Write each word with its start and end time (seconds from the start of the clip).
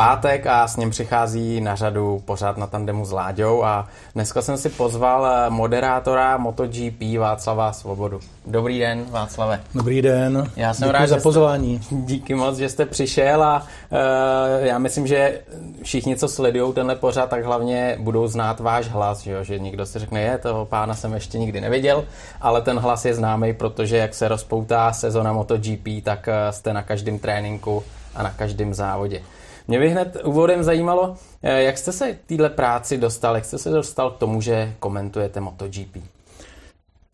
pátek 0.00 0.46
a 0.46 0.68
s 0.68 0.76
ním 0.76 0.90
přichází 0.90 1.60
na 1.60 1.76
řadu 1.76 2.22
pořád 2.24 2.56
na 2.56 2.66
tandemu 2.66 3.04
s 3.04 3.12
Láďou 3.12 3.64
a 3.64 3.88
dneska 4.14 4.42
jsem 4.42 4.56
si 4.56 4.68
pozval 4.68 5.26
eh, 5.26 5.50
moderátora 5.50 6.36
MotoGP 6.36 7.18
Václava 7.18 7.72
Svobodu. 7.72 8.20
Dobrý 8.46 8.78
den, 8.78 9.04
Václave. 9.10 9.60
Dobrý 9.74 10.02
den. 10.02 10.50
Já 10.56 10.74
jsem 10.74 10.88
Děkuji 10.88 11.00
rád, 11.00 11.06
za 11.06 11.16
pozvání. 11.20 11.82
Jste, 11.82 11.94
díky 12.04 12.34
moc, 12.34 12.56
že 12.56 12.68
jste 12.68 12.86
přišel 12.86 13.42
a 13.42 13.62
uh, 13.90 14.66
já 14.66 14.78
myslím, 14.78 15.06
že 15.06 15.40
všichni, 15.82 16.16
co 16.16 16.28
sledují 16.28 16.72
tenhle 16.72 16.96
pořád, 16.96 17.30
tak 17.30 17.44
hlavně 17.44 17.96
budou 18.00 18.26
znát 18.26 18.60
váš 18.60 18.88
hlas, 18.88 19.20
že, 19.20 19.32
jo? 19.32 19.44
že 19.44 19.58
někdo 19.58 19.86
si 19.86 19.98
řekne, 19.98 20.20
je, 20.20 20.38
toho 20.38 20.66
pána 20.66 20.94
jsem 20.94 21.12
ještě 21.12 21.38
nikdy 21.38 21.60
neviděl, 21.60 22.04
ale 22.40 22.62
ten 22.62 22.78
hlas 22.78 23.04
je 23.04 23.14
známý, 23.14 23.52
protože 23.52 23.96
jak 23.96 24.14
se 24.14 24.28
rozpoutá 24.28 24.92
sezona 24.92 25.32
MotoGP, 25.32 25.88
tak 26.02 26.28
uh, 26.28 26.34
jste 26.50 26.72
na 26.72 26.82
každém 26.82 27.18
tréninku 27.18 27.82
a 28.14 28.22
na 28.22 28.30
každém 28.30 28.74
závodě. 28.74 29.22
Mě 29.68 29.78
by 29.78 29.88
hned 29.90 30.16
úvodem 30.24 30.62
zajímalo, 30.62 31.16
eh, 31.42 31.62
jak 31.62 31.78
jste 31.78 31.92
se 31.92 32.12
k 32.12 32.18
téhle 32.26 32.50
práci 32.50 32.98
dostal, 32.98 33.34
jak 33.34 33.44
jste 33.44 33.58
se 33.58 33.70
dostal 33.70 34.10
k 34.10 34.18
tomu, 34.18 34.40
že 34.40 34.74
komentujete 34.78 35.40
MotoGP? 35.40 35.96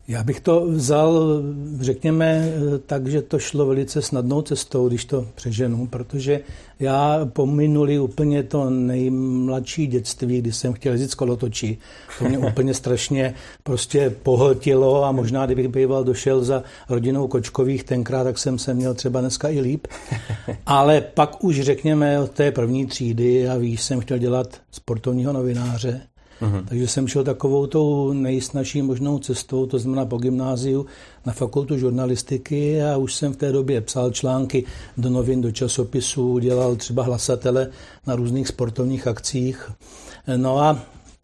Já 0.09 0.23
bych 0.23 0.39
to 0.39 0.65
vzal, 0.67 1.41
řekněme, 1.79 2.51
tak, 2.85 3.07
že 3.07 3.21
to 3.21 3.39
šlo 3.39 3.65
velice 3.65 4.01
snadnou 4.01 4.41
cestou, 4.41 4.87
když 4.87 5.05
to 5.05 5.27
přeženu, 5.35 5.87
protože 5.87 6.39
já 6.79 7.25
pominuli 7.33 7.99
úplně 7.99 8.43
to 8.43 8.69
nejmladší 8.69 9.87
dětství, 9.87 10.41
kdy 10.41 10.51
jsem 10.51 10.73
chtěl 10.73 10.91
jezdit 10.91 11.11
z 11.11 11.15
kolotočí. 11.15 11.77
To 12.19 12.25
mě 12.25 12.37
úplně 12.51 12.73
strašně 12.73 13.33
prostě 13.63 14.15
pohltilo 14.23 15.05
a 15.05 15.11
možná, 15.11 15.45
kdybych 15.45 15.67
býval 15.67 16.03
došel 16.03 16.43
za 16.43 16.63
rodinou 16.89 17.27
Kočkových 17.27 17.83
tenkrát, 17.83 18.23
tak 18.23 18.37
jsem 18.37 18.59
se 18.59 18.73
měl 18.73 18.93
třeba 18.93 19.21
dneska 19.21 19.49
i 19.49 19.59
líp. 19.59 19.87
Ale 20.65 21.01
pak 21.01 21.43
už 21.43 21.61
řekněme 21.61 22.19
od 22.19 22.31
té 22.31 22.51
první 22.51 22.85
třídy 22.85 23.49
a 23.49 23.57
víš, 23.57 23.81
jsem 23.81 23.99
chtěl 23.99 24.17
dělat 24.17 24.61
sportovního 24.71 25.33
novináře. 25.33 26.01
Uhum. 26.41 26.65
Takže 26.65 26.87
jsem 26.87 27.07
šel 27.07 27.23
takovou 27.23 27.67
tou 27.67 28.13
nejsnažší 28.13 28.81
možnou 28.81 29.19
cestou, 29.19 29.65
to 29.65 29.79
znamená 29.79 30.05
po 30.05 30.17
gymnáziu 30.17 30.85
na 31.25 31.33
fakultu 31.33 31.77
žurnalistiky 31.77 32.83
a 32.83 32.97
už 32.97 33.13
jsem 33.15 33.33
v 33.33 33.37
té 33.37 33.51
době 33.51 33.81
psal 33.81 34.11
články 34.11 34.65
do 34.97 35.09
novin, 35.09 35.41
do 35.41 35.51
časopisů, 35.51 36.39
dělal 36.39 36.75
třeba 36.75 37.03
hlasatele 37.03 37.69
na 38.07 38.15
různých 38.15 38.47
sportovních 38.47 39.07
akcích. 39.07 39.71
No 40.35 40.59
a 40.59 40.79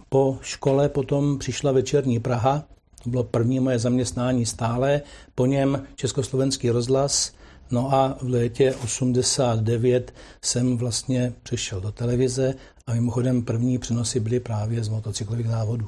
po 0.10 0.38
škole 0.42 0.90
potom 0.90 1.38
přišla 1.38 1.72
večerní 1.72 2.20
Praha, 2.20 2.64
to 3.04 3.10
bylo 3.10 3.24
první 3.24 3.60
moje 3.60 3.80
zaměstnání 3.80 4.46
stále, 4.46 5.02
po 5.36 5.46
něm 5.46 5.84
Československý 5.96 6.70
rozhlas, 6.70 7.32
No 7.74 7.94
a 7.94 8.18
v 8.22 8.30
létě 8.30 8.76
89 8.84 10.14
jsem 10.42 10.78
vlastně 10.78 11.34
přešel 11.44 11.82
do 11.82 11.92
televize 11.92 12.56
a 12.88 12.94
mimochodem 12.94 13.42
první 13.42 13.78
přenosy 13.78 14.20
byly 14.20 14.40
právě 14.40 14.84
z 14.84 14.90
motocyklových 14.90 15.48
závodů. 15.48 15.88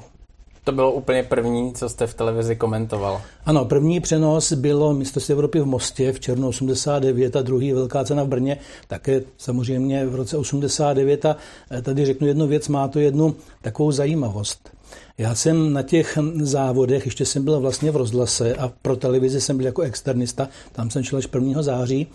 To 0.63 0.71
bylo 0.71 0.91
úplně 0.91 1.23
první, 1.23 1.73
co 1.73 1.89
jste 1.89 2.07
v 2.07 2.13
televizi 2.13 2.55
komentoval. 2.55 3.21
Ano, 3.45 3.65
první 3.65 3.99
přenos 3.99 4.53
bylo 4.53 4.93
mistrovství 4.93 5.31
Evropy 5.31 5.59
v 5.59 5.65
Mostě 5.65 6.11
v 6.11 6.19
červnu 6.19 6.47
89 6.47 7.35
a 7.35 7.41
druhý 7.41 7.73
velká 7.73 8.03
cena 8.03 8.23
v 8.23 8.27
Brně, 8.27 8.57
také 8.87 9.21
samozřejmě 9.37 10.05
v 10.05 10.15
roce 10.15 10.37
89 10.37 11.25
a 11.25 11.37
tady 11.81 12.05
řeknu 12.05 12.27
jednu 12.27 12.47
věc, 12.47 12.67
má 12.67 12.87
to 12.87 12.99
jednu 12.99 13.35
takovou 13.61 13.91
zajímavost. 13.91 14.74
Já 15.17 15.35
jsem 15.35 15.73
na 15.73 15.81
těch 15.81 16.17
závodech, 16.41 17.05
ještě 17.05 17.25
jsem 17.25 17.43
byl 17.43 17.59
vlastně 17.59 17.91
v 17.91 17.95
rozhlase 17.95 18.55
a 18.55 18.71
pro 18.81 18.95
televizi 18.95 19.41
jsem 19.41 19.57
byl 19.57 19.65
jako 19.65 19.81
externista, 19.81 20.49
tam 20.71 20.89
jsem 20.89 21.03
šel 21.03 21.19
až 21.19 21.27
1. 21.33 21.61
září, 21.61 22.07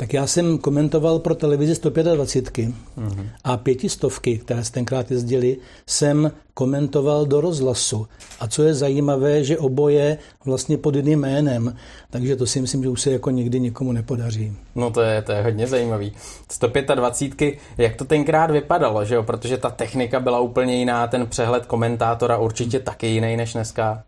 tak 0.00 0.12
já 0.12 0.26
jsem 0.26 0.58
komentoval 0.58 1.18
pro 1.18 1.34
televizi 1.34 1.74
125 1.74 2.68
mm-hmm. 2.68 3.26
a 3.44 3.56
pětistovky, 3.56 4.38
které 4.38 4.64
se 4.64 4.72
tenkrát 4.72 5.10
jezdili, 5.10 5.56
jsem 5.86 6.32
komentoval 6.54 7.26
do 7.26 7.40
rozhlasu. 7.40 8.06
A 8.40 8.48
co 8.48 8.62
je 8.62 8.74
zajímavé, 8.74 9.44
že 9.44 9.58
oboje 9.58 10.18
vlastně 10.44 10.78
pod 10.78 10.96
jedným 10.96 11.20
jménem, 11.20 11.76
takže 12.10 12.36
to 12.36 12.46
si 12.46 12.60
myslím, 12.60 12.82
že 12.82 12.88
už 12.88 13.00
se 13.00 13.10
jako 13.10 13.30
nikdy 13.30 13.60
nikomu 13.60 13.92
nepodaří. 13.92 14.52
No 14.74 14.90
to 14.90 15.00
je, 15.00 15.22
to 15.22 15.32
je 15.32 15.42
hodně 15.42 15.66
zajímavý. 15.66 16.12
125, 16.50 17.54
jak 17.78 17.96
to 17.96 18.04
tenkrát 18.04 18.50
vypadalo, 18.50 19.04
že 19.04 19.14
jo? 19.14 19.22
Protože 19.22 19.56
ta 19.56 19.70
technika 19.70 20.20
byla 20.20 20.40
úplně 20.40 20.76
jiná, 20.76 21.06
ten 21.06 21.26
přehled 21.26 21.66
komentátora 21.66 22.38
určitě 22.38 22.80
taky 22.80 23.06
jiný 23.06 23.36
než 23.36 23.52
dneska. 23.52 24.02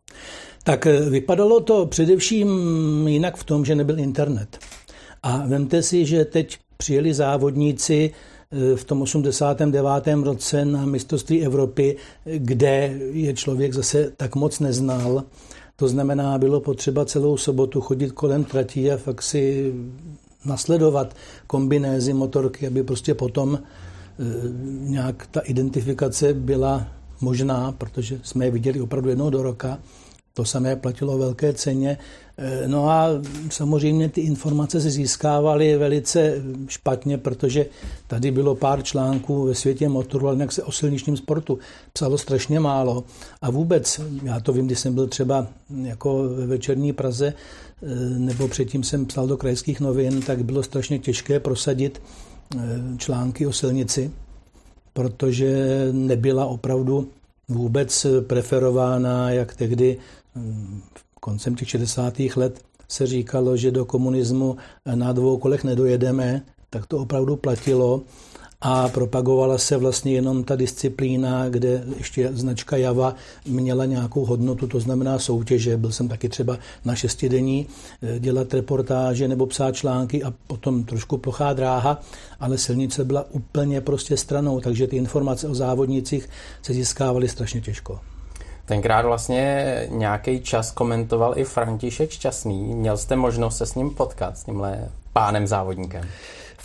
Tak 0.65 0.87
eh, 0.87 1.01
vypadalo 1.01 1.61
to 1.61 1.87
především 1.87 2.49
jinak 3.09 3.37
v 3.37 3.45
tom, 3.45 3.65
že 3.65 3.75
nebyl 3.75 4.01
internet. 4.01 4.59
A 5.23 5.47
vemte 5.47 5.83
si, 5.83 6.07
že 6.07 6.25
teď 6.25 6.59
přijeli 6.77 7.15
závodníci 7.15 8.11
eh, 8.11 8.77
v 8.77 8.85
tom 8.85 9.03
89. 9.03 9.89
roce 10.23 10.65
na 10.65 10.87
mistrovství 10.87 11.45
Evropy, 11.45 11.97
kde 12.25 12.99
je 13.13 13.35
člověk 13.35 13.73
zase 13.73 14.13
tak 14.17 14.37
moc 14.37 14.61
neznal. 14.61 15.25
To 15.77 15.89
znamená, 15.89 16.39
bylo 16.39 16.61
potřeba 16.61 17.05
celou 17.05 17.37
sobotu 17.37 17.81
chodit 17.81 18.13
kolem 18.13 18.45
tratí 18.45 18.91
a 18.91 18.97
fakt 18.97 19.23
si 19.23 19.75
nasledovat 20.45 21.17
kombinézy 21.47 22.13
motorky, 22.13 22.67
aby 22.67 22.83
prostě 22.83 23.15
potom 23.15 23.59
eh, 23.59 24.25
nějak 24.81 25.27
ta 25.27 25.41
identifikace 25.41 26.35
byla 26.35 26.87
možná, 27.21 27.73
protože 27.73 28.21
jsme 28.23 28.45
je 28.45 28.51
viděli 28.51 28.81
opravdu 28.81 29.09
jednou 29.09 29.31
do 29.31 29.43
roka. 29.43 29.79
To 30.35 30.45
samé 30.45 30.77
platilo 30.77 31.19
velké 31.19 31.53
ceně. 31.53 31.99
Eh, 32.37 32.69
no 32.69 32.91
a 32.91 33.09
samozřejmě 33.51 34.09
ty 34.09 34.21
informace 34.21 34.81
se 34.81 34.91
získávaly 34.91 35.77
velice 35.77 36.35
špatně, 36.69 37.19
protože 37.19 37.67
tady 38.07 38.31
bylo 38.31 38.55
pár 38.55 38.83
článků 38.83 39.45
ve 39.45 39.55
světě 39.55 39.89
motoru, 39.89 40.29
ale 40.29 40.37
jak 40.41 40.53
se 40.53 40.63
o 40.63 40.73
silničním 40.73 41.17
sportu 41.17 41.59
psalo 41.93 42.19
strašně 42.19 42.61
málo. 42.61 43.05
A 43.43 43.51
vůbec, 43.51 44.01
já 44.23 44.41
to 44.41 44.53
vím, 44.53 44.67
když 44.67 44.79
jsem 44.79 44.95
byl 44.95 45.07
třeba 45.07 45.47
jako 45.83 46.23
ve 46.23 46.47
večerní 46.47 46.93
Praze, 46.93 47.35
eh, 47.83 47.87
nebo 48.19 48.49
předtím 48.49 48.83
jsem 48.85 49.07
psal 49.07 49.27
do 49.27 49.37
krajských 49.37 49.81
novin, 49.81 50.23
tak 50.23 50.45
bylo 50.45 50.63
strašně 50.63 50.99
těžké 50.99 51.41
prosadit 51.41 52.03
eh, 52.57 52.59
články 52.99 53.47
o 53.47 53.53
silnici, 53.53 54.11
protože 54.93 55.89
nebyla 55.93 56.47
opravdu 56.47 57.09
vůbec 57.49 58.07
preferována, 58.27 59.31
jak 59.31 59.57
tehdy 59.57 59.99
koncem 61.21 61.55
těch 61.55 61.69
60. 61.69 62.15
let 62.37 62.61
se 62.89 63.07
říkalo, 63.07 63.57
že 63.57 63.71
do 63.71 63.85
komunismu 63.85 64.57
na 64.95 65.13
dvou 65.13 65.39
kolech 65.39 65.65
nedojedeme, 65.65 66.43
tak 66.71 66.87
to 66.87 66.99
opravdu 66.99 67.37
platilo 67.37 68.03
a 68.65 68.89
propagovala 68.89 69.59
se 69.59 69.77
vlastně 69.77 70.13
jenom 70.13 70.45
ta 70.45 70.57
disciplína, 70.57 71.49
kde 71.49 71.85
ještě 71.97 72.31
značka 72.33 72.77
Java 72.77 73.15
měla 73.47 73.85
nějakou 73.85 74.25
hodnotu, 74.25 74.67
to 74.67 74.81
znamená 74.81 75.19
soutěže. 75.19 75.77
Byl 75.77 75.93
jsem 75.93 76.09
taky 76.09 76.29
třeba 76.29 76.59
na 76.85 76.95
šestidenní 76.95 77.67
eh, 78.03 78.19
dělat 78.19 78.55
reportáže 78.55 79.29
nebo 79.29 79.47
psát 79.47 79.73
články 79.73 80.23
a 80.23 80.35
potom 80.47 80.85
trošku 80.85 81.19
plochá 81.19 81.53
dráha, 81.53 82.01
ale 82.41 82.59
silnice 82.59 83.05
byla 83.05 83.27
úplně 83.31 83.81
prostě 83.81 84.17
stranou, 84.17 84.61
takže 84.61 84.87
ty 84.87 84.97
informace 84.97 85.49
o 85.49 85.55
závodnicích 85.55 86.29
se 86.63 86.73
získávaly 86.73 87.29
strašně 87.29 87.61
těžko. 87.61 88.12
Tenkrát 88.67 89.05
vlastně 89.05 89.87
nějaký 89.91 90.41
čas 90.41 90.71
komentoval 90.71 91.39
i 91.39 91.45
František 91.45 92.11
Šťastný. 92.11 92.75
Měl 92.75 92.97
jste 92.97 93.17
možnost 93.17 93.57
se 93.57 93.67
s 93.67 93.75
ním 93.75 93.91
potkat, 93.91 94.39
s 94.39 94.45
tímhle 94.45 94.89
pánem 95.13 95.47
závodníkem? 95.47 96.03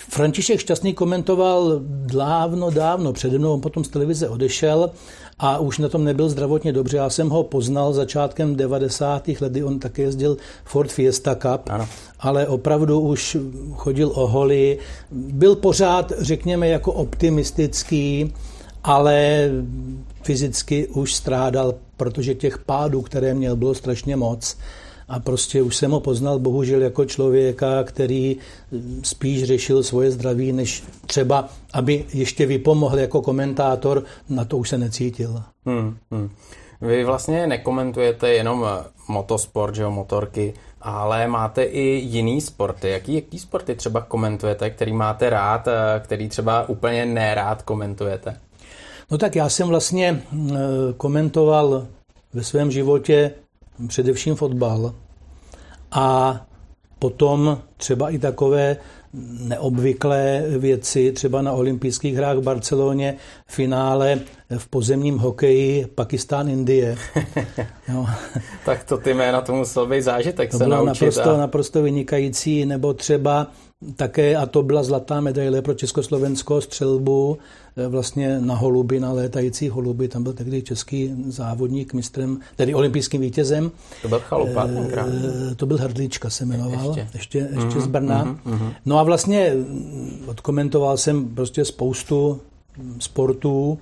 František 0.10 0.60
Šťastný 0.60 0.94
komentoval 0.94 1.80
dávno, 2.06 2.70
dávno 2.70 3.14
přede 3.14 3.40
mnou, 3.40 3.54
on 3.54 3.62
potom 3.62 3.84
z 3.84 3.90
televize 3.90 4.30
odešel 4.30 4.92
a 5.40 5.58
už 5.58 5.78
na 5.78 5.90
tom 5.90 6.04
nebyl 6.04 6.30
zdravotně 6.30 6.74
dobře. 6.74 6.98
Já 6.98 7.10
jsem 7.10 7.30
ho 7.30 7.44
poznal 7.44 7.94
začátkem 7.94 8.56
90. 8.56 9.28
let, 9.28 9.52
kdy 9.52 9.64
on 9.64 9.80
také 9.80 10.02
jezdil 10.02 10.38
Ford 10.64 10.92
Fiesta 10.92 11.36
Cup, 11.36 11.70
ano. 11.70 11.88
ale 12.20 12.48
opravdu 12.48 13.00
už 13.00 13.38
chodil 13.74 14.12
o 14.16 14.28
holy. 14.28 14.80
Byl 15.12 15.56
pořád, 15.56 16.12
řekněme, 16.18 16.68
jako 16.68 16.94
optimistický, 16.94 18.34
ale 18.84 19.50
fyzicky 20.28 20.88
už 20.88 21.14
strádal, 21.14 21.74
protože 21.98 22.36
těch 22.36 22.58
pádů, 22.58 23.02
které 23.02 23.34
měl, 23.34 23.56
bylo 23.56 23.74
strašně 23.74 24.16
moc. 24.16 24.58
A 25.08 25.20
prostě 25.20 25.62
už 25.62 25.76
jsem 25.76 25.92
ho 25.92 26.00
poznal 26.00 26.40
bohužel 26.40 26.82
jako 26.82 27.06
člověka, 27.06 27.84
který 27.84 28.38
spíš 29.04 29.44
řešil 29.44 29.84
svoje 29.84 30.12
zdraví, 30.12 30.52
než 30.52 30.84
třeba, 31.06 31.50
aby 31.74 32.06
ještě 32.14 32.46
vypomohl 32.46 33.00
jako 33.00 33.22
komentátor, 33.22 34.04
na 34.30 34.46
to 34.46 34.58
už 34.58 34.70
se 34.70 34.78
necítil. 34.78 35.44
Hmm, 35.66 35.98
hmm. 36.12 36.30
Vy 36.82 37.04
vlastně 37.04 37.48
nekomentujete 37.48 38.30
jenom 38.30 38.68
motosport, 39.08 39.76
že 39.76 39.84
jo, 39.84 39.92
motorky, 39.92 40.54
ale 40.82 41.28
máte 41.28 41.64
i 41.64 41.84
jiný 42.04 42.42
sporty. 42.42 42.90
Jaký, 42.90 43.16
jaký 43.16 43.40
sporty 43.40 43.76
třeba 43.76 44.02
komentujete, 44.02 44.70
který 44.70 44.94
máte 44.94 45.30
rád, 45.30 45.68
který 46.00 46.30
třeba 46.30 46.70
úplně 46.70 47.06
nerád 47.06 47.62
komentujete? 47.62 48.47
No 49.12 49.18
tak 49.18 49.36
já 49.36 49.50
jsem 49.50 49.68
vlastně 49.68 50.24
eh, 50.34 50.56
komentoval 50.98 51.88
ve 52.34 52.44
svém 52.44 52.72
životě 52.72 53.32
především 53.88 54.36
fotbal 54.36 54.94
a 55.92 56.42
potom 57.00 57.62
třeba 57.78 58.10
i 58.10 58.20
takové 58.20 58.78
neobvyklé 59.40 60.44
věci, 60.58 61.12
třeba 61.12 61.42
na 61.42 61.52
olympijských 61.52 62.16
hrách 62.16 62.38
v 62.38 62.42
Barceloně, 62.42 63.16
finále 63.48 64.20
v 64.58 64.68
pozemním 64.68 65.18
hokeji 65.18 65.86
Pakistán-Indie. 65.96 66.98
No. 67.94 68.08
tak 68.66 68.84
to 68.84 68.98
ty 68.98 69.14
jména, 69.14 69.42
to 69.42 69.54
musel 69.54 69.86
být 69.86 70.02
zážitek 70.02 70.52
to 70.52 70.58
se 70.58 70.64
bylo 70.64 70.86
naučit. 70.86 71.06
Naprosto, 71.06 71.34
a... 71.34 71.38
naprosto 71.38 71.84
vynikající, 71.84 72.66
nebo 72.66 72.94
třeba 72.94 73.48
také, 73.96 74.36
a 74.36 74.46
to 74.46 74.64
byla 74.64 74.84
zlatá 74.84 75.22
medaile 75.22 75.62
pro 75.62 75.74
Československo 75.74 76.62
střelbu, 76.62 77.38
e, 77.78 77.88
vlastně 77.88 78.40
na 78.40 78.56
holuby, 78.56 79.00
na 79.00 79.12
létající 79.12 79.70
holuby, 79.70 80.08
tam 80.08 80.24
byl 80.24 80.34
tehdy 80.34 80.62
český 80.62 81.16
závodník 81.28 81.94
mistrem, 81.94 82.40
tedy 82.56 82.74
olympijským 82.74 83.22
vítězem. 83.22 83.72
To 84.02 84.08
byl 84.08 84.20
Chalupa 84.20 84.68
e, 84.68 85.56
To 85.56 85.66
byl 85.66 85.78
Hrdlička 85.78 86.30
se 86.30 86.46
jmenoval, 86.46 86.88
ještě, 86.88 87.08
ještě, 87.14 87.38
ještě 87.38 87.66
mm-hmm, 87.66 87.82
z 87.82 87.88
Brna. 87.88 88.26
Mm-hmm. 88.26 88.74
No 88.86 89.00
a 89.00 89.04
vlastně 89.04 89.54
odkomentoval 90.26 90.98
jsem 90.98 91.36
prostě 91.36 91.66
spoustu 91.66 92.42
sportů, 93.00 93.80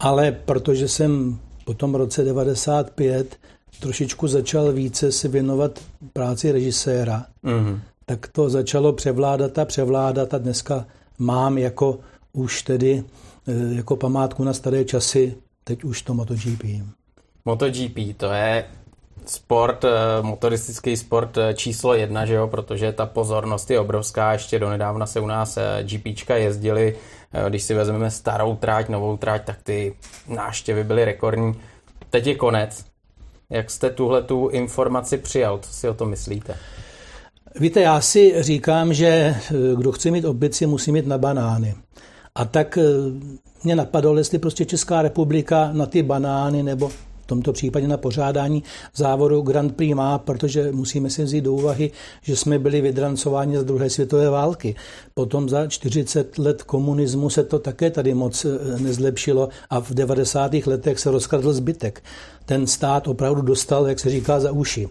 ale 0.00 0.32
protože 0.32 0.88
jsem 0.88 1.38
po 1.64 1.74
tom 1.74 1.94
roce 1.94 2.24
95 2.24 3.36
trošičku 3.80 4.28
začal 4.28 4.72
více 4.72 5.12
si 5.12 5.28
věnovat 5.28 5.80
práci 6.12 6.52
režiséra, 6.52 7.26
mm-hmm 7.44 7.78
tak 8.06 8.28
to 8.28 8.50
začalo 8.50 8.92
převládat 8.92 9.58
a 9.58 9.64
převládat 9.64 10.34
a 10.34 10.38
dneska 10.38 10.86
mám 11.18 11.58
jako 11.58 11.98
už 12.32 12.62
tedy 12.62 13.04
eh, 13.48 13.74
jako 13.76 13.96
památku 13.96 14.44
na 14.44 14.52
staré 14.52 14.84
časy, 14.84 15.34
teď 15.64 15.84
už 15.84 16.02
to 16.02 16.14
MotoGP. 16.14 16.64
MotoGP, 17.44 18.16
to 18.16 18.32
je 18.32 18.64
sport, 19.26 19.84
eh, 19.84 19.90
motoristický 20.22 20.96
sport 20.96 21.38
eh, 21.38 21.54
číslo 21.54 21.94
jedna, 21.94 22.26
že 22.26 22.34
jo, 22.34 22.48
protože 22.48 22.92
ta 22.92 23.06
pozornost 23.06 23.70
je 23.70 23.80
obrovská, 23.80 24.32
ještě 24.32 24.58
donedávna 24.58 25.06
se 25.06 25.20
u 25.20 25.26
nás 25.26 25.58
GPčka 25.82 26.36
jezdili, 26.36 26.96
když 27.48 27.62
si 27.62 27.74
vezmeme 27.74 28.10
starou 28.10 28.56
tráť, 28.56 28.88
novou 28.88 29.16
tráť, 29.16 29.44
tak 29.44 29.62
ty 29.62 29.96
náštěvy 30.28 30.84
byly 30.84 31.04
rekordní. 31.04 31.60
Teď 32.10 32.26
je 32.26 32.34
konec. 32.34 32.84
Jak 33.50 33.70
jste 33.70 33.90
tuhle 33.90 34.22
tu 34.22 34.48
informaci 34.48 35.18
přijal? 35.18 35.58
Co 35.58 35.72
si 35.72 35.88
o 35.88 35.94
to 35.94 36.06
myslíte? 36.06 36.58
Víte, 37.60 37.80
já 37.80 38.00
si 38.00 38.34
říkám, 38.38 38.94
že 38.94 39.06
eh, 39.06 39.36
kdo 39.76 39.92
chce 39.92 40.10
mít 40.10 40.24
obici, 40.24 40.66
musí 40.66 40.92
mít 40.92 41.06
na 41.06 41.18
banány. 41.18 41.74
A 42.34 42.44
tak 42.44 42.78
eh, 42.78 42.82
mě 43.64 43.76
napadlo, 43.76 44.16
jestli 44.18 44.38
prostě 44.38 44.64
Česká 44.64 45.02
republika 45.02 45.70
na 45.72 45.86
ty 45.86 46.02
banány 46.02 46.62
nebo 46.62 46.88
v 46.88 47.26
tomto 47.26 47.52
případě 47.52 47.88
na 47.88 47.96
pořádání 47.96 48.62
závodu 48.94 49.40
Grand 49.40 49.76
Prix 49.76 49.94
má, 49.94 50.18
protože 50.18 50.72
musíme 50.72 51.10
si 51.10 51.24
vzít 51.24 51.40
do 51.40 51.52
úvahy, 51.52 51.90
že 52.22 52.36
jsme 52.36 52.58
byli 52.58 52.80
vydrancováni 52.80 53.58
z 53.58 53.64
druhé 53.64 53.90
světové 53.90 54.30
války. 54.30 54.74
Potom 55.14 55.48
za 55.48 55.66
40 55.66 56.38
let 56.38 56.62
komunismu 56.62 57.30
se 57.30 57.44
to 57.44 57.58
také 57.58 57.90
tady 57.90 58.14
moc 58.14 58.44
eh, 58.44 58.78
nezlepšilo 58.78 59.48
a 59.70 59.80
v 59.80 59.90
90. 59.90 60.54
letech 60.66 60.98
se 60.98 61.10
rozkradl 61.10 61.52
zbytek. 61.52 62.02
Ten 62.46 62.66
stát 62.66 63.08
opravdu 63.08 63.42
dostal, 63.42 63.88
jak 63.88 64.00
se 64.00 64.10
říká, 64.10 64.40
za 64.40 64.52
uši. 64.52 64.88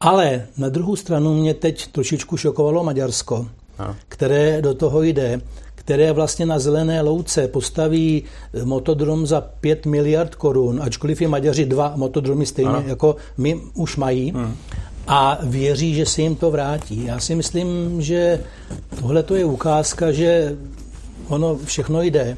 Ale 0.00 0.46
na 0.58 0.68
druhou 0.68 0.96
stranu 0.96 1.34
mě 1.34 1.54
teď 1.54 1.86
trošičku 1.86 2.36
šokovalo 2.36 2.84
Maďarsko, 2.84 3.46
no. 3.78 3.96
které 4.08 4.62
do 4.62 4.74
toho 4.74 5.02
jde, 5.02 5.40
které 5.74 6.12
vlastně 6.12 6.46
na 6.46 6.58
zelené 6.58 7.02
louce 7.02 7.48
postaví 7.48 8.24
motodrom 8.64 9.26
za 9.26 9.40
5 9.40 9.86
miliard 9.86 10.34
korun, 10.34 10.82
ačkoliv 10.82 11.20
je 11.20 11.28
Maďaři 11.28 11.66
dva 11.66 11.92
motodromy 11.96 12.46
stejně 12.46 12.70
ano. 12.70 12.82
jako 12.86 13.16
my 13.38 13.60
už 13.74 13.96
mají. 13.96 14.30
Hmm. 14.30 14.56
A 15.06 15.38
věří, 15.42 15.94
že 15.94 16.06
se 16.06 16.22
jim 16.22 16.36
to 16.36 16.50
vrátí. 16.50 17.04
Já 17.04 17.20
si 17.20 17.34
myslím, 17.34 17.66
že 18.02 18.40
tohle 19.00 19.22
to 19.22 19.34
je 19.34 19.44
ukázka, 19.44 20.12
že 20.12 20.56
ono 21.28 21.58
všechno 21.64 22.02
jde 22.02 22.36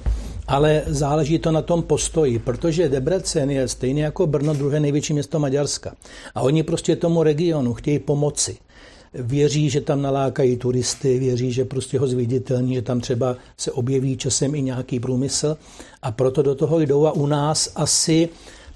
ale 0.49 0.83
záleží 0.87 1.39
to 1.39 1.53
na 1.53 1.63
tom 1.63 1.83
postoji, 1.83 2.39
protože 2.39 2.89
Debrecen 2.89 3.51
je 3.51 3.69
stejný 3.69 4.01
jako 4.01 4.27
Brno 4.27 4.55
druhé 4.55 4.81
největší 4.81 5.13
město 5.13 5.39
Maďarska. 5.39 5.95
A 6.35 6.41
oni 6.41 6.63
prostě 6.63 6.97
tomu 6.97 7.23
regionu 7.23 7.75
chtějí 7.75 7.99
pomoci. 7.99 8.57
Věří, 9.15 9.71
že 9.71 9.81
tam 9.81 10.03
nalákají 10.03 10.57
turisty, 10.57 11.19
věří, 11.19 11.53
že 11.53 11.65
prostě 11.65 11.99
ho 11.99 12.07
zviditelní, 12.07 12.75
že 12.75 12.83
tam 12.83 13.01
třeba 13.01 13.37
se 13.57 13.73
objeví 13.73 14.17
časem 14.17 14.55
i 14.55 14.63
nějaký 14.63 15.01
průmysl 15.01 15.57
a 16.03 16.13
proto 16.13 16.43
do 16.43 16.55
toho 16.55 16.81
jdou 16.81 17.07
a 17.07 17.13
u 17.13 17.27
nás 17.27 17.73
asi 17.75 18.29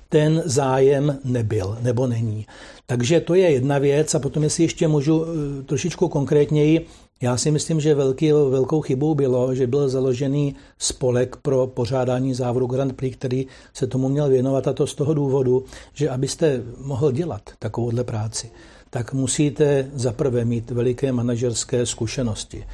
ten 0.09 0.43
zájem 0.45 1.19
nebyl 1.25 1.79
nebo 1.81 2.07
není. 2.07 2.47
Takže 2.87 3.21
to 3.21 3.35
je 3.35 3.51
jedna 3.51 3.79
věc 3.79 4.15
a 4.15 4.19
potom, 4.19 4.43
jestli 4.43 4.65
ještě 4.65 4.89
můžu 4.89 5.25
eh, 5.25 5.63
trošičku 5.63 6.09
konkrétněji, 6.09 6.87
já 7.21 7.37
si 7.37 7.51
myslím, 7.51 7.81
že 7.81 7.95
velký, 7.95 8.33
velkou 8.33 8.81
chybou 8.81 9.15
bylo, 9.15 9.55
že 9.55 9.67
byl 9.67 9.89
založený 9.89 10.55
spolek 10.79 11.37
pro 11.37 11.67
pořádání 11.67 12.35
závodu 12.35 12.67
Grand 12.67 12.93
Prix, 12.93 13.17
který 13.17 13.47
se 13.73 13.87
tomu 13.87 14.09
měl 14.09 14.29
věnovat 14.29 14.69
a 14.69 14.73
to 14.73 14.87
z 14.87 14.95
toho 14.95 15.15
důvodu, 15.15 15.65
že 15.95 16.11
abyste 16.11 16.63
mohl 16.79 17.13
dělat 17.13 17.43
takovouhle 17.59 18.05
práci, 18.05 18.51
tak 18.91 19.13
musíte 19.13 19.91
zaprvé 19.95 20.45
mít 20.45 20.71
veliké 20.71 21.13
manažerské 21.13 21.87
zkušenosti. 21.87 22.65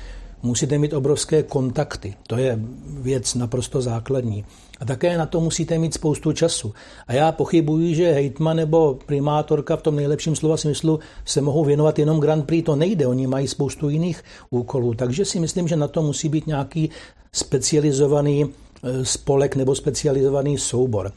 Musíte 0.42 0.78
mít 0.78 0.92
obrovské 0.92 1.42
kontakty, 1.42 2.14
to 2.26 2.36
je 2.36 2.58
věc 2.86 3.34
naprosto 3.34 3.82
základní. 3.82 4.44
A 4.80 4.84
také 4.84 5.18
na 5.18 5.26
to 5.26 5.40
musíte 5.40 5.78
mít 5.78 5.94
spoustu 5.94 6.32
času. 6.32 6.74
A 7.06 7.12
já 7.12 7.32
pochybuji, 7.32 7.94
že 7.94 8.12
hejtman 8.12 8.56
nebo 8.56 8.98
primátorka 9.06 9.76
v 9.76 9.82
tom 9.82 9.96
nejlepším 9.96 10.36
slova 10.36 10.56
smyslu 10.56 11.00
se 11.24 11.40
mohou 11.40 11.64
věnovat 11.64 11.98
jenom 11.98 12.20
Grand 12.20 12.46
Prix. 12.46 12.66
To 12.66 12.76
nejde, 12.76 13.06
oni 13.06 13.26
mají 13.26 13.48
spoustu 13.48 13.88
jiných 13.88 14.22
úkolů. 14.50 14.94
Takže 14.94 15.24
si 15.24 15.40
myslím, 15.40 15.68
že 15.68 15.76
na 15.76 15.88
to 15.88 16.02
musí 16.02 16.28
být 16.28 16.46
nějaký 16.46 16.90
specializovaný 17.32 18.44
eh, 18.44 19.04
spolek 19.04 19.56
nebo 19.56 19.74
specializovaný 19.74 20.58
soubor. 20.58 21.12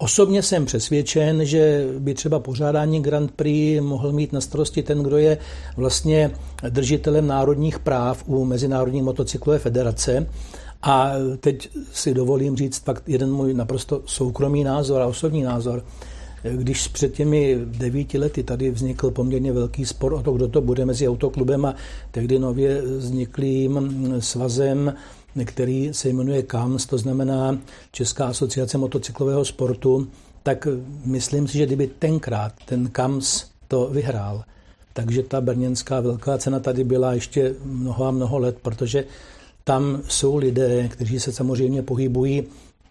Osobně 0.00 0.42
jsem 0.42 0.64
přesvědčen, 0.64 1.44
že 1.44 1.86
by 1.98 2.14
třeba 2.14 2.38
pořádání 2.38 3.02
Grand 3.02 3.30
Prix 3.30 3.80
mohl 3.80 4.12
mít 4.12 4.32
na 4.32 4.40
starosti 4.40 4.82
ten, 4.82 5.02
kdo 5.02 5.16
je 5.16 5.38
vlastně 5.76 6.30
držitelem 6.70 7.26
národních 7.26 7.78
práv 7.78 8.24
u 8.26 8.44
Mezinárodní 8.44 9.02
motocyklové 9.02 9.58
federace. 9.58 10.26
A 10.82 11.12
teď 11.40 11.68
si 11.92 12.14
dovolím 12.14 12.56
říct 12.56 12.84
fakt 12.84 13.02
jeden 13.06 13.32
můj 13.32 13.54
naprosto 13.54 14.02
soukromý 14.06 14.64
názor 14.64 15.02
a 15.02 15.06
osobní 15.06 15.42
názor. 15.42 15.84
Když 16.42 16.88
před 16.88 17.14
těmi 17.14 17.58
devíti 17.64 18.18
lety 18.18 18.42
tady 18.42 18.70
vznikl 18.70 19.10
poměrně 19.10 19.52
velký 19.52 19.86
spor 19.86 20.12
o 20.12 20.22
to, 20.22 20.32
kdo 20.32 20.48
to 20.48 20.60
bude 20.60 20.84
mezi 20.84 21.08
autoklubem 21.08 21.64
a 21.64 21.74
tehdy 22.10 22.38
nově 22.38 22.82
vzniklým 22.82 24.14
svazem, 24.18 24.94
který 25.44 25.90
se 25.92 26.08
jmenuje 26.08 26.42
KAMS, 26.42 26.86
to 26.86 26.98
znamená 26.98 27.58
Česká 27.92 28.26
asociace 28.26 28.78
motocyklového 28.78 29.44
sportu, 29.44 30.08
tak 30.42 30.68
myslím 31.04 31.48
si, 31.48 31.58
že 31.58 31.66
kdyby 31.66 31.86
tenkrát 31.86 32.52
ten 32.66 32.88
KAMS 32.88 33.44
to 33.68 33.88
vyhrál, 33.92 34.44
takže 34.92 35.22
ta 35.22 35.40
brněnská 35.40 36.00
velká 36.00 36.38
cena 36.38 36.60
tady 36.60 36.84
byla 36.84 37.12
ještě 37.12 37.54
mnoho 37.64 38.04
a 38.04 38.10
mnoho 38.10 38.38
let, 38.38 38.56
protože 38.62 39.04
tam 39.64 40.02
jsou 40.08 40.36
lidé, 40.36 40.88
kteří 40.88 41.20
se 41.20 41.32
samozřejmě 41.32 41.82
pohybují 41.82 42.44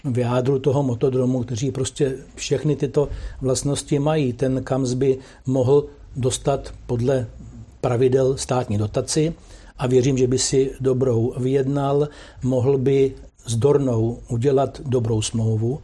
v 0.03 0.17
jádru 0.17 0.59
toho 0.59 0.83
motodromu, 0.83 1.43
kteří 1.43 1.71
prostě 1.71 2.15
všechny 2.35 2.75
tyto 2.75 3.09
vlastnosti 3.41 3.99
mají. 3.99 4.33
Ten 4.33 4.63
KAMS 4.63 4.93
by 4.93 5.17
mohl 5.45 5.85
dostat 6.15 6.73
podle 6.85 7.27
pravidel 7.87 8.37
státní 8.37 8.77
dotaci 8.77 9.33
a 9.77 9.87
věřím, 9.87 10.17
že 10.17 10.27
by 10.27 10.39
si 10.39 10.71
dobrou 10.79 11.33
vyjednal, 11.37 12.07
mohl 12.43 12.77
by 12.77 13.13
s 13.45 13.55
Dornou 13.55 14.19
udělat 14.27 14.81
dobrou 14.85 15.21
smlouvu 15.21 15.79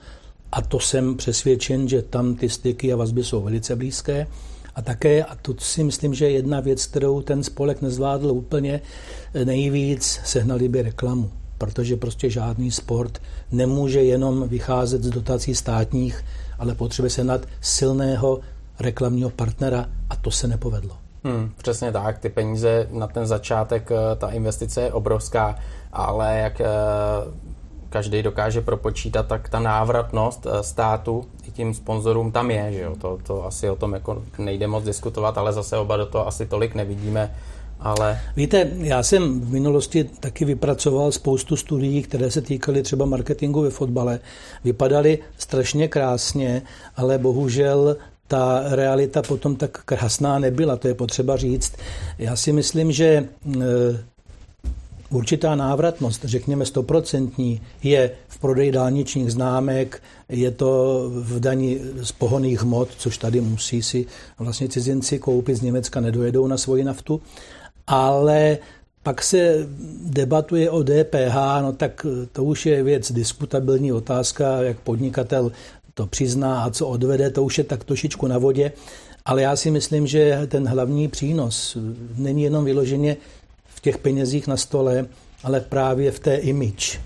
a 0.51 0.62
to 0.62 0.79
jsem 0.79 1.15
přesvědčen, 1.15 1.88
že 1.88 2.01
tam 2.01 2.36
ty 2.36 2.50
styky 2.50 2.93
a 2.93 2.95
vazby 2.95 3.24
jsou 3.24 3.41
velice 3.41 3.75
blízké. 3.75 4.27
A 4.75 4.81
také, 4.81 5.24
a 5.24 5.36
to 5.36 5.55
si 5.60 5.83
myslím, 5.83 6.13
že 6.13 6.25
je 6.25 6.31
jedna 6.31 6.60
věc, 6.60 6.86
kterou 6.86 7.22
ten 7.22 7.43
spolek 7.43 7.81
nezvládl 7.81 8.31
úplně 8.31 8.81
nejvíc, 9.43 10.19
sehnali 10.25 10.69
by 10.69 10.81
reklamu. 10.81 11.31
Protože 11.57 11.95
prostě 11.95 12.29
žádný 12.29 12.72
sport 12.72 13.22
nemůže 13.51 14.03
jenom 14.03 14.48
vycházet 14.48 15.03
z 15.03 15.10
dotací 15.10 15.55
státních, 15.55 16.25
ale 16.60 16.75
potřebuje 16.75 17.10
se 17.10 17.24
nad 17.24 17.45
silného 17.62 18.39
reklamního 18.79 19.29
partnera 19.29 19.89
a 20.10 20.15
to 20.15 20.31
se 20.31 20.48
nepovedlo. 20.48 21.02
Hmm, 21.23 21.51
přesně 21.57 21.91
tak, 21.91 22.17
ty 22.17 22.29
peníze 22.29 22.87
na 22.91 23.07
ten 23.07 23.27
začátek, 23.27 23.91
eh, 23.91 24.15
ta 24.15 24.29
investice 24.29 24.81
je 24.81 24.93
obrovská, 24.93 25.55
ale 25.93 26.37
jak 26.37 26.61
eh, 26.61 26.65
každý 27.89 28.23
dokáže 28.23 28.61
propočítat, 28.61 29.27
tak 29.27 29.49
ta 29.49 29.59
návratnost 29.59 30.45
eh, 30.45 30.63
státu 30.63 31.25
i 31.47 31.51
tím 31.51 31.73
sponzorům 31.73 32.31
tam 32.31 32.51
je, 32.51 32.73
že 32.73 32.81
jo? 32.81 32.95
To, 33.01 33.19
to 33.23 33.45
asi 33.45 33.69
o 33.69 33.75
tom 33.75 33.93
jako 33.93 34.23
nejde 34.37 34.67
moc 34.67 34.83
diskutovat, 34.83 35.37
ale 35.37 35.53
zase 35.53 35.77
oba 35.77 35.97
do 35.97 36.05
toho 36.05 36.27
asi 36.27 36.45
tolik 36.45 36.75
nevidíme. 36.75 37.35
Ale... 37.79 38.19
Víte, 38.35 38.71
já 38.77 39.03
jsem 39.03 39.41
v 39.41 39.51
minulosti 39.51 40.03
taky 40.03 40.45
vypracoval 40.45 41.11
spoustu 41.11 41.55
studií, 41.55 42.03
které 42.03 42.31
se 42.31 42.41
týkaly 42.41 42.83
třeba 42.83 43.05
marketingu 43.05 43.61
ve 43.61 43.69
fotbale. 43.69 44.19
Vypadaly 44.63 45.19
strašně 45.37 45.87
krásně, 45.87 46.61
ale 46.95 47.17
bohužel 47.17 47.95
ta 48.27 48.63
realita 48.75 49.21
potom 49.21 49.55
tak 49.55 49.83
krásná 49.85 50.39
nebyla, 50.39 50.75
to 50.75 50.87
je 50.87 50.93
potřeba 50.93 51.37
říct. 51.37 51.73
Já 52.17 52.35
si 52.35 52.51
myslím, 52.51 52.91
že 52.91 53.27
určitá 55.09 55.55
návratnost, 55.55 56.25
řekněme 56.25 56.65
stoprocentní, 56.65 57.61
je 57.83 58.11
v 58.27 58.39
prodeji 58.39 58.71
dálničních 58.71 59.31
známek, 59.31 60.01
je 60.29 60.51
to 60.51 61.03
v 61.13 61.39
daní 61.39 61.79
z 62.03 62.11
pohoných 62.11 62.61
hmot, 62.61 62.89
což 62.97 63.17
tady 63.17 63.41
musí 63.41 63.81
si 63.81 64.05
vlastně 64.39 64.69
cizinci 64.69 65.19
koupit 65.19 65.55
z 65.55 65.61
Německa, 65.61 65.99
nedojedou 65.99 66.47
na 66.47 66.57
svoji 66.57 66.83
naftu, 66.83 67.21
ale 67.87 68.57
pak 69.03 69.23
se 69.23 69.67
debatuje 70.05 70.69
o 70.69 70.83
DPH, 70.83 71.35
no 71.61 71.73
tak 71.73 72.05
to 72.31 72.43
už 72.43 72.65
je 72.65 72.83
věc 72.83 73.11
diskutabilní 73.11 73.93
otázka, 73.93 74.61
jak 74.61 74.79
podnikatel 74.79 75.51
to 75.93 76.07
přizná 76.07 76.63
a 76.63 76.69
co 76.69 76.88
odvede, 76.88 77.29
to 77.29 77.43
už 77.43 77.57
je 77.57 77.63
tak 77.63 77.83
trošičku 77.83 78.27
na 78.27 78.38
vodě. 78.38 78.71
Ale 79.25 79.41
já 79.41 79.55
si 79.55 79.71
myslím, 79.71 80.07
že 80.07 80.47
ten 80.47 80.67
hlavní 80.67 81.07
přínos 81.07 81.77
není 82.17 82.43
jenom 82.43 82.65
vyloženě 82.65 83.17
v 83.65 83.79
těch 83.79 83.97
penězích 83.97 84.47
na 84.47 84.57
stole, 84.57 85.05
ale 85.43 85.59
právě 85.59 86.12
v 86.12 86.19
té 86.19 86.35
image. 86.35 87.00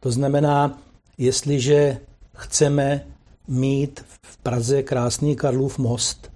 To 0.00 0.10
znamená, 0.10 0.78
jestliže 1.18 1.98
chceme 2.36 3.04
mít 3.48 4.04
v 4.22 4.36
Praze 4.36 4.82
krásný 4.82 5.36
Karlův 5.36 5.78
most, 5.78 6.30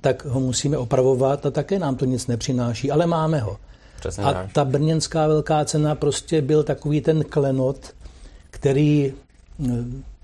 tak 0.00 0.24
ho 0.24 0.40
musíme 0.40 0.78
opravovat 0.78 1.46
a 1.46 1.50
také 1.50 1.78
nám 1.78 1.96
to 1.96 2.04
nic 2.04 2.26
nepřináší, 2.26 2.90
ale 2.90 3.06
máme 3.06 3.38
ho. 3.40 3.56
Přesně 4.00 4.24
a 4.24 4.48
ta 4.52 4.64
brněnská 4.64 5.26
velká 5.26 5.64
cena 5.64 5.94
prostě 5.94 6.42
byl 6.42 6.62
takový 6.62 7.00
ten 7.00 7.24
klenot, 7.24 7.94
který 8.50 9.12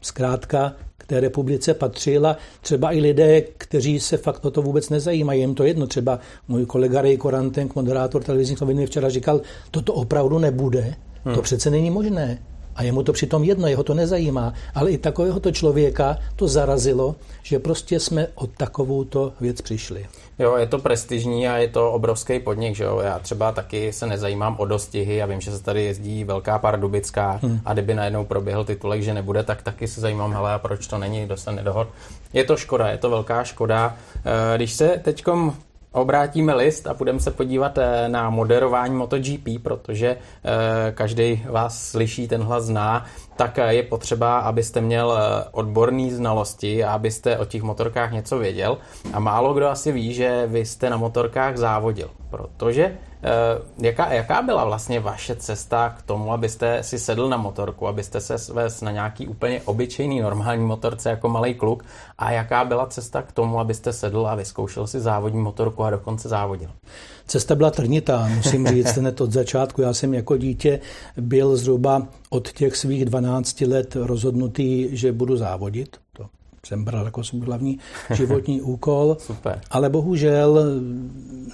zkrátka 0.00 0.72
k 0.98 1.06
té 1.06 1.20
republice 1.20 1.74
patřil 1.74 2.26
a 2.26 2.36
třeba 2.60 2.92
i 2.92 3.00
lidé, 3.00 3.40
kteří 3.40 4.00
se 4.00 4.16
fakt 4.16 4.44
o 4.44 4.50
to 4.50 4.62
vůbec 4.62 4.90
nezajímají, 4.90 5.40
jim 5.40 5.54
to 5.54 5.64
jedno. 5.64 5.86
Třeba 5.86 6.18
můj 6.48 6.66
kolega 6.66 7.02
Ray 7.02 7.16
Korantenk, 7.16 7.74
moderátor 7.74 8.22
televizních 8.22 8.60
novin, 8.60 8.86
včera 8.86 9.08
říkal, 9.08 9.40
toto 9.70 9.94
opravdu 9.94 10.38
nebude, 10.38 10.94
hmm. 11.24 11.34
to 11.34 11.42
přece 11.42 11.70
není 11.70 11.90
možné. 11.90 12.38
A 12.76 12.82
jemu 12.82 13.02
to 13.02 13.12
přitom 13.12 13.44
jedno, 13.44 13.66
jeho 13.66 13.84
to 13.84 13.94
nezajímá. 13.94 14.54
Ale 14.74 14.90
i 14.90 14.98
takovéhoto 14.98 15.52
člověka 15.52 16.18
to 16.36 16.48
zarazilo, 16.48 17.16
že 17.42 17.58
prostě 17.58 18.00
jsme 18.00 18.26
o 18.34 18.46
takovouto 18.46 19.32
věc 19.40 19.60
přišli. 19.60 20.06
Jo, 20.38 20.56
je 20.56 20.66
to 20.66 20.78
prestižní 20.78 21.48
a 21.48 21.56
je 21.56 21.68
to 21.68 21.92
obrovský 21.92 22.38
podnik, 22.38 22.74
že 22.74 22.84
jo. 22.84 23.00
Já 23.00 23.18
třeba 23.18 23.52
taky 23.52 23.92
se 23.92 24.06
nezajímám 24.06 24.56
o 24.58 24.64
dostihy 24.64 25.22
a 25.22 25.26
vím, 25.26 25.40
že 25.40 25.50
se 25.50 25.62
tady 25.62 25.84
jezdí 25.84 26.24
velká 26.24 26.58
pardubická 26.58 27.38
hmm. 27.42 27.60
a 27.64 27.72
kdyby 27.72 27.94
najednou 27.94 28.24
proběhl 28.24 28.64
titulek, 28.64 29.02
že 29.02 29.14
nebude, 29.14 29.42
tak 29.42 29.62
taky 29.62 29.88
se 29.88 30.00
zajímám, 30.00 30.32
hele, 30.32 30.54
a 30.54 30.58
proč 30.58 30.86
to 30.86 30.98
není, 30.98 31.24
kdo 31.24 31.36
se 31.36 31.52
nedohod. 31.52 31.88
Je 32.32 32.44
to 32.44 32.56
škoda, 32.56 32.88
je 32.88 32.98
to 32.98 33.10
velká 33.10 33.44
škoda. 33.44 33.96
Eh, 34.16 34.56
když 34.56 34.72
se 34.72 35.00
teďkom 35.04 35.54
obrátíme 35.92 36.54
list 36.54 36.86
a 36.86 36.94
budeme 36.94 37.20
se 37.20 37.30
podívat 37.30 37.78
eh, 37.78 38.08
na 38.08 38.30
moderování 38.30 38.94
MotoGP, 38.94 39.48
protože 39.62 40.08
eh, 40.08 40.92
každý 40.92 41.42
vás 41.50 41.90
slyší, 41.90 42.28
ten 42.28 42.42
hlas 42.42 42.64
zná, 42.64 43.04
tak 43.36 43.58
je 43.68 43.82
potřeba, 43.82 44.38
abyste 44.38 44.80
měl 44.80 45.18
odborné 45.52 46.10
znalosti 46.10 46.84
a 46.84 46.92
abyste 46.92 47.38
o 47.38 47.44
těch 47.44 47.62
motorkách 47.62 48.12
něco 48.12 48.38
věděl. 48.38 48.78
A 49.12 49.20
málo 49.20 49.54
kdo 49.54 49.68
asi 49.68 49.92
ví, 49.92 50.14
že 50.14 50.46
vy 50.46 50.66
jste 50.66 50.90
na 50.90 50.96
motorkách 50.96 51.56
závodil, 51.56 52.10
protože 52.30 52.96
jaká, 53.78 54.12
jaká 54.12 54.42
byla 54.42 54.64
vlastně 54.64 55.00
vaše 55.00 55.36
cesta 55.36 55.94
k 55.98 56.02
tomu, 56.02 56.32
abyste 56.32 56.82
si 56.82 56.98
sedl 56.98 57.28
na 57.28 57.36
motorku, 57.36 57.88
abyste 57.88 58.20
se 58.20 58.38
svést 58.38 58.82
na 58.82 58.90
nějaký 58.90 59.28
úplně 59.28 59.62
obyčejný 59.64 60.20
normální 60.20 60.66
motorce 60.66 61.10
jako 61.10 61.28
malý 61.28 61.54
kluk 61.54 61.84
a 62.18 62.30
jaká 62.30 62.64
byla 62.64 62.86
cesta 62.86 63.22
k 63.22 63.32
tomu, 63.32 63.60
abyste 63.60 63.92
sedl 63.92 64.26
a 64.26 64.34
vyzkoušel 64.34 64.86
si 64.86 65.00
závodní 65.00 65.40
motorku 65.40 65.84
a 65.84 65.90
dokonce 65.90 66.28
závodil? 66.28 66.70
Cesta 67.26 67.54
byla 67.54 67.70
trnitá, 67.70 68.28
musím 68.36 68.66
říct, 68.66 68.96
hned 68.96 69.20
od 69.20 69.32
začátku. 69.32 69.82
Já 69.82 69.92
jsem 69.92 70.14
jako 70.14 70.36
dítě 70.36 70.80
byl 71.16 71.56
zhruba 71.56 72.06
od 72.30 72.52
těch 72.52 72.76
svých 72.76 73.04
12 73.04 73.60
let 73.60 73.96
rozhodnutý, 73.96 74.96
že 74.96 75.12
budu 75.12 75.36
závodit. 75.36 75.96
To 76.12 76.24
jsem 76.66 76.84
bral 76.84 77.04
jako 77.04 77.24
svůj 77.24 77.40
hlavní 77.40 77.78
životní 78.14 78.60
úkol. 78.62 79.16
Super. 79.20 79.60
Ale 79.70 79.88
bohužel 79.90 80.64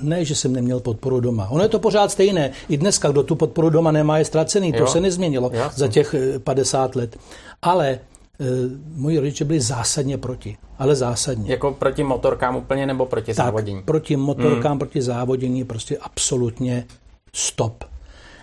ne, 0.03 0.25
že 0.25 0.35
jsem 0.35 0.53
neměl 0.53 0.81
podporu 0.81 1.21
doma. 1.21 1.49
Ono 1.51 1.63
je 1.63 1.69
to 1.69 1.79
pořád 1.79 2.11
stejné. 2.11 2.51
I 2.69 2.77
dneska, 2.77 3.11
kdo 3.11 3.23
tu 3.23 3.35
podporu 3.35 3.71
doma 3.71 3.93
nemá, 3.93 4.19
je 4.19 4.25
ztracený. 4.25 4.73
To 4.73 4.79
jo. 4.79 4.87
se 4.87 5.01
nezměnilo 5.01 5.51
Jasně. 5.53 5.79
za 5.79 5.89
těch 5.89 6.15
50 6.45 6.97
let. 6.97 7.17
Ale 7.63 7.89
e, 7.89 7.99
moji 8.95 9.19
rodiče 9.19 9.45
byli 9.45 9.61
zásadně 9.61 10.19
proti. 10.19 10.57
Ale 10.79 10.95
zásadně. 10.95 11.51
Jako 11.51 11.73
proti 11.73 12.03
motorkám 12.03 12.57
úplně 12.57 12.87
nebo 12.87 13.07
proti 13.07 13.35
tak, 13.35 13.47
závodění? 13.47 13.83
proti 13.83 14.17
motorkám, 14.17 14.73
hmm. 14.73 14.79
proti 14.79 15.03
závodění 15.03 15.65
prostě 15.65 15.99
absolutně 15.99 16.87
stop. 17.33 17.85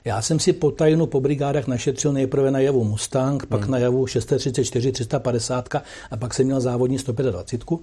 Já 0.05 0.22
jsem 0.22 0.39
si 0.39 0.53
po 0.53 0.72
tajnu 0.72 1.05
po 1.05 1.22
brigádách 1.22 1.67
našetřil 1.67 2.13
nejprve 2.13 2.51
na 2.51 2.60
javu 2.60 2.84
Mustang, 2.84 3.46
pak 3.46 3.62
hmm. 3.62 3.72
na 3.72 3.77
javu 3.77 4.08
634, 4.08 4.91
350 4.91 5.70
a 6.12 6.17
pak 6.17 6.34
jsem 6.34 6.46
měl 6.46 6.62
závodní 6.62 7.00
125. 7.00 7.79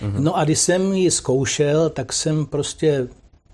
Hmm. 0.00 0.24
No 0.24 0.36
a 0.36 0.44
když 0.44 0.58
jsem 0.58 0.92
ji 0.92 1.10
zkoušel, 1.10 1.90
tak 1.90 2.12
jsem 2.12 2.46
prostě 2.46 3.08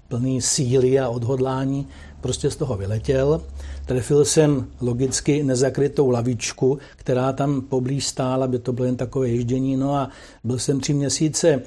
plný 0.09 0.43
síly 0.43 1.01
a 1.01 1.09
odhodlání 1.09 1.89
prostě 2.21 2.51
z 2.51 2.57
toho 2.57 2.77
vyletěl. 2.77 3.43
Trefil 3.87 4.25
jsem 4.25 4.67
logicky 4.81 5.43
nezakrytou 5.43 6.11
lavičku, 6.11 6.79
která 6.97 7.33
tam 7.33 7.61
poblíž 7.61 8.07
stála, 8.07 8.47
by 8.47 8.59
to 8.59 8.73
bylo 8.73 8.87
jen 8.87 8.97
takové 8.97 9.29
ježdění. 9.29 9.77
No 9.77 9.95
a 9.95 10.11
byl 10.45 10.59
jsem 10.59 10.81
tři 10.81 10.95
měsíce 10.95 11.49
e, 11.49 11.63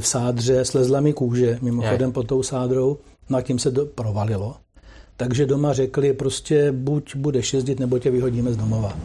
v 0.00 0.06
sádře, 0.06 0.64
slezla 0.64 1.00
mi 1.00 1.12
kůže, 1.12 1.58
mimochodem 1.62 2.12
pod 2.12 2.26
tou 2.26 2.42
sádrou, 2.42 2.98
no 3.28 3.38
a 3.38 3.42
tím 3.42 3.58
se 3.58 3.72
to 3.72 3.86
provalilo. 3.86 4.56
Takže 5.16 5.46
doma 5.46 5.72
řekli 5.72 6.12
prostě 6.12 6.72
buď 6.72 7.16
budeš 7.16 7.54
jezdit, 7.54 7.80
nebo 7.80 7.98
tě 7.98 8.10
vyhodíme 8.10 8.52
z 8.52 8.56
domova. 8.56 8.96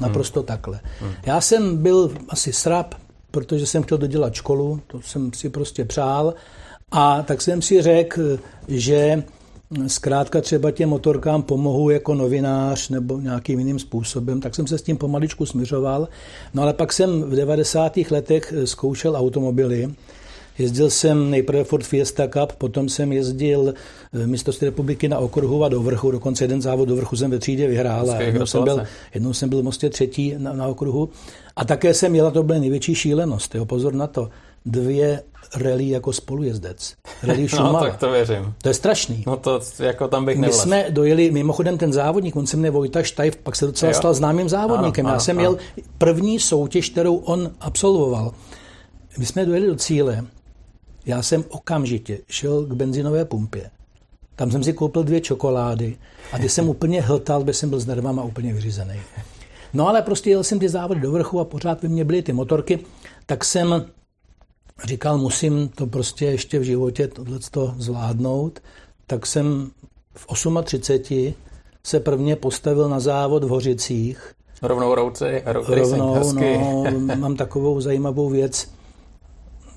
Naprosto 0.00 0.40
hmm. 0.40 0.46
takhle. 0.46 0.80
Hmm. 1.00 1.12
Já 1.26 1.40
jsem 1.40 1.76
byl 1.76 2.10
asi 2.28 2.52
srap, 2.52 2.94
protože 3.30 3.66
jsem 3.66 3.82
chtěl 3.82 3.98
dodělat 3.98 4.34
školu, 4.34 4.80
to 4.86 5.00
jsem 5.02 5.32
si 5.32 5.50
prostě 5.50 5.84
přál. 5.84 6.34
A 6.90 7.22
tak 7.22 7.42
jsem 7.42 7.62
si 7.62 7.82
řekl, 7.82 8.38
že 8.68 9.22
zkrátka 9.86 10.40
třeba 10.40 10.70
těm 10.70 10.88
motorkám 10.88 11.42
pomohu 11.42 11.90
jako 11.90 12.14
novinář 12.14 12.88
nebo 12.88 13.20
nějakým 13.20 13.58
jiným 13.58 13.78
způsobem, 13.78 14.40
tak 14.40 14.54
jsem 14.54 14.66
se 14.66 14.78
s 14.78 14.82
tím 14.82 14.96
pomaličku 14.96 15.46
směřoval. 15.46 16.08
No 16.54 16.62
ale 16.62 16.72
pak 16.72 16.92
jsem 16.92 17.22
v 17.22 17.36
90. 17.36 17.96
letech 18.10 18.54
zkoušel 18.64 19.16
automobily 19.16 19.94
Jezdil 20.58 20.90
jsem 20.90 21.30
nejprve 21.30 21.64
Ford 21.64 21.84
Fiesta 21.84 22.26
Cup, 22.28 22.52
potom 22.52 22.88
jsem 22.88 23.12
jezdil 23.12 23.74
eh, 24.12 24.26
mistrovství 24.26 24.64
republiky 24.64 25.08
na 25.08 25.18
okruhu 25.18 25.64
a 25.64 25.68
do 25.68 25.82
vrchu, 25.82 26.10
dokonce 26.10 26.44
jeden 26.44 26.62
závod 26.62 26.88
do 26.88 26.96
vrchu 26.96 27.16
jsem 27.16 27.30
ve 27.30 27.38
třídě 27.38 27.66
vyhrál 27.66 28.10
a 28.10 28.20
jednou 28.22 28.46
jsem, 28.46 28.64
byl, 28.64 28.82
jednou 29.14 29.32
jsem 29.32 29.48
byl 29.48 29.60
v 29.60 29.64
Mostě 29.64 29.90
třetí 29.90 30.34
na, 30.38 30.52
na 30.52 30.66
okruhu. 30.66 31.08
A 31.56 31.64
také 31.64 31.94
jsem 31.94 32.14
jela, 32.14 32.30
to 32.30 32.42
byla 32.42 32.58
největší 32.58 32.94
šílenost, 32.94 33.54
jo, 33.54 33.64
pozor 33.64 33.94
na 33.94 34.06
to, 34.06 34.28
dvě 34.66 35.22
rally 35.56 35.88
jako 35.88 36.12
spolujezdec. 36.12 36.94
Rally 37.22 37.46
no, 37.58 37.80
tak 37.80 37.96
to 37.96 38.10
věřím. 38.10 38.54
To 38.62 38.68
je 38.68 38.74
strašný. 38.74 39.24
No 39.26 39.36
to 39.36 39.60
jako 39.78 40.08
tam 40.08 40.24
bych 40.24 40.36
My 40.36 40.40
nevlez. 40.40 40.62
jsme 40.62 40.86
dojeli, 40.90 41.30
mimochodem 41.30 41.78
ten 41.78 41.92
závodník, 41.92 42.36
on 42.36 42.46
se 42.46 42.56
mne 42.56 42.70
Vojta 42.70 43.02
Štajf, 43.02 43.36
pak 43.36 43.56
se 43.56 43.66
docela 43.66 43.92
jo. 43.92 43.98
stal 43.98 44.14
známým 44.14 44.48
závodníkem. 44.48 45.06
Ano, 45.06 45.14
Já 45.14 45.20
jsem 45.20 45.38
ano. 45.38 45.50
měl 45.50 45.58
první 45.98 46.40
soutěž, 46.40 46.90
kterou 46.90 47.16
on 47.16 47.50
absolvoval. 47.60 48.32
My 49.18 49.26
jsme 49.26 49.46
dojeli 49.46 49.66
do 49.66 49.76
cíle 49.76 50.24
já 51.06 51.22
jsem 51.22 51.44
okamžitě 51.48 52.18
šel 52.28 52.66
k 52.66 52.72
benzinové 52.72 53.24
pumpě. 53.24 53.70
Tam 54.36 54.50
jsem 54.50 54.64
si 54.64 54.72
koupil 54.72 55.02
dvě 55.02 55.20
čokolády 55.20 55.96
a 56.32 56.38
když 56.38 56.52
jsem 56.52 56.68
úplně 56.68 57.00
hltal, 57.00 57.42
když 57.42 57.56
jsem 57.56 57.70
byl 57.70 57.80
s 57.80 57.86
nervama 57.86 58.22
úplně 58.22 58.52
vyřízený. 58.52 59.00
No 59.74 59.88
ale 59.88 60.02
prostě 60.02 60.30
jel 60.30 60.44
jsem 60.44 60.58
ty 60.58 60.68
závody 60.68 61.00
do 61.00 61.12
vrchu 61.12 61.40
a 61.40 61.44
pořád 61.44 61.82
ve 61.82 61.88
mně 61.88 62.04
byly 62.04 62.22
ty 62.22 62.32
motorky, 62.32 62.78
tak 63.26 63.44
jsem 63.44 63.86
říkal, 64.84 65.18
musím 65.18 65.68
to 65.68 65.86
prostě 65.86 66.24
ještě 66.24 66.58
v 66.58 66.62
životě 66.62 67.08
tohleto 67.08 67.74
zvládnout, 67.78 68.60
tak 69.06 69.26
jsem 69.26 69.70
v 70.14 70.26
38 70.64 71.34
se 71.84 72.00
prvně 72.00 72.36
postavil 72.36 72.88
na 72.88 73.00
závod 73.00 73.44
v 73.44 73.48
Hořicích. 73.48 74.34
Rovnou 74.62 74.94
rouci, 74.94 75.42
rovnou, 75.44 76.32
no, 76.32 76.84
mám 77.16 77.36
takovou 77.36 77.80
zajímavou 77.80 78.28
věc. 78.28 78.70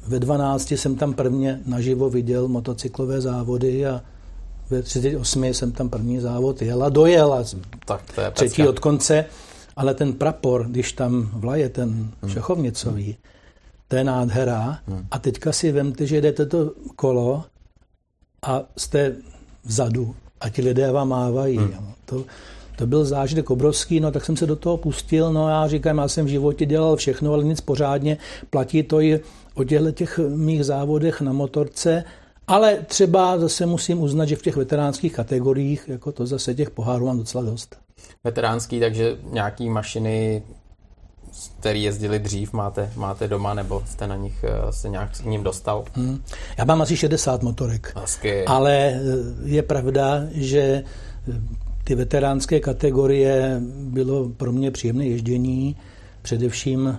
Ve 0.07 0.19
12 0.19 0.71
jsem 0.71 0.95
tam 0.95 1.13
prvně 1.13 1.59
naživo 1.65 2.09
viděl 2.09 2.47
motocyklové 2.47 3.21
závody 3.21 3.85
a 3.85 4.01
ve 4.69 4.81
38 4.81 5.45
jsem 5.45 5.71
tam 5.71 5.89
první 5.89 6.19
závod 6.19 6.61
jel 6.61 6.83
a 6.83 6.89
dojel 6.89 7.33
a 7.33 7.43
tak 7.85 8.01
to 8.15 8.21
je 8.21 8.31
třetí 8.31 8.55
pecka. 8.55 8.69
od 8.69 8.79
konce. 8.79 9.25
Ale 9.75 9.93
ten 9.93 10.13
prapor, 10.13 10.65
když 10.67 10.93
tam 10.93 11.29
vlaje 11.33 11.69
ten 11.69 11.89
hmm. 12.21 12.31
šachovnicový, 12.31 13.05
hmm. 13.05 13.15
to 13.87 13.95
je 13.95 14.03
nádhera. 14.03 14.79
Hmm. 14.87 15.07
A 15.11 15.19
teďka 15.19 15.51
si 15.51 15.71
vemte, 15.71 16.07
že 16.07 16.21
jdete 16.21 16.45
to 16.45 16.71
kolo 16.95 17.43
a 18.41 18.63
jste 18.77 19.15
vzadu 19.63 20.15
a 20.41 20.49
ti 20.49 20.61
lidé 20.61 20.91
vám 20.91 21.09
mávají. 21.09 21.57
Hmm. 21.57 21.93
To, 22.05 22.25
to 22.77 22.87
byl 22.87 23.05
zážitek 23.05 23.49
obrovský, 23.49 23.99
no 23.99 24.11
tak 24.11 24.25
jsem 24.25 24.37
se 24.37 24.45
do 24.45 24.55
toho 24.55 24.77
pustil, 24.77 25.33
no 25.33 25.49
já 25.49 25.67
říkám, 25.67 25.97
já 25.97 26.07
jsem 26.07 26.25
v 26.25 26.29
životě 26.29 26.65
dělal 26.65 26.95
všechno, 26.95 27.33
ale 27.33 27.43
nic 27.43 27.61
pořádně, 27.61 28.17
platí 28.49 28.83
to 28.83 29.01
i 29.01 29.19
o 29.57 29.63
těchto 29.63 29.91
těch 29.91 30.19
mých 30.19 30.65
závodech 30.65 31.21
na 31.21 31.33
motorce 31.33 32.03
Ale 32.47 32.77
třeba 32.85 33.39
zase 33.39 33.65
musím 33.65 34.01
uznat, 34.01 34.25
že 34.25 34.35
v 34.35 34.41
těch 34.41 34.55
veteránských 34.55 35.13
kategoriích 35.13 35.83
jako 35.87 36.11
to 36.11 36.25
zase 36.25 36.55
těch 36.55 36.69
pohárů 36.69 37.05
mám 37.05 37.17
docela 37.17 37.43
dost. 37.43 37.77
Veteránský, 38.23 38.79
takže 38.79 39.17
nějaký 39.31 39.69
mašiny, 39.69 40.43
který 41.59 41.83
jezdili 41.83 42.19
dřív, 42.19 42.53
máte, 42.53 42.91
máte 42.95 43.27
doma, 43.27 43.53
nebo 43.53 43.83
jste 43.85 44.07
na 44.07 44.15
nich 44.15 44.43
eh, 44.43 44.73
se 44.73 44.89
nějak 44.89 45.15
s 45.15 45.21
ním 45.21 45.43
dostal? 45.43 45.85
Hmm. 45.93 46.23
Já 46.57 46.65
mám 46.65 46.81
asi 46.81 46.97
60 46.97 47.43
motorek. 47.43 47.93
Hezky. 47.95 48.45
Ale 48.45 48.73
eh, 48.73 48.99
je 49.43 49.63
pravda, 49.63 50.21
že 50.31 50.59
eh, 50.59 50.83
ty 51.83 51.95
veteránské 51.95 52.59
kategorie 52.59 53.61
bylo 53.79 54.29
pro 54.29 54.51
mě 54.51 54.71
příjemné 54.71 55.05
ježdění, 55.05 55.75
především 56.21 56.97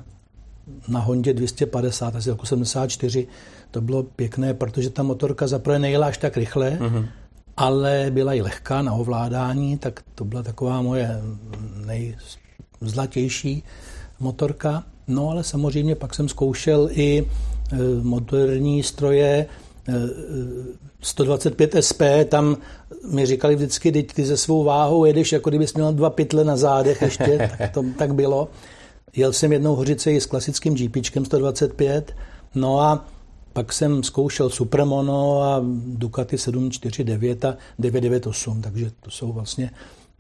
na 0.89 1.01
Hondě 1.01 1.35
250, 1.35 2.17
asi 2.17 2.31
roku 2.31 2.47
74, 2.47 3.27
to 3.71 3.81
bylo 3.81 4.03
pěkné, 4.03 4.55
protože 4.55 4.91
ta 4.91 5.03
motorka 5.03 5.47
zaprvé 5.47 5.79
nejela 5.79 6.07
až 6.07 6.19
tak 6.19 6.37
rychle, 6.37 6.71
mm-hmm. 6.71 7.07
ale 7.57 8.07
byla 8.11 8.35
i 8.35 8.43
lehká 8.43 8.83
na 8.83 8.93
ovládání, 8.93 9.79
tak 9.79 10.03
to 10.15 10.25
byla 10.25 10.43
taková 10.43 10.83
moje 10.83 11.21
nejzlatější 12.81 13.63
motorka. 14.21 14.85
No 15.09 15.31
ale 15.31 15.45
samozřejmě 15.45 15.95
pak 15.95 16.15
jsem 16.15 16.29
zkoušel 16.29 16.89
i 16.93 17.19
e, 17.21 17.77
moderní 18.03 18.83
stroje, 18.83 19.47
125 21.01 21.75
e, 21.75 21.83
SP, 21.89 22.03
tam 22.29 22.57
mi 23.11 23.27
říkali 23.27 23.57
vždycky, 23.57 23.93
teď 23.93 24.13
ty 24.13 24.27
se 24.27 24.37
svou 24.37 24.65
váhou 24.65 25.05
jedeš, 25.05 25.33
jako 25.33 25.51
kdybys 25.51 25.75
měl 25.75 25.93
dva 25.93 26.11
pytle 26.11 26.45
na 26.45 26.57
zádech 26.57 27.03
ještě, 27.03 27.51
tak 27.59 27.73
to 27.73 27.85
tak 27.99 28.15
bylo. 28.15 28.49
Jel 29.19 29.33
jsem 29.33 29.53
jednou 29.53 29.75
hořice 29.75 30.13
i 30.13 30.21
s 30.21 30.27
klasickým 30.27 30.75
GPčkem 30.75 31.25
125, 31.25 32.17
no 32.55 32.81
a 32.81 33.05
pak 33.53 33.73
jsem 33.73 34.03
zkoušel 34.03 34.51
Supermono 34.51 35.43
a 35.43 35.61
Ducati 35.87 36.39
749 36.39 37.45
a 37.45 37.57
998, 37.79 38.63
takže 38.63 38.91
to 39.01 39.11
jsou 39.11 39.33
vlastně 39.33 39.71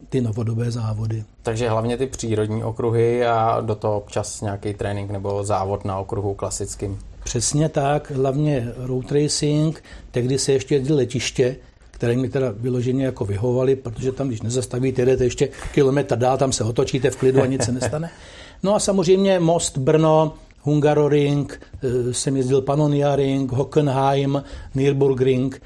ty 0.09 0.21
novodobé 0.21 0.71
závody. 0.71 1.25
Takže 1.43 1.69
hlavně 1.69 1.97
ty 1.97 2.07
přírodní 2.07 2.64
okruhy 2.64 3.26
a 3.26 3.61
do 3.61 3.75
toho 3.75 3.97
občas 3.97 4.40
nějaký 4.40 4.75
trénink 4.75 5.11
nebo 5.11 5.45
závod 5.45 5.85
na 5.85 5.99
okruhu 5.99 6.35
klasickým. 6.35 6.99
Přesně 7.25 7.69
tak, 7.69 8.11
hlavně 8.11 8.73
road 8.76 9.12
racing, 9.12 9.85
tehdy 10.11 10.38
se 10.38 10.52
ještě 10.52 10.75
jezdil 10.75 10.97
letiště, 10.97 11.57
které 11.90 12.17
mi 12.17 12.28
teda 12.28 12.55
vyloženě 12.57 13.05
jako 13.05 13.25
vyhovovali, 13.25 13.76
protože 13.76 14.12
tam, 14.12 14.28
když 14.28 14.43
nezastavíte, 14.43 15.05
jdete 15.05 15.25
ještě 15.25 15.49
kilometr 15.75 16.19
dál, 16.19 16.38
tam 16.38 16.52
se 16.52 16.64
otočíte 16.64 17.11
v 17.11 17.17
klidu 17.17 17.43
a 17.43 17.47
nic 17.47 17.64
se 17.64 17.73
nestane. 17.73 18.11
No 18.62 18.75
a 18.75 18.79
samozřejmě 18.79 19.41
most 19.41 19.79
Brno, 19.79 20.35
Hungaroring, 20.61 21.61
eh, 21.83 22.15
jsem 22.15 22.37
jezdil 22.37 22.62
Pannonia 22.62 23.17
Ring, 23.17 23.53
Hockenheim, 23.53 24.43
Nürburgring, 24.75 25.62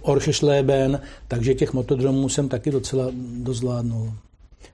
Orchesleben, 0.00 1.00
takže 1.28 1.54
těch 1.54 1.72
motodromů 1.72 2.28
jsem 2.28 2.48
taky 2.48 2.70
docela 2.70 3.06
dozvládnul. 3.42 4.12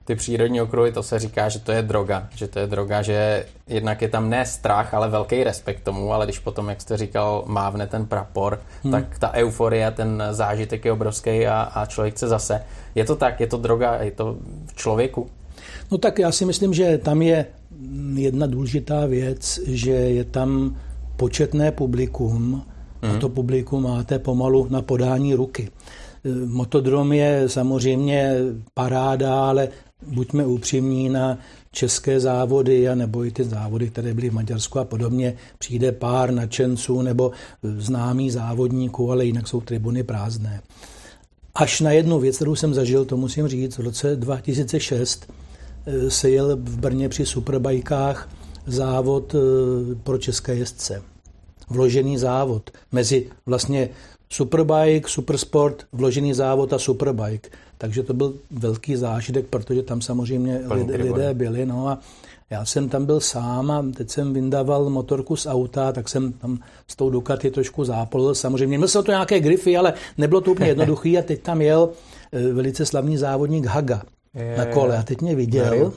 Ty 0.05 0.15
přírodní 0.15 0.61
okruhy, 0.61 0.91
to 0.91 1.03
se 1.03 1.19
říká, 1.19 1.49
že 1.49 1.59
to 1.59 1.71
je 1.71 1.81
droga, 1.81 2.27
že 2.35 2.47
to 2.47 2.59
je 2.59 2.67
droga, 2.67 3.01
že 3.01 3.45
jednak 3.67 4.01
je 4.01 4.09
tam 4.09 4.29
ne 4.29 4.45
strach, 4.45 4.93
ale 4.93 5.09
velký 5.09 5.43
respekt 5.43 5.83
tomu, 5.83 6.13
ale 6.13 6.25
když 6.25 6.39
potom, 6.39 6.69
jak 6.69 6.81
jste 6.81 6.97
říkal, 6.97 7.43
mávne 7.47 7.87
ten 7.87 8.05
prapor, 8.05 8.59
hmm. 8.83 8.91
tak 8.91 9.19
ta 9.19 9.31
euforie, 9.31 9.91
ten 9.91 10.23
zážitek 10.31 10.85
je 10.85 10.91
obrovský 10.91 11.47
a, 11.47 11.61
a 11.61 11.85
člověk 11.85 12.13
chce 12.13 12.27
zase. 12.27 12.63
Je 12.95 13.05
to 13.05 13.15
tak, 13.15 13.39
je 13.39 13.47
to 13.47 13.57
droga, 13.57 13.95
je 14.03 14.11
to 14.11 14.35
v 14.65 14.75
člověku? 14.75 15.29
No 15.91 15.97
tak 15.97 16.19
já 16.19 16.31
si 16.31 16.45
myslím, 16.45 16.73
že 16.73 16.97
tam 16.97 17.21
je 17.21 17.45
jedna 18.15 18.47
důležitá 18.47 19.05
věc, 19.05 19.59
že 19.67 19.91
je 19.91 20.23
tam 20.23 20.77
početné 21.17 21.71
publikum 21.71 22.63
a 23.01 23.07
mhm. 23.07 23.19
to 23.19 23.29
publikum 23.29 23.83
máte 23.83 24.19
pomalu 24.19 24.67
na 24.69 24.81
podání 24.81 25.33
ruky. 25.33 25.69
Motodrom 26.45 27.13
je 27.13 27.43
samozřejmě 27.47 28.35
paráda, 28.73 29.49
ale 29.49 29.69
buďme 30.07 30.45
upřímní 30.45 31.09
na 31.09 31.37
české 31.71 32.19
závody 32.19 32.89
a 32.89 32.95
nebo 32.95 33.25
i 33.25 33.31
ty 33.31 33.43
závody, 33.43 33.89
které 33.89 34.13
byly 34.13 34.29
v 34.29 34.33
Maďarsku 34.33 34.79
a 34.79 34.85
podobně, 34.85 35.33
přijde 35.57 35.91
pár 35.91 36.31
nadšenců 36.31 37.01
nebo 37.01 37.31
známý 37.63 38.31
závodníků, 38.31 39.11
ale 39.11 39.25
jinak 39.25 39.47
jsou 39.47 39.61
tribuny 39.61 40.03
prázdné. 40.03 40.61
Až 41.55 41.81
na 41.81 41.91
jednu 41.91 42.19
věc, 42.19 42.35
kterou 42.35 42.55
jsem 42.55 42.73
zažil, 42.73 43.05
to 43.05 43.17
musím 43.17 43.47
říct, 43.47 43.77
v 43.77 43.81
roce 43.81 44.15
2006 44.15 45.27
Eh, 45.27 45.42
se 46.07 46.29
jel 46.29 46.55
v 46.55 46.77
Brně 46.77 47.09
při 47.09 47.25
superbajkách 47.25 48.29
závod 48.65 49.35
eh, 49.35 49.95
pro 50.03 50.17
české 50.17 50.55
jezdce. 50.55 51.01
Vložený 51.69 52.17
závod 52.17 52.71
mezi 52.91 53.29
vlastně 53.45 53.89
superbike, 54.29 55.09
supersport, 55.09 55.83
vložený 55.93 56.33
závod 56.33 56.73
a 56.73 56.79
superbike. 56.79 57.49
Takže 57.77 58.03
to 58.03 58.13
byl 58.13 58.33
velký 58.51 58.95
zážitek, 58.95 59.45
protože 59.47 59.83
tam 59.83 60.01
samozřejmě 60.01 60.61
lidé, 60.71 60.95
lidé 60.97 61.33
byli. 61.33 61.65
No 61.65 61.87
a 61.87 61.99
já 62.49 62.65
jsem 62.65 62.89
tam 62.89 63.05
byl 63.05 63.19
sám 63.19 63.71
a 63.71 63.85
teď 63.97 64.09
jsem 64.09 64.33
vyndával 64.33 64.89
motorku 64.89 65.35
z 65.35 65.47
auta, 65.47 65.91
tak 65.91 66.09
jsem 66.09 66.33
tam 66.33 66.59
s 66.87 66.95
tou 66.95 67.09
Ducati 67.09 67.51
trošku 67.51 67.85
zápolil. 67.85 68.35
Samozřejmě 68.35 68.77
měl 68.77 68.87
jsem 68.87 69.03
to 69.03 69.11
nějaké 69.11 69.39
grify, 69.39 69.77
ale 69.77 69.93
nebylo 70.17 70.41
to 70.41 70.51
úplně 70.51 70.69
jednoduché 70.73 71.09
a 71.09 71.21
teď 71.21 71.41
tam 71.41 71.61
jel 71.61 71.89
eh, 72.31 72.53
velice 72.53 72.85
slavný 72.85 73.17
závodník 73.17 73.65
Haga 73.65 74.01
je, 74.35 74.57
na 74.57 74.65
kole. 74.65 74.97
A 74.97 75.03
teď 75.03 75.21
mě 75.21 75.35
viděl, 75.35 75.93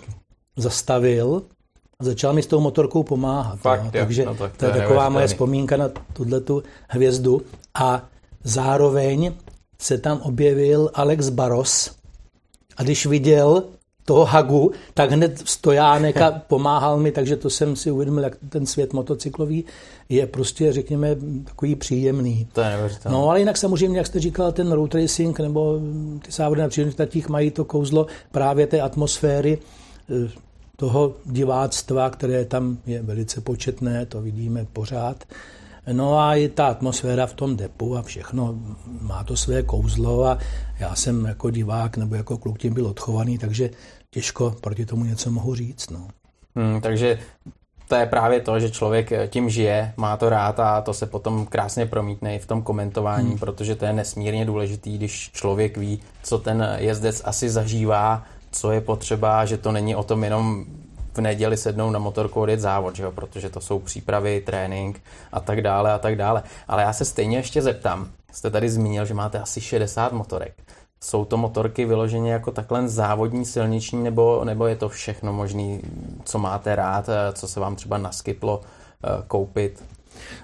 zastavil 0.57 1.43
a 2.01 2.05
začal 2.05 2.33
mi 2.33 2.43
s 2.43 2.47
tou 2.47 2.61
motorkou 2.61 3.03
pomáhat. 3.03 3.59
Fakt, 3.59 3.85
jo. 3.85 3.91
Takže 3.93 4.25
no, 4.25 4.35
tak 4.35 4.53
to, 4.53 4.59
to 4.59 4.65
je 4.67 4.73
taková 4.73 5.09
moje 5.09 5.27
vzpomínka 5.27 5.77
na 5.77 5.89
tuhle 6.13 6.43
hvězdu. 6.89 7.43
A 7.75 8.05
zároveň 8.45 9.33
se 9.79 9.99
tam 9.99 10.21
objevil 10.21 10.91
Alex 10.95 11.29
Baros 11.29 11.91
a 12.77 12.83
když 12.83 13.07
viděl 13.07 13.65
toho 14.07 14.25
Hagu, 14.25 14.71
tak 14.95 15.11
hned 15.11 15.43
stojánek 15.49 16.21
a 16.21 16.31
pomáhal 16.47 16.99
mi, 16.99 17.13
takže 17.13 17.37
to 17.37 17.51
jsem 17.51 17.77
si 17.77 17.91
uvědomil, 17.91 18.25
jak 18.25 18.37
ten 18.49 18.67
svět 18.67 18.93
motocyklový 18.93 19.65
je 20.09 20.27
prostě, 20.27 20.73
řekněme, 20.73 21.17
takový 21.45 21.75
příjemný. 21.75 22.49
To 22.53 22.61
je 22.61 22.91
No 23.09 23.29
ale 23.29 23.39
jinak 23.39 23.57
samozřejmě, 23.57 23.99
jak 23.99 24.07
jste 24.07 24.21
říkal, 24.21 24.53
ten 24.53 24.73
road 24.73 24.95
racing 24.95 25.41
nebo 25.41 25.79
ty 26.25 26.33
závody 26.33 26.61
na 26.61 26.69
přírodních 26.69 26.97
tatích 26.97 27.29
mají 27.29 27.51
to 27.51 27.65
kouzlo 27.65 28.07
právě 28.33 28.67
té 28.67 28.81
atmosféry, 28.81 29.59
eh, 30.11 30.31
toho 30.77 31.15
diváctva, 31.25 32.11
které 32.11 32.45
tam 32.45 32.79
je 32.87 33.03
velice 33.03 33.41
početné, 33.41 34.07
to 34.07 34.23
vidíme 34.23 34.67
pořád. 34.73 35.25
No 35.93 36.19
a 36.19 36.35
i 36.35 36.49
ta 36.49 36.67
atmosféra 36.67 37.27
v 37.27 37.35
tom 37.35 37.57
depu 37.57 37.97
a 37.97 38.03
všechno 38.03 38.55
má 39.01 39.25
to 39.25 39.37
své 39.37 39.63
kouzlo 39.63 40.25
a 40.25 40.39
já 40.79 40.95
jsem 40.95 41.25
jako 41.25 41.51
divák 41.51 41.97
nebo 41.97 42.15
jako 42.15 42.39
kluk 42.39 42.59
tím 42.59 42.75
byl 42.75 42.87
odchovaný, 42.87 43.39
takže 43.39 43.71
těžko 44.17 44.55
proti 44.61 44.87
tomu 44.87 45.05
něco 45.05 45.31
mohu 45.31 45.55
říct. 45.55 45.91
No. 45.91 46.09
Hmm, 46.55 46.81
takže 46.81 47.19
to 47.89 47.95
je 47.95 48.07
právě 48.07 48.41
to, 48.41 48.61
že 48.61 48.71
člověk 48.71 49.13
tím 49.29 49.51
žije, 49.51 49.93
má 49.97 50.17
to 50.17 50.29
rád 50.29 50.61
a 50.61 50.81
to 50.81 50.95
se 50.95 51.07
potom 51.07 51.47
krásně 51.47 51.87
promítne 51.87 52.37
i 52.37 52.39
v 52.39 52.47
tom 52.47 52.63
komentování, 52.63 53.29
hmm. 53.29 53.39
protože 53.39 53.75
to 53.75 53.85
je 53.85 53.93
nesmírně 53.93 54.45
důležitý, 54.45 54.99
když 54.99 55.31
člověk 55.33 55.77
ví, 55.77 56.01
co 56.23 56.39
ten 56.39 56.77
jezdec 56.77 57.23
asi 57.25 57.51
zažívá, 57.51 58.23
co 58.53 58.73
je 58.73 58.81
potřeba, 58.81 59.45
že 59.45 59.59
to 59.59 59.73
není 59.73 59.97
o 59.97 60.03
tom 60.03 60.25
jenom 60.25 60.65
v 61.15 61.21
neděli 61.21 61.57
sednou 61.57 61.91
na 61.91 61.99
motorku 61.99 62.41
odjet 62.41 62.61
závod, 62.61 62.97
že 62.97 63.03
jo? 63.03 63.13
protože 63.13 63.51
to 63.51 63.61
jsou 63.61 63.79
přípravy, 63.79 64.41
trénink 64.41 65.01
a 65.33 65.41
tak 65.41 65.61
dále 65.61 65.93
a 65.93 65.99
tak 65.99 66.17
dále. 66.17 66.43
Ale 66.69 66.83
já 66.83 66.93
se 66.93 67.05
stejně 67.05 67.37
ještě 67.37 67.63
zeptám, 67.63 68.09
jste 68.33 68.51
tady 68.51 68.69
zmínil, 68.69 69.05
že 69.05 69.15
máte 69.15 69.39
asi 69.39 69.61
60 69.61 70.13
motorek. 70.13 70.66
Jsou 71.01 71.25
to 71.25 71.37
motorky 71.37 71.85
vyloženě 71.85 72.33
jako 72.33 72.51
takhle 72.51 72.89
závodní, 72.89 73.45
silniční, 73.45 74.03
nebo, 74.03 74.45
nebo 74.45 74.67
je 74.67 74.77
to 74.77 74.89
všechno 74.89 75.33
možné, 75.33 75.79
co 76.25 76.39
máte 76.39 76.77
rád, 76.77 77.09
co 77.33 77.49
se 77.49 77.61
vám 77.61 77.77
třeba 77.77 77.99
naskytlo 77.99 78.61
eh, 79.05 79.23
koupit? 79.27 79.83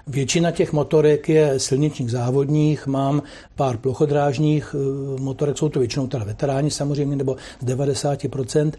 Většina 0.07 0.51
těch 0.51 0.73
motorek 0.73 1.29
je 1.29 1.59
silničních 1.59 2.11
závodních, 2.11 2.87
mám 2.87 3.21
pár 3.55 3.77
plochodrážních 3.77 4.75
eh, 4.75 5.21
motorek, 5.21 5.57
jsou 5.57 5.69
to 5.69 5.79
většinou 5.79 6.07
teda 6.07 6.23
veteráni 6.23 6.71
samozřejmě, 6.71 7.15
nebo 7.15 7.35
z 7.61 7.65
90%. 7.65 8.71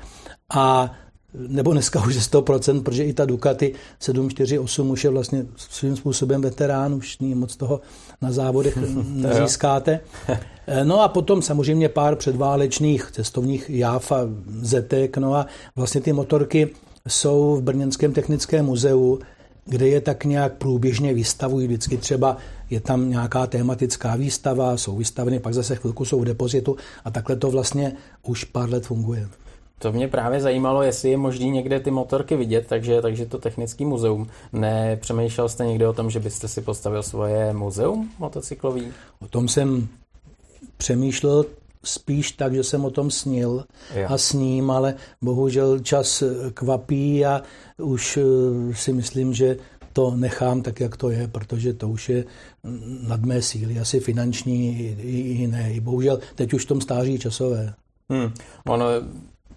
A 0.55 0.93
nebo 1.35 1.73
dneska 1.73 2.05
už 2.07 2.15
je 2.15 2.21
100%, 2.21 2.83
protože 2.83 3.05
i 3.05 3.13
ta 3.13 3.25
Ducati 3.25 3.75
748 3.99 4.91
už 4.91 5.05
je 5.05 5.11
vlastně 5.11 5.47
svým 5.57 5.97
způsobem 5.97 6.43
veterán, 6.43 6.95
už 6.95 7.19
ní 7.19 7.35
moc 7.35 7.57
toho 7.57 7.81
na 8.23 8.33
závodech 8.33 8.79
nezískáte. 9.09 10.01
No 10.85 11.01
a 11.01 11.09
potom 11.09 11.43
samozřejmě 11.43 11.89
pár 11.89 12.17
předválečných 12.17 13.11
cestovních 13.11 13.71
jáv 13.71 14.13
a 14.13 14.19
zetek, 14.61 15.17
no 15.17 15.35
a 15.35 15.47
vlastně 15.77 16.01
ty 16.01 16.13
motorky 16.13 16.71
jsou 17.09 17.57
v 17.57 17.63
Brněnském 17.63 18.13
technickém 18.13 18.65
muzeu, 18.65 19.19
kde 19.65 19.89
je 19.89 20.01
tak 20.01 20.25
nějak 20.25 20.53
průběžně 20.53 21.15
vystavují. 21.15 21.67
Vždycky 21.67 21.97
třeba 21.97 22.37
je 22.71 22.81
tam 22.81 23.11
nějaká 23.11 23.47
tematická 23.47 24.17
výstava, 24.17 24.77
jsou 24.77 24.97
vystaveny, 24.97 25.41
pak 25.41 25.55
zase 25.55 25.77
chvilku 25.77 26.05
jsou 26.05 26.21
v 26.21 26.25
depozitu 26.25 26.77
a 27.05 27.11
takhle 27.11 27.37
to 27.37 27.51
vlastně 27.51 27.93
už 28.23 28.45
pár 28.45 28.71
let 28.71 28.87
funguje. 28.87 29.29
To 29.79 29.93
mě 29.93 30.09
právě 30.09 30.41
zajímalo, 30.41 30.83
jestli 30.83 31.11
je 31.11 31.17
možný 31.17 31.51
někde 31.51 31.81
ty 31.81 31.91
motorky 31.91 32.37
vidět, 32.37 32.67
takže, 32.69 33.03
takže 33.03 33.27
to 33.27 33.39
technický 33.39 33.85
muzeum. 33.85 34.27
Nepřemýšlel 34.53 35.49
jste 35.49 35.67
někde 35.67 35.89
o 35.89 35.93
tom, 35.93 36.11
že 36.11 36.21
byste 36.21 36.49
si 36.49 36.61
postavil 36.61 37.03
svoje 37.03 37.53
muzeum 37.53 38.11
motocyklový? 38.19 38.93
O 39.21 39.29
tom 39.29 39.49
jsem 39.49 39.89
přemýšlel 40.77 41.45
spíš 41.85 42.33
tak, 42.33 42.55
že 42.55 42.65
jsem 42.65 42.85
o 42.85 42.91
tom 42.91 43.11
snil 43.11 43.65
jo. 43.95 44.07
a 44.09 44.19
sním, 44.19 44.71
ale 44.71 44.95
bohužel 45.23 45.79
čas 45.79 46.23
kvapí 46.55 47.25
a 47.25 47.43
už 47.79 48.17
eh, 48.17 48.75
si 48.75 48.93
myslím, 48.93 49.35
že 49.35 49.57
to 49.93 50.17
nechám 50.17 50.63
tak, 50.63 50.81
jak 50.81 50.97
to 50.97 51.11
je, 51.11 51.29
protože 51.29 51.73
to 51.73 51.89
už 51.89 52.09
je 52.09 52.25
nad 53.09 53.21
mé 53.21 53.43
síly, 53.43 53.79
asi 53.79 54.01
finanční 54.01 54.79
i 55.03 55.17
jiné. 55.17 55.73
I 55.73 55.81
bohužel 55.81 56.19
teď 56.35 56.55
už 56.55 56.65
v 56.65 56.69
tom 56.69 56.81
stáří 56.81 57.19
časové. 57.19 57.75
Hmm. 58.11 58.33
Ono, 58.67 58.87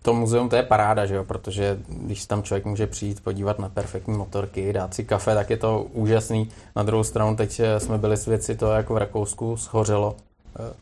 to 0.01 0.13
muzeum 0.13 0.49
to 0.49 0.55
je 0.55 0.63
paráda, 0.63 1.05
že 1.05 1.15
jo? 1.15 1.23
protože 1.23 1.79
když 1.87 2.25
tam 2.25 2.43
člověk 2.43 2.65
může 2.65 2.87
přijít 2.87 3.23
podívat 3.23 3.59
na 3.59 3.69
perfektní 3.69 4.17
motorky, 4.17 4.73
dát 4.73 4.93
si 4.93 5.03
kafe, 5.03 5.35
tak 5.35 5.49
je 5.49 5.57
to 5.57 5.83
úžasný. 5.93 6.49
Na 6.75 6.83
druhou 6.83 7.03
stranu 7.03 7.35
teď 7.35 7.59
eh, 7.59 7.79
jsme 7.79 7.97
byli 7.97 8.17
svědci 8.17 8.55
toho, 8.55 8.71
jak 8.71 8.89
v 8.89 8.97
Rakousku 8.97 9.57
schořelo 9.57 10.15
eh, 10.59 10.73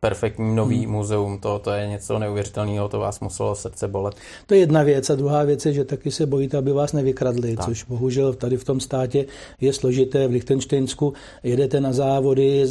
perfektní 0.00 0.56
nový 0.56 0.84
hmm. 0.84 0.92
muzeum, 0.92 1.38
to, 1.38 1.58
to 1.58 1.70
je 1.70 1.88
něco 1.88 2.18
neuvěřitelného, 2.18 2.88
to 2.88 2.98
vás 2.98 3.20
muselo 3.20 3.54
srdce 3.54 3.88
bolet. 3.88 4.14
To 4.46 4.54
je 4.54 4.60
jedna 4.60 4.82
věc 4.82 5.10
a 5.10 5.14
druhá 5.14 5.44
věc 5.44 5.66
je, 5.66 5.72
že 5.72 5.84
taky 5.84 6.10
se 6.10 6.26
bojíte, 6.26 6.56
aby 6.56 6.72
vás 6.72 6.92
nevykradli, 6.92 7.56
tak. 7.56 7.66
což 7.66 7.84
bohužel 7.84 8.34
tady 8.34 8.56
v 8.56 8.64
tom 8.64 8.80
státě 8.80 9.26
je 9.60 9.72
složité. 9.72 10.28
V 10.28 10.30
Lichtensteinsku 10.30 11.12
jedete 11.42 11.80
na 11.80 11.92
závody, 11.92 12.66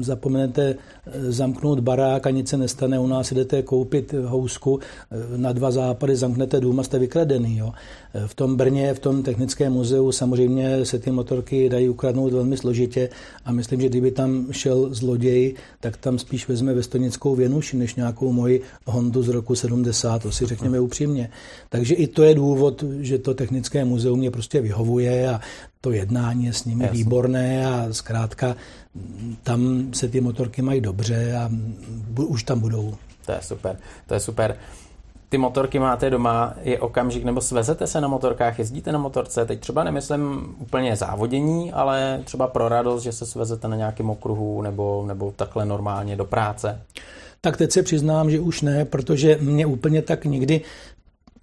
zapomenete 0.00 0.74
eh, 1.06 1.32
zamknout 1.32 1.80
barák 1.80 2.26
a 2.26 2.30
nic 2.30 2.48
se 2.48 2.56
nestane, 2.56 2.98
u 2.98 3.06
nás 3.06 3.32
jdete 3.32 3.62
koupit 3.62 4.12
housku 4.12 4.80
eh, 4.80 5.16
na 5.36 5.52
dva 5.52 5.70
západy, 5.70 6.16
zamknete 6.16 6.60
dům 6.60 6.80
a 6.80 6.82
jste 6.82 6.98
vykradený. 6.98 7.58
Jo. 7.58 7.72
Eh, 8.14 8.22
v 8.26 8.34
tom 8.34 8.56
Brně, 8.56 8.94
v 8.94 8.98
tom 8.98 9.22
technickém 9.22 9.72
muzeu 9.72 10.12
samozřejmě 10.12 10.84
se 10.84 10.98
ty 10.98 11.10
motorky 11.10 11.68
dají 11.68 11.88
ukradnout 11.88 12.32
velmi 12.32 12.56
složitě 12.56 13.08
a 13.44 13.52
myslím, 13.52 13.80
že 13.80 13.88
kdyby 13.88 14.10
tam 14.10 14.46
šel 14.50 14.94
zloděj, 14.94 15.54
tak 15.80 15.96
tam 15.96 16.18
spíš 16.18 16.48
vezme 16.48 16.59
vestonickou 16.66 17.34
věnuši, 17.34 17.76
než 17.76 17.94
nějakou 17.94 18.32
moji 18.32 18.62
Hondu 18.86 19.22
z 19.22 19.28
roku 19.28 19.54
70, 19.54 20.22
to 20.22 20.32
si 20.32 20.46
řekněme 20.46 20.80
upřímně. 20.80 21.30
Takže 21.68 21.94
i 21.94 22.06
to 22.06 22.22
je 22.22 22.34
důvod, 22.34 22.84
že 23.00 23.18
to 23.18 23.34
technické 23.34 23.84
muzeum 23.84 24.18
mě 24.18 24.30
prostě 24.30 24.60
vyhovuje 24.60 25.28
a 25.28 25.40
to 25.80 25.90
jednání 25.90 26.44
je 26.44 26.52
s 26.52 26.64
nimi 26.64 26.84
Jasně. 26.84 26.98
výborné 26.98 27.66
a 27.66 27.88
zkrátka 27.90 28.56
tam 29.42 29.90
se 29.94 30.08
ty 30.08 30.20
motorky 30.20 30.62
mají 30.62 30.80
dobře 30.80 31.36
a 31.36 31.50
už 32.16 32.42
tam 32.42 32.60
budou. 32.60 32.94
To 33.26 33.32
je 33.32 33.38
super, 33.42 33.76
to 34.06 34.14
je 34.14 34.20
super 34.20 34.56
ty 35.30 35.38
motorky 35.38 35.78
máte 35.78 36.10
doma, 36.10 36.54
je 36.62 36.78
okamžik, 36.78 37.24
nebo 37.24 37.40
svezete 37.40 37.86
se 37.86 38.00
na 38.00 38.08
motorkách, 38.08 38.58
jezdíte 38.58 38.92
na 38.92 38.98
motorce, 38.98 39.46
teď 39.46 39.60
třeba 39.60 39.84
nemyslím 39.84 40.54
úplně 40.58 40.96
závodění, 40.96 41.72
ale 41.72 42.20
třeba 42.24 42.46
pro 42.46 42.68
radost, 42.68 43.02
že 43.02 43.12
se 43.12 43.26
svezete 43.26 43.68
na 43.68 43.76
nějakém 43.76 44.10
okruhu 44.10 44.62
nebo, 44.62 45.04
nebo 45.06 45.32
takhle 45.36 45.64
normálně 45.64 46.16
do 46.16 46.24
práce. 46.24 46.80
Tak 47.40 47.56
teď 47.56 47.72
se 47.72 47.82
přiznám, 47.82 48.30
že 48.30 48.40
už 48.40 48.62
ne, 48.62 48.84
protože 48.84 49.38
mě 49.40 49.66
úplně 49.66 50.02
tak 50.02 50.24
nikdy 50.24 50.60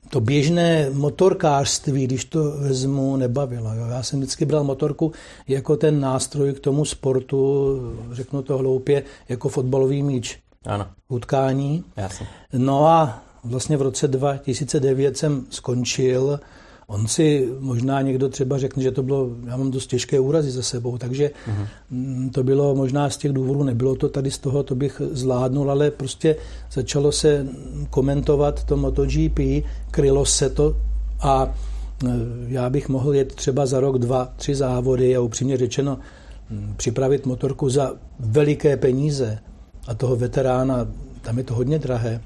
to 0.10 0.22
běžné 0.22 0.90
motorkářství, 0.90 2.04
když 2.04 2.26
to 2.26 2.52
vezmu, 2.52 3.16
nebavilo. 3.16 3.74
Jo. 3.74 3.86
Já 3.88 4.04
jsem 4.04 4.20
vždycky 4.20 4.46
bral 4.46 4.64
motorku 4.64 5.12
jako 5.48 5.78
ten 5.78 6.00
nástroj 6.00 6.54
k 6.54 6.60
tomu 6.60 6.86
sportu, 6.86 7.78
řeknu 8.12 8.42
to 8.42 8.58
hloupě, 8.58 9.04
jako 9.30 9.50
fotbalový 9.50 10.04
míč. 10.04 10.40
Ano. 10.66 10.88
Utkání. 11.10 11.84
Jasně. 11.98 12.28
No 12.54 12.88
a 12.88 13.22
vlastně 13.44 13.78
v 13.78 13.82
roce 13.82 14.08
2009 14.08 15.18
jsem 15.18 15.46
skončil. 15.50 16.40
On 16.88 17.08
si 17.08 17.50
možná 17.60 18.02
někdo 18.02 18.30
třeba 18.30 18.58
řekne, 18.58 18.84
že 18.84 18.92
to 18.92 19.04
bylo, 19.04 19.30
já 19.46 19.58
mám 19.58 19.72
dost 19.72 19.88
těžké 19.88 20.20
úrazy 20.20 20.52
za 20.52 20.62
sebou, 20.62 20.98
takže 20.98 21.32
uh-huh. 21.48 22.32
to 22.32 22.44
bylo 22.44 22.76
možná 22.76 23.10
z 23.10 23.18
těch 23.18 23.34
důvodů, 23.34 23.64
nebylo 23.64 23.96
to 23.96 24.10
tady 24.10 24.32
z 24.32 24.38
toho, 24.38 24.64
to 24.64 24.76
bych 24.76 25.02
zvládnul, 25.12 25.72
ale 25.72 25.92
prostě 25.92 26.36
začalo 26.72 27.12
se 27.12 27.48
komentovat 27.90 28.64
to 28.64 28.78
MotoGP, 28.78 29.40
krylo 29.92 30.26
se 30.26 30.50
to 30.50 30.78
a 31.20 31.54
e, 32.06 32.10
já 32.48 32.70
bych 32.70 32.90
mohl 32.90 33.14
jet 33.14 33.36
třeba 33.36 33.66
za 33.66 33.80
rok 33.80 33.98
dva, 33.98 34.34
tři 34.36 34.56
závody 34.56 35.16
a 35.16 35.22
upřímně 35.22 35.58
řečeno 35.58 35.98
připravit 36.78 37.26
motorku 37.26 37.70
za 37.70 37.94
veliké 38.20 38.78
peníze 38.78 39.40
a 39.88 39.94
toho 39.94 40.16
veterána, 40.16 40.88
tam 41.22 41.38
je 41.38 41.44
to 41.44 41.54
hodně 41.54 41.80
drahé, 41.80 42.22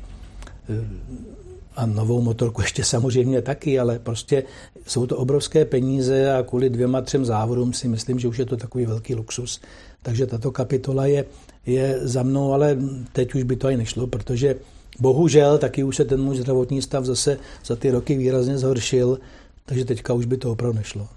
a 1.76 1.86
novou 1.86 2.22
motorku 2.22 2.62
ještě 2.62 2.84
samozřejmě 2.84 3.42
taky, 3.42 3.80
ale 3.80 4.00
prostě 4.00 4.44
jsou 4.88 5.06
to 5.06 5.18
obrovské 5.18 5.66
peníze 5.66 6.34
a 6.34 6.44
kvůli 6.44 6.70
dvěma, 6.70 7.02
třem 7.02 7.26
závodům 7.26 7.74
si 7.74 7.88
myslím, 7.88 8.20
že 8.20 8.28
už 8.28 8.38
je 8.38 8.46
to 8.46 8.58
takový 8.58 8.86
velký 8.86 9.16
luxus. 9.16 9.62
Takže 10.02 10.28
tato 10.28 10.52
kapitola 10.52 11.06
je, 11.06 11.26
je 11.66 12.00
za 12.02 12.24
mnou, 12.24 12.54
ale 12.54 12.78
teď 13.14 13.36
už 13.36 13.44
by 13.44 13.56
to 13.56 13.68
ani 13.68 13.78
nešlo, 13.78 14.08
protože 14.08 14.56
bohužel 15.00 15.58
taky 15.58 15.84
už 15.84 15.96
se 15.96 16.06
ten 16.06 16.22
můj 16.22 16.38
zdravotní 16.38 16.82
stav 16.82 17.06
zase 17.06 17.38
za 17.66 17.76
ty 17.76 17.92
roky 17.92 18.18
výrazně 18.18 18.58
zhoršil, 18.58 19.20
takže 19.66 19.86
teďka 19.86 20.14
už 20.14 20.26
by 20.26 20.38
to 20.38 20.52
opravdu 20.52 20.78
nešlo. 20.78 21.08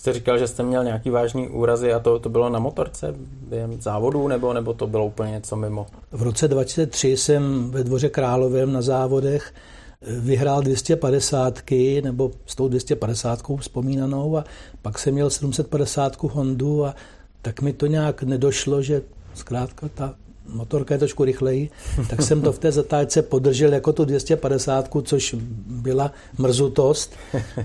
Jste 0.00 0.12
říkal, 0.12 0.38
že 0.38 0.46
jste 0.46 0.62
měl 0.62 0.84
nějaký 0.84 1.10
vážný 1.10 1.48
úrazy 1.48 1.92
a 1.92 1.98
to, 1.98 2.18
to 2.18 2.28
bylo 2.28 2.50
na 2.50 2.58
motorce 2.58 3.14
během 3.48 3.82
závodů, 3.82 4.28
nebo, 4.28 4.52
nebo 4.52 4.74
to 4.74 4.86
bylo 4.86 5.06
úplně 5.06 5.30
něco 5.32 5.56
mimo? 5.56 5.86
V 6.12 6.22
roce 6.22 6.48
2003 6.48 7.16
jsem 7.16 7.70
ve 7.70 7.84
Dvoře 7.84 8.08
Královém 8.08 8.72
na 8.72 8.82
závodech 8.82 9.54
eh, 10.02 10.20
vyhrál 10.20 10.62
250 10.62 11.60
nebo 12.02 12.30
s 12.46 12.54
tou 12.54 12.68
250 12.68 13.42
vzpomínanou 13.60 14.36
a 14.36 14.44
pak 14.82 14.98
jsem 14.98 15.14
měl 15.14 15.30
750 15.30 16.22
Hondu 16.22 16.84
a 16.84 16.94
tak 17.42 17.60
mi 17.60 17.72
to 17.72 17.86
nějak 17.86 18.22
nedošlo, 18.22 18.82
že 18.82 19.02
zkrátka 19.34 19.88
ta 19.94 20.14
motorka 20.54 20.94
je 20.94 20.98
trošku 20.98 21.24
rychleji, 21.24 21.70
tak 22.10 22.22
jsem 22.22 22.42
to 22.42 22.52
v 22.52 22.58
té 22.58 22.72
zatáčce 22.72 23.22
podržel 23.22 23.72
jako 23.72 23.92
tu 23.92 24.04
250, 24.04 24.88
což 25.02 25.36
byla 25.66 26.12
mrzutost. 26.38 27.12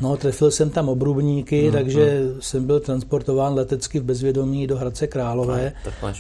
No, 0.02 0.18
trefil 0.18 0.52
jsem 0.52 0.70
tam 0.70 0.90
obrubníky, 0.90 1.68
mm, 1.68 1.72
takže 1.72 2.22
jsem 2.40 2.66
byl 2.66 2.80
transportován 2.80 3.54
letecky 3.54 4.00
v 4.00 4.04
bezvědomí 4.04 4.68
do 4.68 4.78
Hradce 4.78 5.08
Králové 5.08 5.74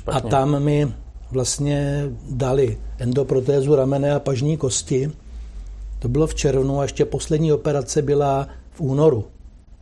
a 0.08 0.22
tam 0.22 0.64
mi 0.64 0.94
vlastně 1.32 2.10
dali 2.30 2.78
endoprotézu 3.00 3.76
ramene 3.76 4.14
a 4.14 4.20
pažní 4.20 4.58
kosti. 4.58 5.12
To 6.00 6.08
bylo 6.08 6.28
v 6.28 6.36
červnu 6.36 6.80
a 6.80 6.84
ještě 6.84 7.06
poslední 7.06 7.54
operace 7.54 8.02
byla 8.02 8.48
v 8.72 8.82
únoru. 8.82 9.26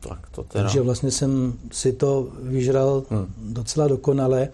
Tak 0.10 0.30
to 0.30 0.44
teda. 0.44 0.64
Takže 0.64 0.82
vlastně 0.82 1.12
jsem 1.12 1.54
si 1.72 1.94
to 1.94 2.28
vyžral 2.42 3.04
hmm. 3.10 3.26
docela 3.38 3.88
dokonale. 3.88 4.50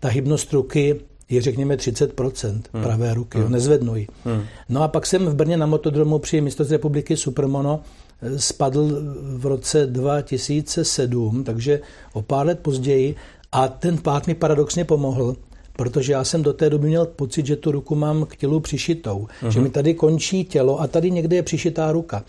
Ta 0.00 0.08
hybnost 0.08 0.52
ruky 0.52 1.00
je 1.32 1.42
řekněme 1.42 1.76
30% 1.76 2.60
hmm. 2.72 2.82
pravé 2.82 3.14
ruky, 3.14 3.38
hmm. 3.38 3.52
nezvednu 3.52 3.96
ji. 3.96 4.06
Hmm. 4.24 4.42
No 4.68 4.82
a 4.82 4.88
pak 4.88 5.06
jsem 5.06 5.26
v 5.26 5.34
Brně 5.34 5.56
na 5.56 5.66
motodromu 5.66 6.18
při 6.18 6.40
mistrovství 6.40 6.76
republiky 6.76 7.16
Supermono 7.16 7.80
eh, 8.22 8.38
spadl 8.38 9.02
v 9.36 9.46
roce 9.46 9.86
2007, 9.86 11.44
takže 11.44 11.80
o 12.12 12.22
pár 12.22 12.46
let 12.46 12.58
později 12.58 13.14
a 13.52 13.68
ten 13.68 13.98
pád 13.98 14.26
mi 14.26 14.34
paradoxně 14.34 14.84
pomohl, 14.84 15.36
protože 15.76 16.12
já 16.12 16.24
jsem 16.24 16.42
do 16.42 16.52
té 16.52 16.70
doby 16.70 16.88
měl 16.88 17.06
pocit, 17.06 17.46
že 17.46 17.56
tu 17.56 17.72
ruku 17.72 17.94
mám 17.94 18.26
k 18.26 18.36
tělu 18.36 18.60
přišitou, 18.60 19.26
uh-huh. 19.42 19.48
že 19.48 19.60
mi 19.60 19.70
tady 19.70 19.94
končí 19.94 20.44
tělo 20.44 20.80
a 20.80 20.86
tady 20.86 21.10
někde 21.10 21.36
je 21.36 21.42
přišitá 21.42 21.92
ruka. 21.92 22.24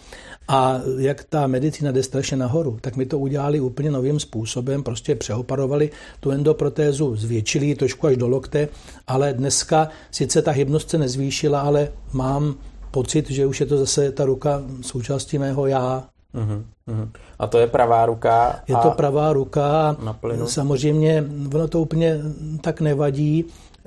A 0.48 0.82
jak 0.98 1.24
ta 1.24 1.48
medicína 1.48 1.92
jde 1.92 2.04
strašně 2.04 2.38
nahoru, 2.38 2.78
tak 2.82 2.96
mi 2.96 3.06
to 3.06 3.20
udělali 3.20 3.60
úplně 3.60 3.92
novým 3.92 4.20
způsobem, 4.20 4.84
prostě 4.84 5.16
přeoparovali 5.16 5.90
tu 6.20 6.32
endoprotézu, 6.32 7.16
zvětšili 7.16 7.66
ji 7.66 7.76
trošku 7.76 8.08
až 8.08 8.18
do 8.18 8.28
lokte, 8.28 8.70
ale 9.08 9.34
dneska 9.34 9.90
sice 10.12 10.42
ta 10.42 10.52
hybnost 10.52 10.90
se 10.90 10.98
nezvýšila, 10.98 11.62
ale 11.62 11.92
mám 12.14 12.56
pocit, 12.92 13.32
že 13.32 13.46
už 13.46 13.60
je 13.60 13.66
to 13.66 13.78
zase 13.78 14.12
ta 14.12 14.26
ruka 14.26 14.64
součástí 14.82 15.38
mého 15.38 15.68
já. 15.68 16.08
Uh-huh, 16.34 16.64
uh-huh. 16.88 17.10
A 17.40 17.48
to 17.48 17.58
je 17.60 17.68
pravá 17.68 18.06
ruka? 18.06 18.60
Je 18.68 18.76
to 18.76 18.92
pravá 18.92 19.34
ruka. 19.34 19.96
Na 20.04 20.14
plynu. 20.14 20.48
Samozřejmě 20.48 21.24
ono 21.56 21.68
to 21.68 21.82
úplně 21.82 22.20
tak 22.62 22.82
nevadí. 22.82 23.46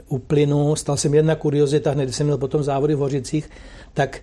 U 0.08 0.18
plynu 0.18 0.76
stal 0.76 0.96
jsem 0.96 1.14
jedna 1.14 1.34
kuriozita, 1.34 1.90
hned 1.90 2.14
jsem 2.14 2.26
měl 2.26 2.38
potom 2.38 2.62
závody 2.62 2.94
v 2.94 2.98
Hořicích, 2.98 3.50
tak 3.94 4.20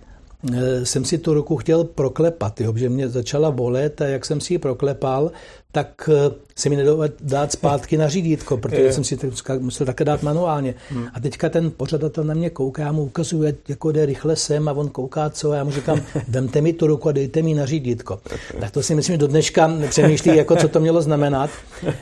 Eh, 0.52 0.86
jsem 0.86 1.04
si 1.04 1.18
tu 1.18 1.34
ruku 1.34 1.56
chtěl 1.56 1.84
proklepat, 1.84 2.60
jo, 2.60 2.72
že 2.76 2.88
mě 2.88 3.08
začala 3.08 3.50
bolet 3.50 4.00
a 4.00 4.04
jak 4.06 4.24
jsem 4.24 4.40
si 4.40 4.54
ji 4.54 4.58
proklepal, 4.58 5.30
tak 5.74 6.10
eh, 6.12 6.34
se 6.56 6.68
mi 6.68 6.76
nedal 6.76 7.04
dát 7.20 7.52
zpátky 7.52 7.96
na 7.96 8.08
řídítko, 8.08 8.56
protože 8.56 8.92
jsem 8.92 9.04
si 9.04 9.16
to 9.16 9.26
musel 9.58 9.86
také 9.86 10.04
dát 10.04 10.22
manuálně. 10.22 10.74
Hmm. 10.90 11.06
A 11.14 11.20
teďka 11.20 11.48
ten 11.48 11.70
pořadatel 11.70 12.24
na 12.24 12.34
mě 12.34 12.50
kouká, 12.50 12.82
já 12.82 12.92
mu 12.92 13.02
ukazuje, 13.02 13.54
jako 13.68 13.92
jde 13.92 14.06
rychle 14.06 14.36
sem 14.36 14.68
a 14.68 14.72
on 14.72 14.88
kouká 14.88 15.30
co 15.30 15.52
a 15.52 15.56
já 15.56 15.64
mu 15.64 15.70
říkám, 15.70 16.00
vemte 16.28 16.60
mi 16.60 16.72
tu 16.72 16.86
ruku 16.86 17.08
a 17.08 17.12
dejte 17.12 17.42
mi 17.42 17.54
na 17.54 17.66
řídítko. 17.66 18.20
Tak 18.60 18.70
to 18.70 18.82
si 18.82 18.94
myslím, 18.94 19.14
že 19.14 19.18
do 19.18 19.26
dneška 19.26 19.70
přemýšlí, 19.88 20.36
jako 20.36 20.56
co 20.56 20.68
to 20.68 20.80
mělo 20.80 21.02
znamenat. 21.02 21.50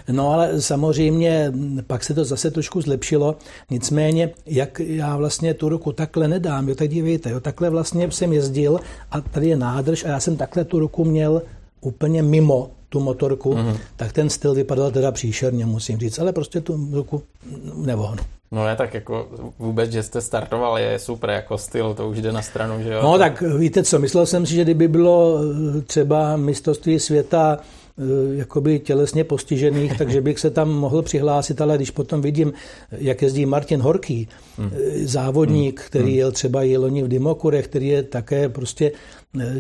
No 0.09 0.31
ale 0.31 0.61
samozřejmě 0.61 1.53
pak 1.87 2.05
se 2.05 2.15
to 2.15 2.25
zase 2.25 2.51
trošku 2.51 2.81
zlepšilo. 2.81 3.37
Nicméně, 3.71 4.31
jak 4.47 4.81
já 4.81 5.17
vlastně 5.17 5.55
tu 5.55 5.69
ruku 5.69 5.93
takhle 5.93 6.29
nedám, 6.29 6.69
jo, 6.69 6.75
tak 6.75 6.89
dívejte, 6.89 7.31
jo, 7.31 7.41
takhle 7.41 7.71
vlastně 7.71 8.11
jsem 8.11 8.33
jezdil 8.33 8.81
a 9.11 9.21
tady 9.21 9.49
je 9.49 9.57
nádrž 9.57 10.05
a 10.05 10.09
já 10.09 10.21
jsem 10.21 10.37
takhle 10.37 10.65
tu 10.65 10.79
ruku 10.79 11.05
měl 11.05 11.43
úplně 11.81 12.23
mimo 12.23 12.71
tu 12.93 13.01
motorku, 13.01 13.55
mm-hmm. 13.55 13.77
tak 13.97 14.13
ten 14.13 14.31
styl 14.31 14.55
vypadal 14.55 14.91
teda 14.91 15.13
příšerně, 15.13 15.67
musím 15.67 15.99
říct, 15.99 16.19
ale 16.19 16.33
prostě 16.33 16.61
tu 16.61 16.89
ruku 16.93 17.23
nevohnu. 17.77 18.23
No 18.53 18.65
ne, 18.65 18.77
tak 18.77 18.95
jako 18.95 19.29
vůbec, 19.59 19.93
že 19.93 20.03
jste 20.03 20.21
startoval, 20.21 20.79
je 20.79 20.99
super 20.99 21.31
jako 21.31 21.59
styl, 21.59 21.95
to 21.95 22.09
už 22.09 22.21
jde 22.21 22.33
na 22.33 22.43
stranu, 22.43 22.83
že 22.83 22.93
jo? 22.93 23.01
No 23.03 23.19
tak 23.19 23.43
víte 23.59 23.83
co, 23.83 23.99
myslel 23.99 24.27
jsem 24.27 24.47
si, 24.47 24.55
že 24.55 24.65
kdyby 24.65 24.89
bylo 24.89 25.39
eh, 25.79 25.81
třeba 25.81 26.37
mistrovství 26.37 27.01
světa 27.01 27.59
jakoby 28.33 28.79
tělesně 28.79 29.25
postižených, 29.25 29.99
takže 29.99 30.21
bych 30.21 30.39
se 30.39 30.51
tam 30.51 30.71
mohl 30.71 31.03
přihlásit, 31.03 31.61
ale 31.61 31.77
když 31.77 31.91
potom 31.91 32.23
vidím, 32.23 32.53
jak 32.91 33.23
jezdí 33.23 33.47
Martin 33.47 33.81
Horký. 33.81 34.29
Eh, 34.59 35.07
závodník, 35.07 35.81
hmm. 35.81 35.87
který 35.87 36.11
hmm. 36.11 36.19
jel 36.19 36.33
třeba 36.33 36.63
i 36.63 36.77
loni 36.77 37.03
v 37.03 37.09
Dimokurech, 37.09 37.69
který 37.69 37.89
je 37.89 38.03
také 38.03 38.49
prostě 38.49 38.93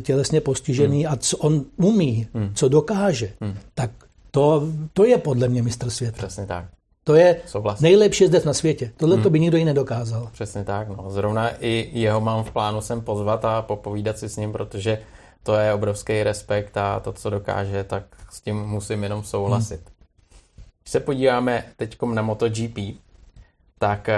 tělesně 0.03 0.41
postižený 0.41 1.05
hmm. 1.05 1.13
a 1.13 1.17
co 1.17 1.37
on 1.37 1.65
umí, 1.77 2.27
co 2.55 2.69
dokáže, 2.69 3.33
tak 3.75 3.91
to, 4.31 4.69
to 4.93 5.05
je 5.05 5.19
podle 5.19 5.49
mě 5.49 5.63
mistr 5.63 5.91
světa. 5.91 6.17
Přesně 6.17 6.47
tak. 6.47 6.65
To 7.05 7.15
je 7.15 7.37
Souhlasím. 7.47 7.83
nejlepší 7.83 8.27
zde 8.27 8.43
na 8.45 8.55
světě. 8.55 8.91
Tohle 8.97 9.15
hmm. 9.15 9.23
to 9.23 9.31
by 9.31 9.41
nikdo 9.41 9.57
jiný 9.57 9.67
nedokázal. 9.67 10.29
Přesně 10.33 10.65
tak. 10.65 10.89
No. 10.89 11.11
Zrovna 11.11 11.51
i 11.61 11.91
jeho 11.93 12.21
mám 12.21 12.45
v 12.45 12.51
plánu 12.51 12.81
sem 12.81 13.01
pozvat 13.01 13.45
a 13.45 13.63
popovídat 13.63 14.19
si 14.19 14.29
s 14.29 14.37
ním, 14.37 14.53
protože 14.53 14.99
to 15.43 15.55
je 15.55 15.73
obrovský 15.73 16.23
respekt 16.23 16.77
a 16.77 17.01
to, 17.01 17.13
co 17.13 17.31
dokáže, 17.31 17.85
tak 17.85 18.05
s 18.31 18.41
tím 18.41 18.57
musím 18.57 19.03
jenom 19.03 19.25
souhlasit. 19.25 19.81
Hmm. 19.81 19.93
Když 20.83 20.93
se 20.93 21.01
podíváme 21.01 21.65
teď 21.77 21.97
na 22.03 22.23
MotoGP, 22.23 22.79
tak 23.83 24.09
eh, 24.09 24.17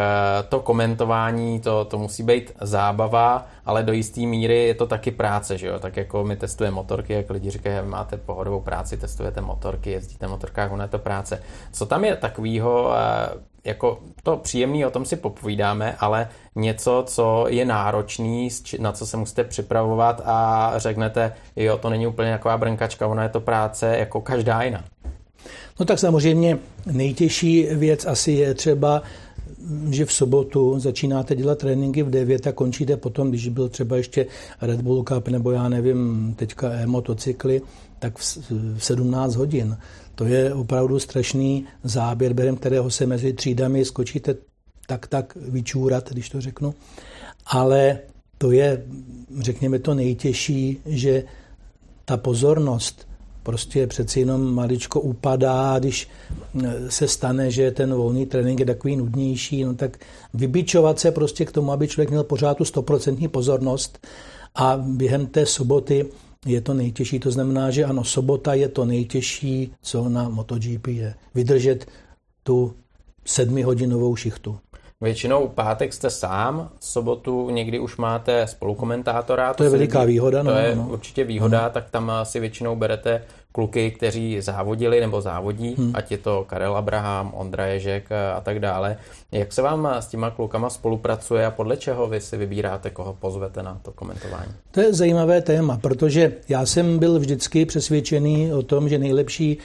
to 0.49 0.61
komentování, 0.61 1.61
to, 1.61 1.85
to 1.85 1.99
musí 1.99 2.23
být 2.23 2.53
zábava, 2.61 3.47
ale 3.67 3.83
do 3.83 3.93
jisté 3.93 4.21
míry 4.21 4.67
je 4.67 4.75
to 4.75 4.87
taky 4.87 5.11
práce, 5.11 5.59
že 5.59 5.67
jo? 5.67 5.79
Tak 5.79 5.97
jako 5.97 6.25
my 6.25 6.37
testujeme 6.37 6.75
motorky, 6.75 7.13
jak 7.13 7.31
lidi 7.31 7.51
říkají, 7.51 7.87
máte 7.87 8.17
pohodovou 8.17 8.61
práci, 8.61 8.97
testujete 8.97 9.41
motorky, 9.41 9.91
jezdíte 9.91 10.29
motorkách, 10.29 10.73
ono 10.73 10.83
je 10.83 10.89
to 10.89 10.99
práce. 10.99 11.43
Co 11.73 11.87
tam 11.87 12.05
je 12.05 12.17
takového, 12.17 12.93
eh, 12.97 13.41
jako 13.65 13.99
to 14.23 14.37
příjemný, 14.37 14.87
o 14.87 14.91
tom 14.91 15.05
si 15.05 15.17
popovídáme, 15.17 15.97
ale 16.01 16.29
něco, 16.55 17.05
co 17.07 17.47
je 17.49 17.65
náročný, 17.65 18.49
na 18.79 18.93
co 18.93 19.07
se 19.07 19.17
musíte 19.17 19.45
připravovat 19.45 20.23
a 20.25 20.73
řeknete, 20.77 21.33
jo, 21.57 21.79
to 21.79 21.91
není 21.91 22.07
úplně 22.07 22.33
taková 22.33 22.59
brnkačka, 22.59 23.07
ono 23.07 23.23
je 23.23 23.29
to 23.29 23.41
práce 23.41 23.97
jako 23.99 24.21
každá 24.21 24.63
jiná. 24.63 24.85
No 25.81 25.87
tak 25.87 25.99
samozřejmě 25.99 26.59
nejtěžší 26.87 27.67
věc 27.73 28.07
asi 28.07 28.33
je 28.33 28.55
třeba 28.55 29.03
že 29.91 30.05
v 30.05 30.13
sobotu 30.13 30.79
začínáte 30.79 31.35
dělat 31.35 31.59
tréninky 31.59 32.03
v 32.03 32.11
9 32.11 32.47
a 32.47 32.53
končíte 32.53 32.97
potom, 32.97 33.29
když 33.31 33.49
byl 33.49 33.69
třeba 33.69 33.97
ještě 33.97 34.27
Red 34.61 34.83
Bull 34.83 35.03
Cup 35.03 35.29
nebo 35.29 35.51
já 35.51 35.69
nevím, 35.69 36.35
teďka 36.37 36.73
e-motocykly, 36.73 37.63
tak 37.99 38.19
v 38.19 38.85
17 38.85 39.35
hodin. 39.35 39.77
To 40.15 40.25
je 40.25 40.55
opravdu 40.55 40.99
strašný 40.99 41.65
záběr, 41.85 42.33
během 42.33 42.57
kterého 42.57 42.91
se 42.91 43.07
mezi 43.07 43.33
třídami 43.33 43.85
skočíte 43.85 44.35
tak 44.87 45.07
tak 45.07 45.37
vyčůrat, 45.37 46.13
když 46.13 46.29
to 46.29 46.41
řeknu. 46.41 46.75
Ale 47.47 47.99
to 48.39 48.51
je, 48.51 48.85
řekněme, 49.39 49.79
to 49.79 49.95
nejtěžší, 49.95 50.81
že 50.87 51.25
ta 52.05 52.17
pozornost 52.17 53.09
prostě 53.45 53.87
přeci 53.87 54.21
jenom 54.21 54.55
maličko 54.55 55.01
upadá, 55.01 55.79
když 55.79 56.09
eh, 56.65 56.91
se 56.91 57.09
stane, 57.09 57.51
že 57.51 57.71
ten 57.71 57.95
volný 57.95 58.27
trénink 58.27 58.61
je 58.61 58.67
takový 58.67 58.97
nudnější, 58.97 59.65
no 59.65 59.75
tak 59.75 59.99
vybičovat 60.35 60.99
se 60.99 61.11
prostě 61.11 61.45
k 61.45 61.53
tomu, 61.53 61.73
aby 61.73 61.89
člověk 61.89 62.11
měl 62.11 62.25
pořád 62.25 62.57
tu 62.57 62.65
stoprocentní 62.65 63.29
pozornost 63.29 64.07
a 64.55 64.77
během 64.77 65.27
té 65.27 65.47
soboty 65.47 66.07
je 66.47 66.61
to 66.61 66.75
nejtěžší. 66.75 67.19
To 67.19 67.31
znamená, 67.31 67.71
že 67.71 67.85
ano, 67.85 68.05
sobota 68.05 68.55
je 68.55 68.69
to 68.69 68.85
nejtěžší, 68.85 69.73
co 69.83 70.09
na 70.09 70.29
MotoGP 70.29 70.87
je. 70.87 71.15
Vydržet 71.35 71.87
tu 72.43 72.75
sedmihodinovou 73.25 74.17
šichtu. 74.17 74.59
Většinou 75.05 75.49
pátek 75.49 75.93
jste 75.93 76.11
sám, 76.11 76.69
sobotu 76.81 77.51
někdy 77.51 77.79
už 77.79 77.97
máte 77.97 78.47
spolukomentátora. 78.47 79.49
To, 79.53 79.57
to 79.57 79.65
je 79.65 79.71
veliká 79.71 80.05
výhoda. 80.05 80.43
To 80.43 80.51
no, 80.51 80.59
je 80.59 80.75
no. 80.77 80.89
určitě 80.89 81.25
výhoda, 81.25 81.63
no. 81.63 81.71
tak 81.71 81.91
tam 81.91 82.13
si 82.23 82.41
většinou 82.41 82.77
berete 82.77 83.23
kluky, 83.55 83.91
kteří 83.91 84.41
závodili 84.41 85.01
nebo 85.01 85.21
závodí, 85.21 85.75
hmm. 85.79 85.91
ať 85.95 86.11
je 86.11 86.19
to 86.19 86.45
Karel 86.49 86.77
Abraham, 86.77 87.33
Ondra 87.35 87.67
Ježek 87.67 88.13
a 88.37 88.41
tak 88.41 88.59
dále. 88.59 88.97
Jak 89.33 89.53
se 89.53 89.63
vám 89.63 89.89
s 90.01 90.07
těma 90.07 90.31
klukama 90.31 90.71
spolupracuje 90.71 91.47
a 91.47 91.51
podle 91.51 91.77
čeho 91.77 92.07
vy 92.07 92.21
si 92.21 92.37
vybíráte, 92.37 92.91
koho 92.91 93.15
pozvete 93.21 93.63
na 93.63 93.81
to 93.83 93.93
komentování? 93.93 94.53
To 94.71 94.81
je 94.81 94.95
zajímavé 94.95 95.43
téma, 95.43 95.79
protože 95.83 96.33
já 96.49 96.67
jsem 96.67 96.99
byl 96.99 97.19
vždycky 97.19 97.67
přesvědčený 97.67 98.53
o 98.53 98.63
tom, 98.63 98.89
že 98.89 98.99
nejlepší 98.99 99.53
e, 99.53 99.59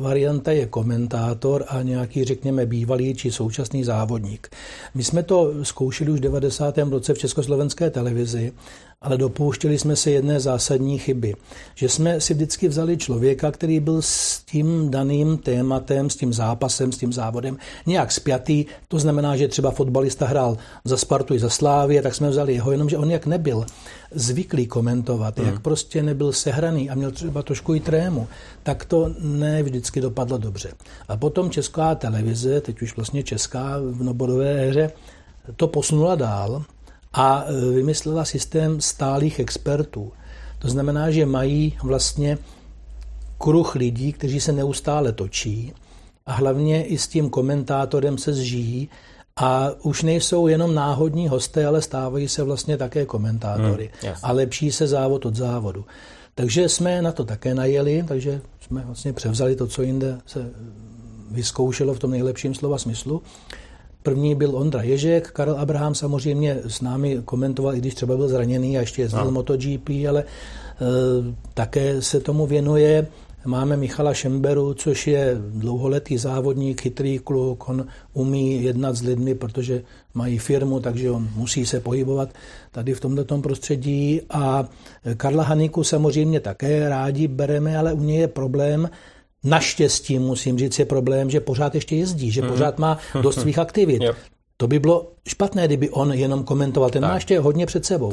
varianta 0.00 0.52
je 0.52 0.66
komentátor 0.66 1.64
a 1.68 1.82
nějaký, 1.82 2.24
řekněme, 2.24 2.66
bývalý 2.66 3.14
či 3.14 3.32
současný 3.32 3.84
závodník. 3.84 4.48
My 4.94 5.04
jsme 5.04 5.22
to 5.22 5.52
zkoušeli 5.62 6.10
už 6.10 6.18
v 6.18 6.22
90. 6.22 6.78
roce 6.78 7.14
v 7.14 7.18
Československé 7.18 7.90
televizi 7.90 8.52
ale 9.04 9.18
dopouštěli 9.18 9.78
jsme 9.78 9.96
se 9.96 10.10
jedné 10.10 10.40
zásadní 10.40 10.98
chyby, 10.98 11.34
že 11.74 11.88
jsme 11.88 12.20
si 12.20 12.34
vždycky 12.34 12.68
vzali 12.68 12.96
člověka, 12.96 13.50
který 13.50 13.80
byl 13.80 14.02
s 14.02 14.42
tím 14.44 14.90
daným 14.90 15.38
tématem, 15.38 16.10
s 16.10 16.16
tím 16.16 16.32
zápasem, 16.32 16.92
s 16.92 16.98
tím 16.98 17.12
závodem 17.12 17.56
nějak 17.86 18.12
spjatý. 18.12 18.64
To 18.88 18.98
znamená, 18.98 19.36
že 19.36 19.48
třeba 19.48 19.70
fotbalista 19.70 20.26
hrál 20.26 20.56
za 20.84 20.96
Spartu 20.96 21.34
i 21.34 21.38
za 21.38 21.48
Slávě, 21.48 22.02
tak 22.02 22.14
jsme 22.14 22.30
vzali 22.30 22.54
jeho, 22.54 22.72
jenomže 22.72 22.98
on 22.98 23.10
jak 23.10 23.26
nebyl 23.26 23.66
zvyklý 24.14 24.66
komentovat, 24.66 25.38
hmm. 25.38 25.48
jak 25.48 25.60
prostě 25.60 26.02
nebyl 26.02 26.32
sehraný 26.32 26.90
a 26.90 26.94
měl 26.94 27.10
třeba 27.10 27.42
trošku 27.42 27.74
i 27.74 27.80
trému, 27.80 28.26
tak 28.62 28.84
to 28.84 29.10
ne 29.20 29.62
vždycky 29.62 30.00
dopadlo 30.00 30.38
dobře. 30.38 30.72
A 31.08 31.16
potom 31.16 31.50
česká 31.50 31.94
televize, 31.94 32.60
teď 32.60 32.82
už 32.82 32.96
vlastně 32.96 33.22
česká 33.22 33.78
v 33.78 34.02
nobodové 34.02 34.68
éře, 34.68 34.90
to 35.56 35.68
posunula 35.68 36.14
dál 36.14 36.64
a 37.14 37.44
e, 37.46 37.70
vymyslela 37.70 38.24
systém 38.24 38.80
stálých 38.80 39.40
expertů. 39.40 40.12
To 40.58 40.68
znamená, 40.68 41.10
že 41.10 41.26
mají 41.26 41.76
vlastně 41.82 42.38
kruh 43.38 43.74
lidí, 43.74 44.12
kteří 44.12 44.40
se 44.40 44.52
neustále 44.52 45.12
točí 45.12 45.72
a 46.26 46.32
hlavně 46.32 46.84
i 46.84 46.98
s 46.98 47.08
tím 47.08 47.30
komentátorem 47.30 48.18
se 48.18 48.32
zžijí 48.32 48.88
a 49.36 49.70
už 49.82 50.02
nejsou 50.02 50.46
jenom 50.46 50.74
náhodní 50.74 51.28
hosté, 51.28 51.66
ale 51.66 51.82
stávají 51.82 52.28
se 52.28 52.42
vlastně 52.42 52.76
také 52.76 53.06
komentátory 53.06 53.90
hmm, 54.02 54.14
a 54.22 54.32
lepší 54.32 54.72
se 54.72 54.86
závod 54.86 55.26
od 55.26 55.36
závodu. 55.36 55.84
Takže 56.34 56.68
jsme 56.68 57.02
na 57.02 57.12
to 57.12 57.24
také 57.24 57.54
najeli, 57.54 58.04
takže 58.08 58.40
jsme 58.60 58.82
vlastně 58.86 59.12
převzali 59.12 59.56
to, 59.56 59.66
co 59.66 59.82
jinde 59.82 60.18
se 60.26 60.50
vyzkoušelo 61.30 61.94
v 61.94 61.98
tom 61.98 62.10
nejlepším 62.10 62.54
slova 62.54 62.78
smyslu. 62.78 63.22
První 64.04 64.34
byl 64.34 64.56
Ondra 64.56 64.82
Ježek, 64.82 65.30
Karel 65.30 65.54
Abraham 65.58 65.94
samozřejmě 65.94 66.58
s 66.66 66.80
námi 66.80 67.20
komentoval, 67.24 67.74
i 67.74 67.78
když 67.78 67.94
třeba 67.94 68.16
byl 68.16 68.28
zraněný 68.28 68.78
a 68.78 68.80
ještě 68.80 69.02
jezdil 69.02 69.24
no. 69.24 69.30
MotoGP, 69.30 69.88
ale 70.08 70.20
e, 70.20 70.24
také 71.54 72.02
se 72.02 72.20
tomu 72.20 72.46
věnuje. 72.46 73.06
Máme 73.46 73.76
Michala 73.76 74.14
Šemberu, 74.14 74.74
což 74.74 75.06
je 75.06 75.36
dlouholetý 75.38 76.18
závodník, 76.18 76.80
chytrý 76.80 77.18
kluk, 77.18 77.68
on 77.68 77.86
umí 78.12 78.62
jednat 78.62 78.96
s 78.96 79.02
lidmi, 79.02 79.34
protože 79.34 79.82
mají 80.14 80.38
firmu, 80.38 80.80
takže 80.80 81.10
on 81.10 81.28
musí 81.36 81.66
se 81.66 81.80
pohybovat 81.80 82.28
tady 82.70 82.94
v 82.94 83.00
tomto 83.00 83.38
prostředí. 83.38 84.20
A 84.30 84.68
Karla 85.16 85.44
Haniku 85.44 85.84
samozřejmě 85.84 86.40
také 86.40 86.88
rádi 86.88 87.28
bereme, 87.28 87.78
ale 87.78 87.92
u 87.92 88.02
něj 88.02 88.18
je 88.18 88.28
problém, 88.28 88.88
Naštěstí 89.44 90.18
musím 90.18 90.58
říct, 90.58 90.78
je 90.78 90.84
problém, 90.84 91.30
že 91.30 91.40
pořád 91.40 91.74
ještě 91.74 91.96
jezdí, 91.96 92.30
že 92.30 92.42
mm. 92.42 92.48
pořád 92.48 92.78
má 92.78 92.98
dost 93.22 93.40
svých 93.40 93.58
aktivit. 93.58 94.02
Yep. 94.02 94.16
To 94.56 94.66
by 94.66 94.78
bylo 94.78 95.12
špatné, 95.28 95.66
kdyby 95.66 95.90
on 95.90 96.12
jenom 96.12 96.44
komentoval. 96.44 96.90
Ten 96.90 97.02
tak. 97.02 97.10
má 97.10 97.14
ještě 97.14 97.38
hodně 97.38 97.66
před 97.66 97.84
sebou. 97.84 98.12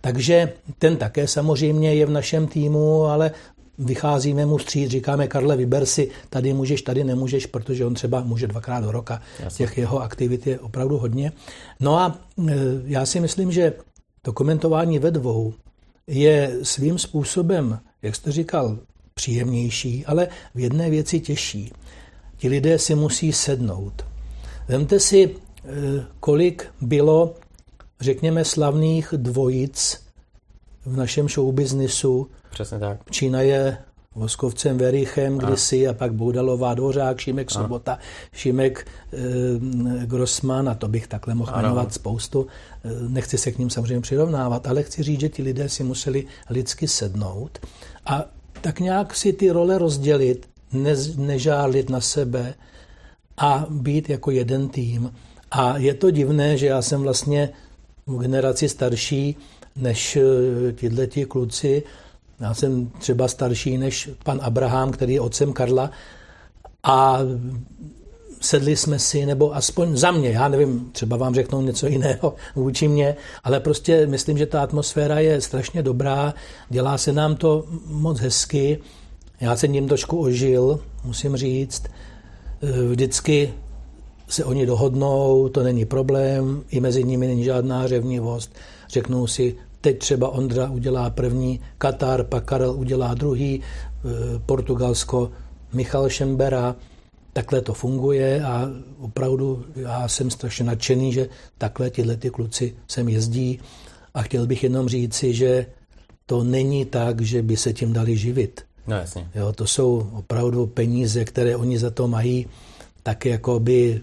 Takže 0.00 0.52
ten 0.78 0.96
také 0.96 1.28
samozřejmě 1.28 1.94
je 1.94 2.06
v 2.06 2.10
našem 2.10 2.46
týmu, 2.46 3.04
ale 3.04 3.30
vycházíme 3.78 4.46
mu 4.46 4.58
stříc, 4.58 4.90
říkáme, 4.90 5.26
Karle, 5.26 5.56
vyber 5.56 5.86
si, 5.86 6.10
tady 6.30 6.52
můžeš, 6.52 6.82
tady 6.82 7.04
nemůžeš, 7.04 7.46
protože 7.46 7.86
on 7.86 7.94
třeba 7.94 8.20
může 8.20 8.46
dvakrát 8.46 8.80
do 8.80 8.92
roka. 8.92 9.22
Jasně. 9.40 9.66
Těch 9.66 9.78
jeho 9.78 10.02
aktivit 10.02 10.46
je 10.46 10.60
opravdu 10.60 10.98
hodně. 10.98 11.32
No 11.80 11.98
a 11.98 12.18
e, 12.48 12.54
já 12.84 13.06
si 13.06 13.20
myslím, 13.20 13.52
že 13.52 13.72
to 14.22 14.32
komentování 14.32 14.98
ve 14.98 15.10
dvou 15.10 15.54
je 16.06 16.56
svým 16.62 16.98
způsobem, 16.98 17.78
jak 18.02 18.16
jste 18.16 18.32
říkal, 18.32 18.78
příjemnější, 19.20 20.06
ale 20.06 20.28
v 20.54 20.58
jedné 20.58 20.90
věci 20.90 21.20
těžší. 21.20 21.72
Ti 22.36 22.48
lidé 22.48 22.78
si 22.78 22.94
musí 22.94 23.32
sednout. 23.32 24.04
Vemte 24.68 25.00
si, 25.00 25.30
eh, 25.30 25.68
kolik 26.20 26.66
bylo, 26.80 27.34
řekněme, 28.00 28.44
slavných 28.44 29.14
dvojic 29.16 30.00
v 30.86 30.96
našem 30.96 31.28
showbiznisu. 31.28 32.30
Přesně 32.50 32.78
tak. 32.78 33.10
Čína 33.10 33.40
je 33.40 33.78
Voskovcem 34.14 34.78
Verichem 34.78 35.38
kdysi 35.38 35.88
a 35.88 35.92
pak 35.92 36.12
Boudalová 36.12 36.74
Dvořák, 36.74 37.20
Šimek 37.20 37.52
ano. 37.54 37.64
Sobota, 37.64 37.98
Šimek 38.32 38.86
e, 39.12 40.06
Grossman 40.06 40.68
a 40.68 40.74
to 40.74 40.88
bych 40.88 41.06
takhle 41.06 41.34
mohl 41.34 41.52
ano. 41.54 41.62
jmenovat 41.62 41.94
spoustu. 41.94 42.46
E, 42.84 43.08
nechci 43.08 43.38
se 43.38 43.52
k 43.52 43.58
ním 43.58 43.70
samozřejmě 43.70 44.00
přirovnávat, 44.00 44.66
ale 44.66 44.82
chci 44.82 45.02
říct, 45.02 45.20
že 45.20 45.28
ti 45.28 45.42
lidé 45.42 45.68
si 45.68 45.84
museli 45.84 46.26
lidsky 46.50 46.88
sednout 46.88 47.58
a 48.06 48.39
tak 48.60 48.80
nějak 48.80 49.16
si 49.16 49.32
ty 49.32 49.50
role 49.50 49.78
rozdělit, 49.78 50.48
ne, 50.72 50.94
nežárlit 51.16 51.90
na 51.90 52.00
sebe 52.00 52.54
a 53.36 53.66
být 53.70 54.10
jako 54.10 54.30
jeden 54.30 54.68
tým. 54.68 55.12
A 55.50 55.78
je 55.78 55.94
to 55.94 56.10
divné, 56.10 56.56
že 56.56 56.66
já 56.66 56.82
jsem 56.82 57.00
vlastně 57.00 57.50
v 58.06 58.18
generaci 58.18 58.68
starší 58.68 59.36
než 59.76 60.16
eh, 60.16 60.72
tyhle 60.72 61.06
ti 61.06 61.24
kluci, 61.24 61.82
já 62.40 62.54
jsem 62.54 62.90
třeba 62.98 63.28
starší 63.28 63.78
než 63.78 64.10
pan 64.24 64.40
Abraham, 64.42 64.90
který 64.90 65.14
je 65.14 65.20
otcem 65.20 65.52
Karla 65.52 65.90
a 66.82 67.18
sedli 68.40 68.76
jsme 68.76 68.98
si, 68.98 69.26
nebo 69.26 69.56
aspoň 69.56 69.96
za 69.96 70.10
mě, 70.10 70.30
já 70.30 70.48
nevím, 70.48 70.90
třeba 70.92 71.16
vám 71.16 71.34
řeknou 71.34 71.62
něco 71.62 71.86
jiného 71.86 72.34
vůči 72.54 72.88
mě, 72.88 73.16
ale 73.44 73.60
prostě 73.60 74.06
myslím, 74.06 74.38
že 74.38 74.46
ta 74.46 74.62
atmosféra 74.62 75.18
je 75.20 75.40
strašně 75.40 75.82
dobrá, 75.82 76.34
dělá 76.68 76.98
se 76.98 77.12
nám 77.12 77.36
to 77.36 77.64
moc 77.86 78.20
hezky, 78.20 78.78
já 79.40 79.56
se 79.56 79.68
ním 79.68 79.88
trošku 79.88 80.20
ožil, 80.20 80.80
musím 81.04 81.36
říct, 81.36 81.82
vždycky 82.88 83.52
se 84.28 84.44
oni 84.44 84.66
dohodnou, 84.66 85.48
to 85.48 85.62
není 85.62 85.84
problém, 85.84 86.62
i 86.70 86.80
mezi 86.80 87.04
nimi 87.04 87.26
není 87.26 87.44
žádná 87.44 87.86
řevnivost, 87.86 88.54
řeknou 88.88 89.26
si, 89.26 89.56
Teď 89.80 89.98
třeba 89.98 90.28
Ondra 90.28 90.70
udělá 90.70 91.10
první, 91.10 91.60
Katar, 91.78 92.24
pak 92.24 92.44
Karel 92.44 92.72
udělá 92.72 93.14
druhý, 93.14 93.60
eh, 93.60 94.38
Portugalsko 94.46 95.30
Michal 95.72 96.08
Šembera. 96.08 96.76
Takhle 97.32 97.60
to 97.60 97.74
funguje 97.74 98.44
a 98.44 98.70
opravdu 98.98 99.64
já 99.76 100.08
jsem 100.08 100.30
strašně 100.30 100.64
nadšený, 100.64 101.12
že 101.12 101.28
takhle 101.58 101.90
tyhle 101.90 102.16
ty 102.16 102.30
kluci 102.30 102.76
sem 102.88 103.08
jezdí 103.08 103.60
a 104.14 104.22
chtěl 104.22 104.46
bych 104.46 104.62
jenom 104.62 104.88
říci, 104.88 105.34
že 105.34 105.66
to 106.26 106.44
není 106.44 106.84
tak, 106.84 107.20
že 107.20 107.42
by 107.42 107.56
se 107.56 107.72
tím 107.72 107.92
dali 107.92 108.16
živit. 108.16 108.60
No 108.86 108.96
jasně. 108.96 109.30
Jo, 109.34 109.52
to 109.52 109.66
jsou 109.66 110.10
opravdu 110.12 110.66
peníze, 110.66 111.24
které 111.24 111.56
oni 111.56 111.78
za 111.78 111.90
to 111.90 112.08
mají 112.08 112.46
tak 113.02 113.26
jako 113.26 113.60
by 113.60 114.00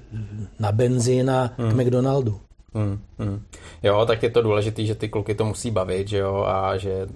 na 0.59 0.71
benzín 0.71 1.31
a 1.31 1.53
hmm. 1.57 1.71
k 1.71 1.73
McDonaldu. 1.73 2.39
Hmm, 2.73 2.99
hmm. 3.19 3.43
Jo, 3.83 4.05
tak 4.05 4.23
je 4.23 4.29
to 4.29 4.41
důležité, 4.41 4.85
že 4.85 4.95
ty 4.95 5.09
kluky 5.09 5.35
to 5.35 5.45
musí 5.45 5.71
bavit, 5.71 6.07
že 6.07 6.17
jo, 6.17 6.43
a 6.47 6.77
že 6.77 7.07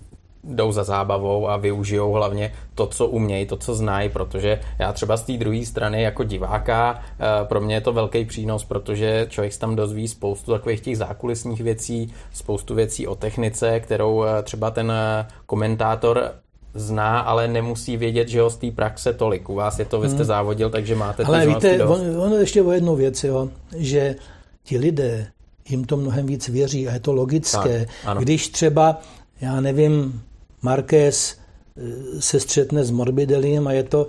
jdou 0.44 0.72
za 0.72 0.84
zábavou 0.84 1.50
a 1.50 1.58
využijou 1.58 2.12
hlavně 2.12 2.54
to, 2.76 2.88
co 2.88 3.08
umějí, 3.08 3.46
to, 3.46 3.58
co 3.58 3.76
znají, 3.76 4.10
protože 4.10 4.60
já 4.80 4.94
třeba 4.94 5.18
z 5.18 5.22
té 5.22 5.34
druhé 5.34 5.66
strany 5.66 6.02
jako 6.02 6.24
diváka, 6.24 7.00
eh, 7.20 7.46
pro 7.46 7.62
mě 7.62 7.76
je 7.76 7.82
to 7.82 7.94
velký 7.94 8.26
přínos, 8.26 8.64
protože 8.64 9.26
člověk 9.30 9.58
tam 9.58 9.76
dozví 9.76 10.08
spoustu 10.08 10.52
takových 10.52 10.82
těch 10.82 10.98
zákulisních 10.98 11.62
věcí, 11.62 12.14
spoustu 12.34 12.76
věcí 12.76 13.08
o 13.08 13.16
technice, 13.16 13.80
kterou 13.80 14.24
eh, 14.24 14.44
třeba 14.44 14.72
ten 14.72 14.92
eh, 14.92 15.28
komentátor 15.46 16.32
zná, 16.74 17.20
ale 17.20 17.48
nemusí 17.48 17.98
vědět, 17.98 18.28
že 18.28 18.42
ho 18.42 18.50
z 18.50 18.58
té 18.58 18.72
praxe 18.72 19.14
tolik. 19.14 19.50
U 19.50 19.56
vás 19.56 19.80
je 19.80 19.86
to, 19.86 20.00
vy 20.00 20.08
jste 20.08 20.16
hmm. 20.16 20.26
závodil, 20.26 20.70
takže 20.70 20.96
máte 20.96 21.24
Ale 21.24 21.48
víte, 21.48 21.86
on, 21.86 22.02
on 22.18 22.40
ještě 22.40 22.62
o 22.62 22.72
jednu 22.72 22.96
věc, 22.96 23.24
jo, 23.24 23.50
že 23.78 24.16
ti 24.64 24.78
lidé, 24.78 25.28
jim 25.70 25.86
to 25.86 25.98
mnohem 25.98 26.26
víc 26.26 26.50
věří 26.50 26.88
a 26.88 26.94
je 26.94 27.00
to 27.00 27.14
logické. 27.14 27.86
Tak, 28.06 28.18
Když 28.18 28.48
třeba, 28.48 29.02
já 29.42 29.62
nevím, 29.62 30.22
Marquez 30.62 31.38
eh, 31.78 32.22
se 32.22 32.40
střetne 32.40 32.84
s 32.84 32.92
Morbideliem 32.92 33.68
a 33.68 33.72
je 33.72 33.84
to 33.84 34.08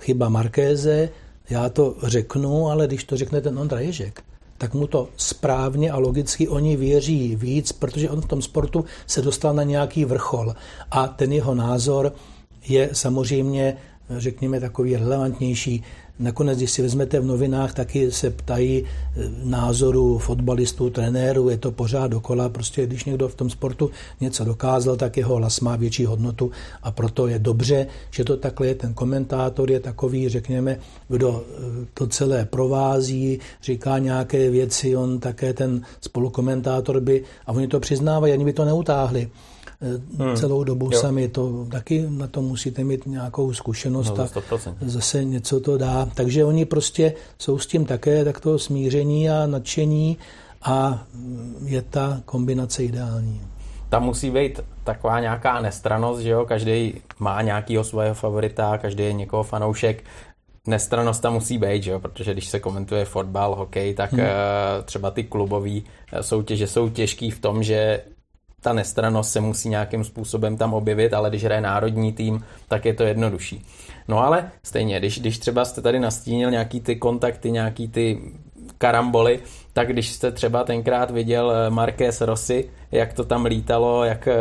chyba 0.00 0.28
Markéze, 0.28 1.08
já 1.50 1.68
to 1.68 1.96
řeknu, 2.02 2.68
ale 2.68 2.86
když 2.86 3.04
to 3.04 3.16
řekne 3.16 3.40
ten 3.40 3.58
Ondra 3.58 3.80
Ježek, 3.80 4.22
tak 4.58 4.74
mu 4.74 4.86
to 4.86 5.08
správně 5.16 5.90
a 5.90 5.98
logicky 5.98 6.48
oni 6.48 6.76
věří 6.76 7.36
víc, 7.36 7.72
protože 7.72 8.10
on 8.10 8.20
v 8.20 8.26
tom 8.26 8.42
sportu 8.42 8.84
se 9.06 9.22
dostal 9.22 9.54
na 9.54 9.62
nějaký 9.62 10.04
vrchol 10.04 10.54
a 10.90 11.08
ten 11.08 11.32
jeho 11.32 11.54
názor 11.54 12.12
je 12.68 12.90
samozřejmě, 12.92 13.76
řekněme, 14.10 14.60
takový 14.60 14.96
relevantnější. 14.96 15.82
Nakonec, 16.18 16.58
když 16.58 16.70
si 16.70 16.82
vezmete 16.82 17.20
v 17.20 17.24
novinách, 17.24 17.74
taky 17.74 18.12
se 18.12 18.30
ptají 18.30 18.84
eh, 18.84 19.30
názoru 19.44 20.18
fotbalistů, 20.18 20.90
trenérů, 20.90 21.48
je 21.48 21.58
to 21.58 21.72
pořád 21.72 22.06
dokola. 22.06 22.48
Prostě 22.48 22.86
když 22.86 23.04
někdo 23.04 23.28
v 23.28 23.34
tom 23.34 23.50
sportu 23.50 23.90
něco 24.20 24.44
dokázal, 24.44 24.96
tak 24.96 25.16
jeho 25.16 25.36
hlas 25.36 25.60
má 25.60 25.76
větší 25.76 26.04
hodnotu 26.04 26.50
a 26.82 26.90
proto 26.90 27.26
je 27.26 27.38
dobře, 27.38 27.86
že 28.10 28.24
to 28.24 28.36
takhle 28.36 28.66
je. 28.66 28.74
Ten 28.74 28.94
komentátor 28.94 29.70
je 29.70 29.80
takový, 29.80 30.28
řekněme, 30.28 30.78
kdo 31.08 31.44
eh, 31.46 31.86
to 31.94 32.06
celé 32.06 32.44
provází, 32.44 33.38
říká 33.62 33.98
nějaké 33.98 34.50
věci, 34.50 34.96
on 34.96 35.18
také 35.20 35.52
ten 35.52 35.82
spolukomentátor 36.00 37.00
by, 37.00 37.22
a 37.46 37.52
oni 37.52 37.68
to 37.68 37.80
přiznávají, 37.80 38.32
ani 38.32 38.44
by 38.44 38.52
to 38.52 38.64
neutáhli 38.64 39.30
hmm. 40.18 40.36
celou 40.36 40.64
dobu 40.64 40.88
jo. 40.92 41.00
sami. 41.00 41.28
To 41.28 41.66
taky 41.70 42.06
na 42.08 42.26
to 42.26 42.42
musíte 42.42 42.84
mít 42.84 43.06
nějakou 43.06 43.52
zkušenost 43.52 44.16
no, 44.16 44.24
a 44.24 44.28
zase 44.80 45.24
něco 45.24 45.60
to 45.60 45.78
dá. 45.78 46.08
Takže 46.14 46.44
oni 46.44 46.64
prostě 46.64 47.14
jsou 47.38 47.58
s 47.58 47.66
tím 47.66 47.84
také 47.84 48.24
takto 48.24 48.58
smíření 48.58 49.30
a 49.30 49.46
nadšení 49.46 50.18
a 50.62 51.04
je 51.64 51.82
ta 51.82 52.20
kombinace 52.24 52.84
ideální. 52.84 53.40
Tam 53.88 54.04
musí 54.04 54.30
být 54.30 54.60
taková 54.84 55.20
nějaká 55.20 55.60
nestranost, 55.60 56.20
že 56.20 56.30
jo, 56.30 56.44
každý 56.44 56.94
má 57.18 57.42
nějakého 57.42 57.84
svého 57.84 58.14
favorita, 58.14 58.78
každý 58.78 59.04
je 59.04 59.12
někoho 59.12 59.42
fanoušek, 59.42 60.04
nestranost 60.66 61.22
tam 61.22 61.32
musí 61.32 61.58
být, 61.58 61.82
že 61.82 61.90
jo? 61.90 62.00
protože 62.00 62.32
když 62.32 62.48
se 62.48 62.60
komentuje 62.60 63.04
fotbal, 63.04 63.54
hokej, 63.54 63.94
tak 63.94 64.12
hmm. 64.12 64.20
Eh, 64.20 64.82
třeba 64.84 65.10
ty 65.10 65.24
klubové 65.24 65.80
eh, 66.12 66.22
soutěže 66.22 66.66
jsou 66.66 66.88
těžký 66.88 67.30
v 67.30 67.40
tom, 67.40 67.62
že 67.62 68.00
ta 68.64 68.72
nestranost 68.72 69.32
se 69.32 69.40
musí 69.40 69.68
nějakým 69.68 70.04
způsobem 70.04 70.56
tam 70.56 70.74
objevit, 70.74 71.14
ale 71.14 71.28
když 71.30 71.44
hraje 71.44 71.60
národní 71.60 72.12
tým, 72.12 72.44
tak 72.68 72.84
je 72.84 72.94
to 72.94 73.02
jednodušší. 73.02 73.64
No 74.08 74.24
ale 74.24 74.50
stejně, 74.62 74.98
když, 74.98 75.20
když 75.20 75.38
třeba 75.38 75.64
jste 75.64 75.82
tady 75.82 75.98
nastínil 76.00 76.50
nějaký 76.50 76.80
ty 76.80 76.96
kontakty, 76.96 77.50
nějaký 77.50 77.88
ty 77.88 78.20
karamboly, 78.78 79.40
tak 79.72 79.88
když 79.88 80.12
jste 80.12 80.32
třeba 80.32 80.64
tenkrát 80.64 81.10
viděl 81.10 81.52
eh, 81.52 81.70
Marquez 81.70 82.20
Rossi, 82.20 82.70
jak 82.92 83.12
to 83.12 83.24
tam 83.24 83.44
lítalo, 83.44 84.04
jak 84.04 84.28
eh, 84.28 84.36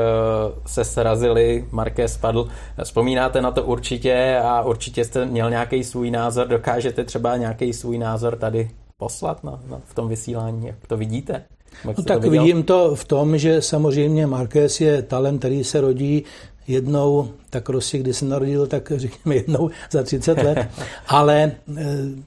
se 0.65 0.85
srazili, 0.85 1.67
Marquez 1.71 2.13
spadl, 2.13 2.47
vzpomínáte 2.83 3.41
na 3.41 3.51
to 3.51 3.63
určitě 3.63 4.39
a 4.43 4.61
určitě 4.61 5.05
jste 5.05 5.25
měl 5.25 5.49
nějaký 5.49 5.83
svůj 5.83 6.11
názor, 6.11 6.47
dokážete 6.47 7.03
třeba 7.03 7.37
nějaký 7.37 7.73
svůj 7.73 7.97
názor 7.97 8.35
tady 8.35 8.69
poslat 8.97 9.43
na, 9.43 9.59
na, 9.69 9.81
v 9.85 9.93
tom 9.93 10.07
vysílání, 10.07 10.67
jak 10.67 10.87
to 10.87 10.97
vidíte? 10.97 11.43
No 11.85 12.03
tak 12.03 12.21
to 12.21 12.29
vidím 12.29 12.63
to 12.63 12.95
v 12.95 13.05
tom, 13.05 13.37
že 13.37 13.61
samozřejmě 13.61 14.27
Marquez 14.27 14.81
je 14.81 15.01
talent, 15.01 15.39
který 15.39 15.63
se 15.63 15.81
rodí 15.81 16.23
jednou, 16.67 17.29
tak 17.49 17.69
Rossi, 17.69 17.97
kdy 17.97 18.13
se 18.13 18.25
narodil, 18.25 18.67
tak 18.67 18.91
řekněme 18.95 19.35
jednou 19.35 19.69
za 19.91 20.03
30 20.03 20.37
let, 20.37 20.67
ale 21.07 21.41
e, 21.41 21.51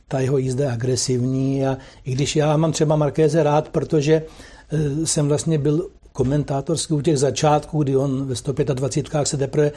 ta 0.08 0.20
jeho 0.20 0.38
jízda 0.38 0.64
je 0.64 0.72
agresivní 0.72 1.66
a 1.66 1.76
i 2.04 2.12
když 2.12 2.36
já 2.36 2.56
mám 2.56 2.72
třeba 2.72 2.96
Markéze 2.96 3.42
rád, 3.42 3.68
protože 3.68 4.12
e, 4.12 5.06
jsem 5.06 5.28
vlastně 5.28 5.58
byl 5.58 5.88
komentátorský 6.12 6.94
u 6.94 7.00
těch 7.00 7.18
začátků, 7.18 7.82
kdy 7.82 7.96
on 7.96 8.26
ve 8.26 8.36
125 8.36 9.26
se 9.26 9.36
teprve 9.36 9.66
e, 9.66 9.72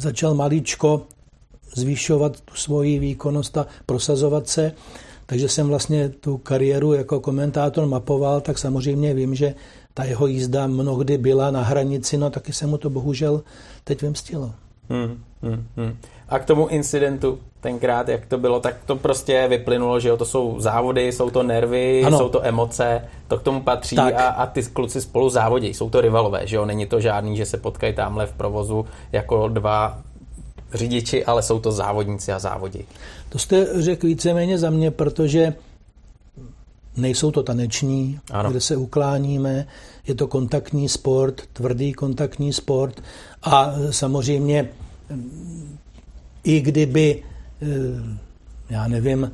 začal 0.00 0.34
maličko 0.34 1.02
zvýšovat 1.76 2.40
tu 2.40 2.54
svoji 2.54 2.98
výkonnost 2.98 3.56
a 3.56 3.66
prosazovat 3.86 4.48
se, 4.48 4.72
takže 5.26 5.48
jsem 5.48 5.68
vlastně 5.68 6.08
tu 6.08 6.38
kariéru 6.38 6.92
jako 6.92 7.20
komentátor 7.20 7.86
mapoval, 7.86 8.40
tak 8.40 8.58
samozřejmě 8.58 9.14
vím, 9.14 9.34
že 9.34 9.54
ta 9.94 10.04
jeho 10.04 10.26
jízda 10.26 10.66
mnohdy 10.66 11.18
byla 11.18 11.50
na 11.50 11.62
hranici, 11.62 12.18
no 12.18 12.30
taky 12.30 12.52
se 12.52 12.66
mu 12.66 12.78
to 12.78 12.90
bohužel 12.90 13.42
teď 13.84 14.02
vymstilo. 14.02 14.52
Hmm, 14.90 15.22
hmm, 15.42 15.66
hmm. 15.76 15.96
A 16.28 16.38
k 16.38 16.44
tomu 16.44 16.68
incidentu 16.68 17.38
tenkrát, 17.60 18.08
jak 18.08 18.26
to 18.26 18.38
bylo, 18.38 18.60
tak 18.60 18.76
to 18.86 18.96
prostě 18.96 19.48
vyplynulo, 19.48 20.00
že 20.00 20.08
jo, 20.08 20.16
to 20.16 20.24
jsou 20.24 20.60
závody, 20.60 21.12
jsou 21.12 21.30
to 21.30 21.42
nervy, 21.42 22.04
ano. 22.04 22.18
jsou 22.18 22.28
to 22.28 22.44
emoce, 22.46 23.04
to 23.28 23.38
k 23.38 23.42
tomu 23.42 23.60
patří 23.60 23.98
a, 23.98 24.28
a 24.28 24.46
ty 24.46 24.62
kluci 24.62 25.00
spolu 25.00 25.28
závodí, 25.28 25.74
jsou 25.74 25.90
to 25.90 26.00
rivalové, 26.00 26.46
že 26.46 26.56
jo, 26.56 26.66
není 26.66 26.86
to 26.86 27.00
žádný, 27.00 27.36
že 27.36 27.46
se 27.46 27.56
potkají 27.56 27.94
tamhle 27.94 28.26
v 28.26 28.32
provozu 28.32 28.86
jako 29.12 29.48
dva 29.48 29.98
řidiči, 30.74 31.24
ale 31.24 31.42
jsou 31.42 31.58
to 31.58 31.72
závodníci 31.72 32.32
a 32.32 32.38
závodí. 32.38 32.84
To 33.28 33.38
jste 33.38 33.82
řekl 33.82 34.06
víceméně 34.06 34.58
za 34.58 34.70
mě, 34.70 34.90
protože 34.90 35.54
nejsou 36.96 37.30
to 37.30 37.42
taneční, 37.42 38.20
ano. 38.30 38.50
kde 38.50 38.60
se 38.60 38.76
ukláníme, 38.76 39.66
je 40.06 40.14
to 40.14 40.26
kontaktní 40.26 40.88
sport, 40.88 41.42
tvrdý 41.52 41.92
kontaktní 41.92 42.52
sport 42.52 43.02
a 43.42 43.74
samozřejmě 43.90 44.68
i 46.44 46.60
kdyby, 46.60 47.22
já 48.70 48.88
nevím, 48.88 49.30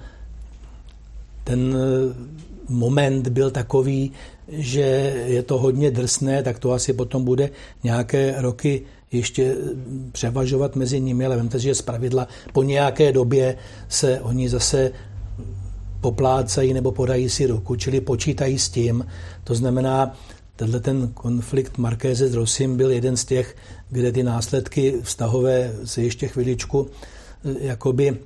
ten 1.44 1.76
moment 2.68 3.28
byl 3.28 3.50
takový, 3.50 4.12
že 4.48 4.80
je 5.26 5.42
to 5.42 5.58
hodně 5.58 5.90
drsné, 5.90 6.42
tak 6.42 6.58
to 6.58 6.72
asi 6.72 6.92
potom 6.92 7.24
bude 7.24 7.50
nějaké 7.84 8.34
roky 8.38 8.82
ještě 9.12 9.56
převažovat 10.12 10.76
mezi 10.76 11.00
nimi, 11.00 11.26
ale 11.26 11.36
vemte, 11.36 11.58
že 11.58 11.74
z 11.74 11.82
pravidla 11.82 12.28
po 12.52 12.62
nějaké 12.62 13.12
době 13.12 13.56
se 13.88 14.20
oni 14.20 14.48
zase 14.48 14.92
poplácají 16.00 16.72
nebo 16.72 16.92
podají 16.92 17.28
si 17.28 17.46
ruku, 17.46 17.76
čili 17.76 18.00
počítají 18.00 18.58
s 18.58 18.68
tím. 18.68 19.06
To 19.44 19.54
znamená, 19.54 20.16
tenhle 20.56 20.80
ten 20.80 21.08
konflikt 21.14 21.78
Markéze 21.78 22.28
s 22.28 22.34
Rosim 22.34 22.76
byl 22.76 22.90
jeden 22.90 23.16
z 23.16 23.24
těch, 23.24 23.56
kde 23.90 24.12
ty 24.12 24.22
následky 24.22 24.94
vztahové 25.02 25.72
se 25.84 26.02
ještě 26.02 26.28
chviličku 26.28 26.86
eh, 27.44 27.54
jakoby 27.60 28.16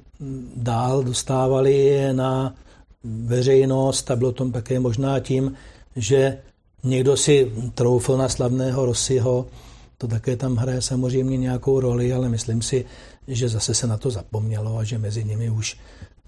dál 0.56 1.02
dostávaly 1.02 2.00
na 2.12 2.54
veřejnost 3.04 4.10
a 4.10 4.16
bylo 4.16 4.32
to 4.32 4.50
také 4.50 4.80
možná 4.80 5.20
tím, 5.20 5.54
že 5.96 6.38
někdo 6.84 7.16
si 7.16 7.52
troufl 7.74 8.16
na 8.16 8.28
slavného 8.28 8.86
Rosyho, 8.86 9.46
to 9.98 10.08
také 10.08 10.36
tam 10.36 10.56
hraje 10.56 10.82
samozřejmě 10.82 11.36
nějakou 11.36 11.80
roli, 11.80 12.12
ale 12.12 12.28
myslím 12.28 12.62
si, 12.62 12.84
že 13.28 13.48
zase 13.48 13.74
se 13.74 13.86
na 13.86 13.96
to 13.96 14.10
zapomnělo 14.10 14.78
a 14.78 14.84
že 14.84 14.98
mezi 14.98 15.24
nimi 15.24 15.50
už 15.50 15.76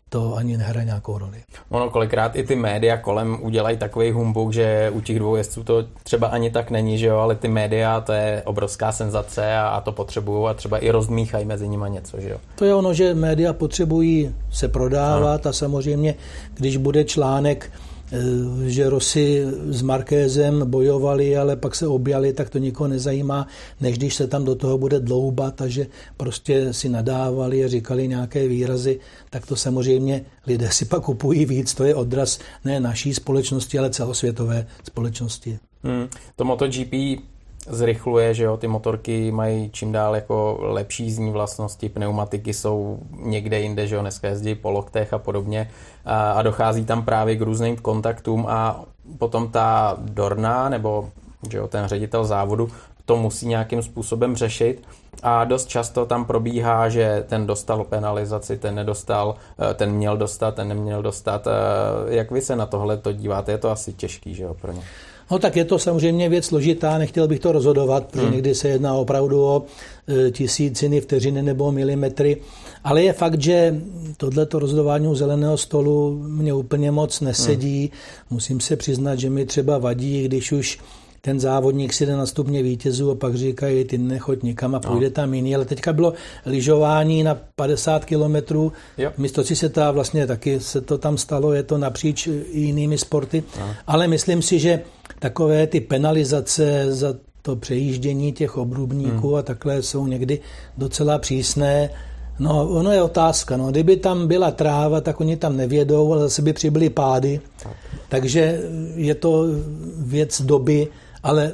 to 0.08 0.36
ani 0.36 0.56
nehraje 0.56 0.86
nějakou 0.86 1.18
roli. 1.18 1.42
Ono 1.68 1.90
kolikrát 1.90 2.36
i 2.36 2.42
ty 2.42 2.56
média 2.56 2.96
kolem 2.96 3.38
udělají 3.42 3.76
takový 3.76 4.10
humbuk, 4.10 4.52
že 4.52 4.90
u 4.94 5.00
těch 5.00 5.18
dvou 5.18 5.36
jezdců 5.36 5.64
to 5.64 5.84
třeba 6.02 6.26
ani 6.28 6.50
tak 6.50 6.70
není, 6.70 6.98
že 6.98 7.06
jo, 7.06 7.16
ale 7.18 7.34
ty 7.34 7.48
média 7.48 8.00
to 8.00 8.12
je 8.12 8.42
obrovská 8.44 8.92
senzace 8.92 9.56
a, 9.56 9.68
a 9.68 9.80
to 9.80 9.92
potřebují 9.92 10.48
a 10.48 10.54
třeba 10.54 10.78
i 10.78 10.90
rozmíchají 10.90 11.44
mezi 11.44 11.68
nimi 11.68 11.84
něco, 11.88 12.20
že 12.20 12.30
jo. 12.30 12.38
To 12.54 12.64
je 12.64 12.74
ono, 12.74 12.94
že 12.94 13.14
média 13.14 13.52
potřebují 13.52 14.34
se 14.50 14.68
prodávat 14.68 15.46
ano. 15.46 15.50
a 15.50 15.52
samozřejmě, 15.52 16.14
když 16.54 16.76
bude 16.76 17.04
článek 17.04 17.70
že 18.66 18.90
Rosy 18.90 19.44
s 19.68 19.82
Markézem 19.82 20.70
bojovali, 20.70 21.36
ale 21.36 21.56
pak 21.56 21.74
se 21.74 21.86
objali, 21.86 22.32
tak 22.32 22.50
to 22.50 22.58
nikoho 22.58 22.88
nezajímá, 22.88 23.46
než 23.80 23.98
když 23.98 24.14
se 24.14 24.26
tam 24.26 24.44
do 24.44 24.54
toho 24.54 24.78
bude 24.78 25.00
dloubat 25.00 25.60
a 25.60 25.68
že 25.68 25.86
prostě 26.16 26.72
si 26.72 26.88
nadávali 26.88 27.64
a 27.64 27.68
říkali 27.68 28.08
nějaké 28.08 28.48
výrazy, 28.48 29.00
tak 29.30 29.46
to 29.46 29.56
samozřejmě 29.56 30.24
lidé 30.46 30.70
si 30.70 30.84
pak 30.84 31.02
kupují 31.02 31.46
víc. 31.46 31.74
To 31.74 31.84
je 31.84 31.94
odraz 31.94 32.38
ne 32.64 32.80
naší 32.80 33.14
společnosti, 33.14 33.78
ale 33.78 33.90
celosvětové 33.90 34.66
společnosti. 34.84 35.58
Hmm. 35.82 36.08
To 36.36 36.44
MotoGP 36.44 36.92
zrychluje, 37.68 38.34
že 38.34 38.44
jo, 38.44 38.56
ty 38.56 38.68
motorky 38.68 39.32
mají 39.32 39.70
čím 39.70 39.92
dál 39.92 40.14
jako 40.14 40.58
lepší 40.60 41.04
jízdní 41.04 41.30
vlastnosti, 41.30 41.88
pneumatiky 41.88 42.54
jsou 42.54 42.98
někde 43.12 43.60
jinde, 43.60 43.86
že 43.86 43.94
jo, 43.94 44.00
dneska 44.00 44.28
jezdí 44.28 44.54
po 44.54 44.70
loktech 44.70 45.12
a 45.12 45.18
podobně 45.18 45.70
a, 46.04 46.32
a 46.32 46.42
dochází 46.42 46.84
tam 46.84 47.04
právě 47.04 47.36
k 47.36 47.40
různým 47.40 47.76
kontaktům 47.76 48.46
a 48.48 48.84
potom 49.18 49.48
ta 49.48 49.96
Dorna 49.98 50.68
nebo 50.68 51.10
že 51.50 51.58
jo, 51.58 51.68
ten 51.68 51.86
ředitel 51.86 52.24
závodu 52.24 52.68
to 53.04 53.16
musí 53.16 53.46
nějakým 53.46 53.82
způsobem 53.82 54.36
řešit 54.36 54.82
a 55.22 55.44
dost 55.44 55.68
často 55.68 56.06
tam 56.06 56.24
probíhá, 56.24 56.88
že 56.88 57.24
ten 57.28 57.46
dostal 57.46 57.84
penalizaci, 57.84 58.58
ten 58.58 58.74
nedostal, 58.74 59.36
eh, 59.70 59.74
ten 59.74 59.90
měl 59.90 60.16
dostat, 60.16 60.54
ten 60.54 60.68
neměl 60.68 61.02
dostat. 61.02 61.46
Eh, 61.46 61.50
jak 62.14 62.30
vy 62.30 62.40
se 62.42 62.56
na 62.56 62.66
tohle 62.66 62.96
to 62.96 63.12
díváte? 63.12 63.52
Je 63.52 63.58
to 63.58 63.70
asi 63.70 63.92
těžký, 63.92 64.34
že 64.34 64.42
jo, 64.42 64.54
pro 64.54 64.72
ně? 64.72 64.82
No 65.30 65.38
tak 65.38 65.56
je 65.56 65.64
to 65.64 65.78
samozřejmě 65.78 66.28
věc 66.28 66.44
složitá, 66.44 66.98
nechtěl 66.98 67.28
bych 67.28 67.40
to 67.40 67.52
rozhodovat, 67.52 68.06
protože 68.06 68.22
hmm. 68.22 68.32
někdy 68.32 68.54
se 68.54 68.68
jedná 68.68 68.94
opravdu 68.94 69.42
o 69.42 69.62
e, 70.08 70.30
tisíciny, 70.30 71.00
vteřiny 71.00 71.42
nebo 71.42 71.72
milimetry. 71.72 72.36
Ale 72.84 73.02
je 73.02 73.12
fakt, 73.12 73.40
že 73.40 73.80
tohleto 74.16 74.58
rozhodování 74.58 75.08
u 75.08 75.14
zeleného 75.14 75.56
stolu 75.56 76.22
mě 76.28 76.54
úplně 76.54 76.90
moc 76.90 77.20
nesedí. 77.20 77.80
Hmm. 77.80 77.90
Musím 78.30 78.60
se 78.60 78.76
přiznat, 78.76 79.16
že 79.16 79.30
mi 79.30 79.46
třeba 79.46 79.78
vadí, 79.78 80.24
když 80.24 80.52
už 80.52 80.78
ten 81.26 81.40
závodník 81.40 81.92
si 81.92 82.06
jde 82.06 82.16
na 82.16 82.26
stupně 82.26 82.62
vítězů 82.62 83.10
a 83.10 83.14
pak 83.14 83.34
říkají, 83.34 83.84
ty 83.84 83.98
nechoď 83.98 84.42
nikam 84.42 84.74
a 84.74 84.80
půjde 84.80 85.06
no. 85.06 85.12
tam 85.12 85.34
jiný. 85.34 85.54
Ale 85.54 85.64
teďka 85.64 85.92
bylo 85.92 86.12
lyžování 86.46 87.22
na 87.22 87.38
50 87.56 88.04
kilometrů, 88.04 88.72
místo 89.18 89.44
si 89.44 89.56
se 89.56 89.68
ta 89.68 89.90
vlastně 89.90 90.26
taky 90.26 90.60
se 90.60 90.80
to 90.80 90.98
tam 90.98 91.18
stalo, 91.18 91.52
je 91.52 91.62
to 91.62 91.78
napříč 91.78 92.26
jinými 92.52 92.98
sporty. 92.98 93.42
No. 93.60 93.74
Ale 93.86 94.08
myslím 94.08 94.42
si, 94.42 94.58
že 94.58 94.82
takové 95.18 95.66
ty 95.66 95.80
penalizace 95.80 96.86
za 96.88 97.14
to 97.42 97.56
přejíždění 97.56 98.32
těch 98.32 98.56
obrubníků 98.56 99.28
hmm. 99.28 99.36
a 99.36 99.42
takhle 99.42 99.82
jsou 99.82 100.06
někdy 100.06 100.40
docela 100.78 101.18
přísné. 101.18 101.90
No, 102.38 102.68
ono 102.68 102.92
je 102.92 103.02
otázka. 103.02 103.56
No. 103.56 103.70
Kdyby 103.70 103.96
tam 103.96 104.28
byla 104.28 104.50
tráva, 104.50 105.00
tak 105.00 105.20
oni 105.20 105.36
tam 105.36 105.56
nevědou, 105.56 106.12
ale 106.12 106.22
zase 106.22 106.42
by 106.42 106.52
přibyly 106.52 106.90
pády. 106.90 107.40
Tak. 107.62 107.72
Takže 108.08 108.60
je 108.94 109.14
to 109.14 109.44
věc 109.98 110.42
doby, 110.42 110.88
ale 111.22 111.52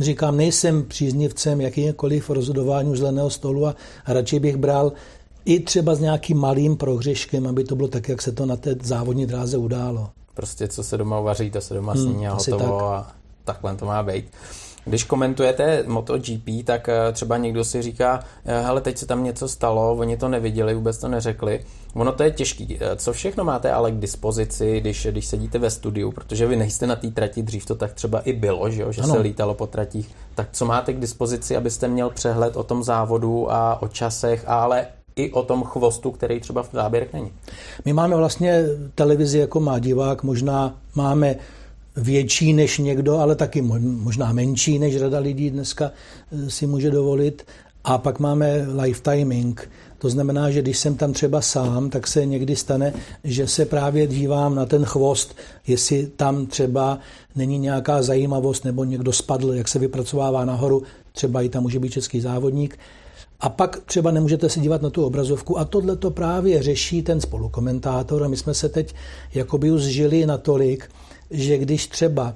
říkám, 0.00 0.36
nejsem 0.36 0.84
příznivcem 0.84 1.60
jakýkoliv 1.60 2.30
rozhodování 2.30 2.96
zeleného 2.96 3.30
stolu 3.30 3.66
a 3.66 3.74
radši 4.06 4.38
bych 4.38 4.56
bral 4.56 4.92
i 5.44 5.60
třeba 5.60 5.94
s 5.94 6.00
nějakým 6.00 6.38
malým 6.38 6.76
prohřeškem, 6.76 7.46
aby 7.46 7.64
to 7.64 7.76
bylo 7.76 7.88
tak, 7.88 8.08
jak 8.08 8.22
se 8.22 8.32
to 8.32 8.46
na 8.46 8.56
té 8.56 8.76
závodní 8.82 9.26
dráze 9.26 9.56
událo. 9.56 10.10
Prostě 10.34 10.68
co 10.68 10.82
se 10.82 10.98
doma 10.98 11.20
uvaří, 11.20 11.50
to 11.50 11.60
se 11.60 11.74
doma 11.74 11.92
hmm, 11.92 12.02
sní 12.02 12.28
a 12.28 12.32
hotovo 12.32 12.78
tak. 12.78 12.88
a 12.88 13.12
takhle 13.44 13.76
to 13.76 13.86
má 13.86 14.02
být. 14.02 14.30
Když 14.84 15.04
komentujete 15.04 15.84
MotoGP, 15.86 16.48
tak 16.64 16.88
eh, 16.88 17.12
třeba 17.12 17.36
někdo 17.36 17.64
si 17.64 17.82
říká, 17.82 18.24
eh, 18.44 18.60
hele, 18.60 18.80
teď 18.80 18.98
se 18.98 19.06
tam 19.06 19.24
něco 19.24 19.48
stalo, 19.48 19.92
oni 19.92 20.16
to 20.16 20.28
neviděli, 20.28 20.74
vůbec 20.74 20.98
to 20.98 21.08
neřekli. 21.08 21.64
Ono 21.94 22.12
to 22.12 22.22
je 22.22 22.30
těžký. 22.30 22.78
Eh, 22.80 22.96
co 22.96 23.12
všechno 23.12 23.44
máte 23.44 23.72
ale 23.72 23.90
k 23.90 23.98
dispozici, 23.98 24.80
když, 24.80 25.06
když 25.10 25.26
sedíte 25.26 25.58
ve 25.58 25.70
studiu, 25.70 26.12
protože 26.12 26.46
vy 26.46 26.56
nejste 26.56 26.86
na 26.86 26.96
té 26.96 27.10
trati, 27.10 27.42
dřív 27.42 27.66
to 27.66 27.74
tak 27.74 27.92
třeba 27.92 28.20
i 28.20 28.32
bylo, 28.32 28.70
že, 28.70 28.82
jo? 28.82 28.92
že 28.92 29.02
se 29.02 29.18
lítalo 29.18 29.54
po 29.54 29.66
tratích. 29.66 30.10
Tak 30.34 30.48
co 30.52 30.64
máte 30.64 30.92
k 30.92 31.00
dispozici, 31.00 31.56
abyste 31.56 31.88
měl 31.88 32.10
přehled 32.10 32.56
o 32.56 32.62
tom 32.62 32.84
závodu 32.84 33.52
a 33.52 33.82
o 33.82 33.88
časech, 33.88 34.44
ale 34.46 34.86
i 35.16 35.32
o 35.32 35.42
tom 35.42 35.62
chvostu, 35.62 36.10
který 36.10 36.40
třeba 36.40 36.62
v 36.62 36.68
záběrech 36.72 37.12
není. 37.12 37.32
My 37.84 37.92
máme 37.92 38.16
vlastně 38.16 38.64
televizi 38.94 39.38
jako 39.38 39.60
má 39.60 39.78
divák, 39.78 40.22
možná 40.22 40.76
máme 40.94 41.36
větší 41.96 42.52
než 42.52 42.78
někdo, 42.78 43.18
ale 43.18 43.34
taky 43.34 43.62
možná 43.80 44.32
menší 44.32 44.78
než 44.78 44.96
řada 44.96 45.18
lidí 45.18 45.50
dneska 45.50 45.90
eh, 46.32 46.50
si 46.50 46.66
může 46.66 46.90
dovolit. 46.90 47.46
A 47.84 47.98
pak 47.98 48.18
máme 48.18 48.66
live 48.82 49.00
timing. 49.00 49.70
To 49.98 50.10
znamená, 50.10 50.50
že 50.50 50.62
když 50.62 50.78
jsem 50.78 50.96
tam 50.96 51.12
třeba 51.12 51.40
sám, 51.40 51.90
tak 51.90 52.06
se 52.06 52.26
někdy 52.26 52.56
stane, 52.56 52.92
že 53.24 53.48
se 53.48 53.64
právě 53.64 54.06
dívám 54.06 54.54
na 54.54 54.66
ten 54.66 54.84
chvost, 54.84 55.36
jestli 55.66 56.06
tam 56.06 56.46
třeba 56.46 56.98
není 57.36 57.58
nějaká 57.58 58.02
zajímavost 58.02 58.64
nebo 58.64 58.84
někdo 58.84 59.12
spadl, 59.12 59.54
jak 59.54 59.68
se 59.68 59.78
vypracovává 59.78 60.44
nahoru, 60.44 60.82
třeba 61.12 61.42
i 61.42 61.48
tam 61.48 61.62
může 61.62 61.78
být 61.78 61.92
český 61.92 62.20
závodník. 62.20 62.78
A 63.40 63.48
pak 63.48 63.80
třeba 63.86 64.10
nemůžete 64.10 64.48
se 64.48 64.60
dívat 64.60 64.82
na 64.82 64.90
tu 64.90 65.04
obrazovku. 65.04 65.58
A 65.58 65.64
tohle 65.64 65.96
to 65.96 66.10
právě 66.10 66.62
řeší 66.62 67.02
ten 67.02 67.20
spolukomentátor. 67.20 68.24
A 68.24 68.28
my 68.28 68.36
jsme 68.36 68.54
se 68.54 68.68
teď 68.68 68.94
jakoby 69.34 69.70
už 69.70 69.82
zžili 69.82 70.26
natolik, 70.26 70.90
že 71.30 71.58
když 71.58 71.86
třeba 71.86 72.34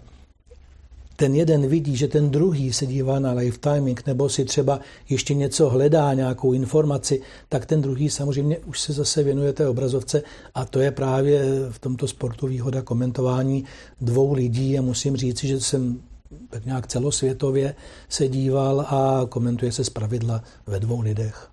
ten 1.18 1.34
jeden 1.34 1.66
vidí, 1.66 1.96
že 1.96 2.08
ten 2.08 2.30
druhý 2.30 2.72
se 2.72 2.86
dívá 2.86 3.18
na 3.18 3.32
live 3.32 3.58
timing 3.58 4.06
nebo 4.06 4.28
si 4.28 4.44
třeba 4.44 4.80
ještě 5.08 5.34
něco 5.34 5.68
hledá, 5.68 6.14
nějakou 6.14 6.52
informaci, 6.52 7.20
tak 7.48 7.66
ten 7.66 7.82
druhý 7.82 8.10
samozřejmě 8.10 8.58
už 8.58 8.80
se 8.80 8.92
zase 8.92 9.22
věnuje 9.22 9.52
té 9.52 9.68
obrazovce. 9.68 10.22
A 10.54 10.64
to 10.64 10.80
je 10.80 10.90
právě 10.90 11.44
v 11.70 11.78
tomto 11.78 12.08
sportu 12.08 12.46
výhoda 12.46 12.82
komentování 12.82 13.64
dvou 14.00 14.32
lidí. 14.32 14.78
A 14.78 14.82
musím 14.82 15.16
říct, 15.16 15.44
že 15.44 15.60
jsem 15.60 16.00
tak 16.50 16.64
nějak 16.64 16.86
celosvětově 16.86 17.74
se 18.08 18.28
díval 18.28 18.80
a 18.80 19.26
komentuje 19.28 19.72
se 19.72 19.82
pravidla 19.92 20.42
ve 20.66 20.80
dvou 20.80 21.00
lidech. 21.00 21.48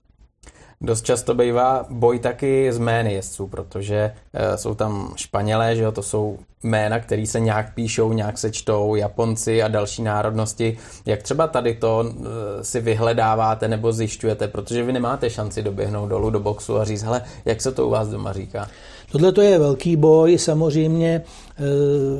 Dost 0.81 1.05
často 1.05 1.33
bývá 1.33 1.85
boj 1.89 2.19
taky 2.19 2.73
z 2.73 2.77
jmény 2.77 3.13
jezdců, 3.13 3.47
protože 3.47 4.11
e, 4.33 4.57
jsou 4.57 4.75
tam 4.75 5.13
Španělé, 5.15 5.75
že 5.75 5.83
jo, 5.83 5.91
to 5.91 6.03
jsou 6.03 6.37
jména, 6.63 6.99
které 6.99 7.25
se 7.25 7.39
nějak 7.39 7.73
píšou, 7.73 8.13
nějak 8.13 8.37
se 8.37 8.51
čtou, 8.51 8.95
Japonci 8.95 9.63
a 9.63 9.67
další 9.67 10.01
národnosti. 10.01 10.77
Jak 11.05 11.23
třeba 11.23 11.47
tady 11.47 11.75
to 11.75 12.05
e, 12.05 12.63
si 12.63 12.81
vyhledáváte 12.81 13.67
nebo 13.67 13.93
zjišťujete, 13.93 14.47
protože 14.47 14.83
vy 14.83 14.93
nemáte 14.93 15.29
šanci 15.29 15.63
doběhnout 15.63 16.09
dolů 16.09 16.29
do 16.29 16.39
boxu 16.39 16.77
a 16.77 16.85
říct, 16.85 17.03
hele, 17.03 17.21
jak 17.45 17.61
se 17.61 17.71
to 17.71 17.87
u 17.87 17.89
vás 17.89 18.07
doma 18.07 18.33
říká? 18.33 18.67
Tohle 19.11 19.31
to 19.31 19.41
je 19.41 19.59
velký 19.59 19.95
boj, 19.95 20.37
samozřejmě 20.37 21.15
e, 21.15 21.23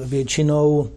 většinou 0.06 0.89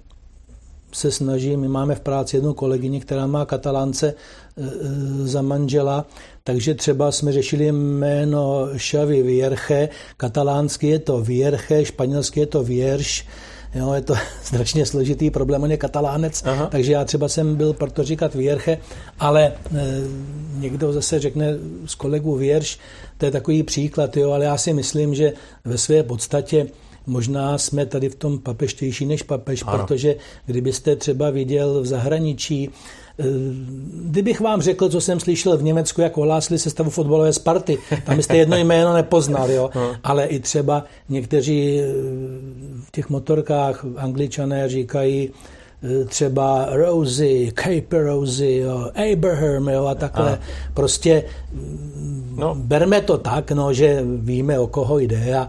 se 0.92 1.10
snaží, 1.10 1.56
my 1.56 1.68
máme 1.68 1.94
v 1.94 2.00
práci 2.00 2.36
jednu 2.36 2.54
kolegyni, 2.54 3.00
která 3.00 3.26
má 3.26 3.46
katalánce 3.46 4.08
e, 4.08 4.14
e, 4.62 5.26
za 5.26 5.42
manžela, 5.42 6.06
takže 6.44 6.74
třeba 6.74 7.12
jsme 7.12 7.32
řešili 7.32 7.72
jméno 7.72 8.68
Xavi 8.76 9.22
Vierche, 9.22 9.88
katalánsky 10.16 10.88
je 10.88 10.98
to 10.98 11.20
Vierche, 11.20 11.84
španělsky 11.84 12.40
je 12.40 12.46
to 12.46 12.62
Vierš, 12.62 13.26
Jo, 13.74 13.92
je 13.92 14.02
to 14.02 14.14
strašně 14.42 14.86
složitý 14.86 15.30
problém, 15.30 15.62
on 15.62 15.70
je 15.70 15.76
katalánec, 15.76 16.42
Aha. 16.46 16.66
takže 16.66 16.92
já 16.92 17.04
třeba 17.04 17.28
jsem 17.28 17.56
byl 17.56 17.72
proto 17.72 18.04
říkat 18.04 18.34
Vierche, 18.34 18.78
ale 19.20 19.44
e, 19.46 19.52
někdo 20.58 20.92
zase 20.92 21.20
řekne 21.20 21.54
z 21.86 21.94
kolegů 21.94 22.36
Věrš, 22.36 22.78
to 23.18 23.24
je 23.24 23.30
takový 23.30 23.62
příklad, 23.62 24.16
jo, 24.16 24.30
ale 24.30 24.44
já 24.44 24.56
si 24.56 24.72
myslím, 24.72 25.14
že 25.14 25.32
ve 25.64 25.78
své 25.78 26.02
podstatě 26.02 26.66
možná 27.08 27.58
jsme 27.58 27.86
tady 27.86 28.08
v 28.08 28.14
tom 28.14 28.38
papeštější 28.38 29.06
než 29.06 29.22
papež, 29.22 29.64
ano. 29.66 29.78
protože 29.78 30.16
kdybyste 30.46 30.96
třeba 30.96 31.30
viděl 31.30 31.80
v 31.80 31.86
zahraničí, 31.86 32.70
eh, 33.18 33.24
Kdybych 34.02 34.40
vám 34.40 34.62
řekl, 34.62 34.88
co 34.88 35.00
jsem 35.00 35.20
slyšel 35.20 35.56
v 35.56 35.62
Německu, 35.62 36.00
jak 36.00 36.18
ohlásili 36.18 36.58
sestavu 36.58 36.90
fotbalové 36.90 37.32
Sparty, 37.32 37.78
tam 38.04 38.22
jste 38.22 38.36
jedno 38.36 38.56
jméno 38.64 38.94
nepoznal, 38.94 39.50
jo? 39.50 39.70
No. 39.74 39.96
ale 40.04 40.26
i 40.26 40.40
třeba 40.40 40.84
někteří 41.08 41.80
eh, 41.80 41.84
v 42.84 42.90
těch 42.90 43.08
motorkách 43.08 43.84
angličané 43.96 44.68
říkají 44.68 45.30
eh, 45.82 46.04
třeba 46.04 46.68
Rosie, 46.70 47.52
Cape 47.52 48.02
Rosie, 48.02 48.60
jo, 48.60 48.90
Abraham 49.12 49.68
jo, 49.68 49.86
a 49.86 49.94
takhle. 49.94 50.32
A. 50.32 50.38
Prostě 50.74 51.24
no. 52.36 52.54
berme 52.54 53.00
to 53.00 53.18
tak, 53.18 53.50
no, 53.50 53.72
že 53.72 54.02
víme, 54.16 54.58
o 54.58 54.66
koho 54.66 54.98
jde 54.98 55.36
a 55.36 55.48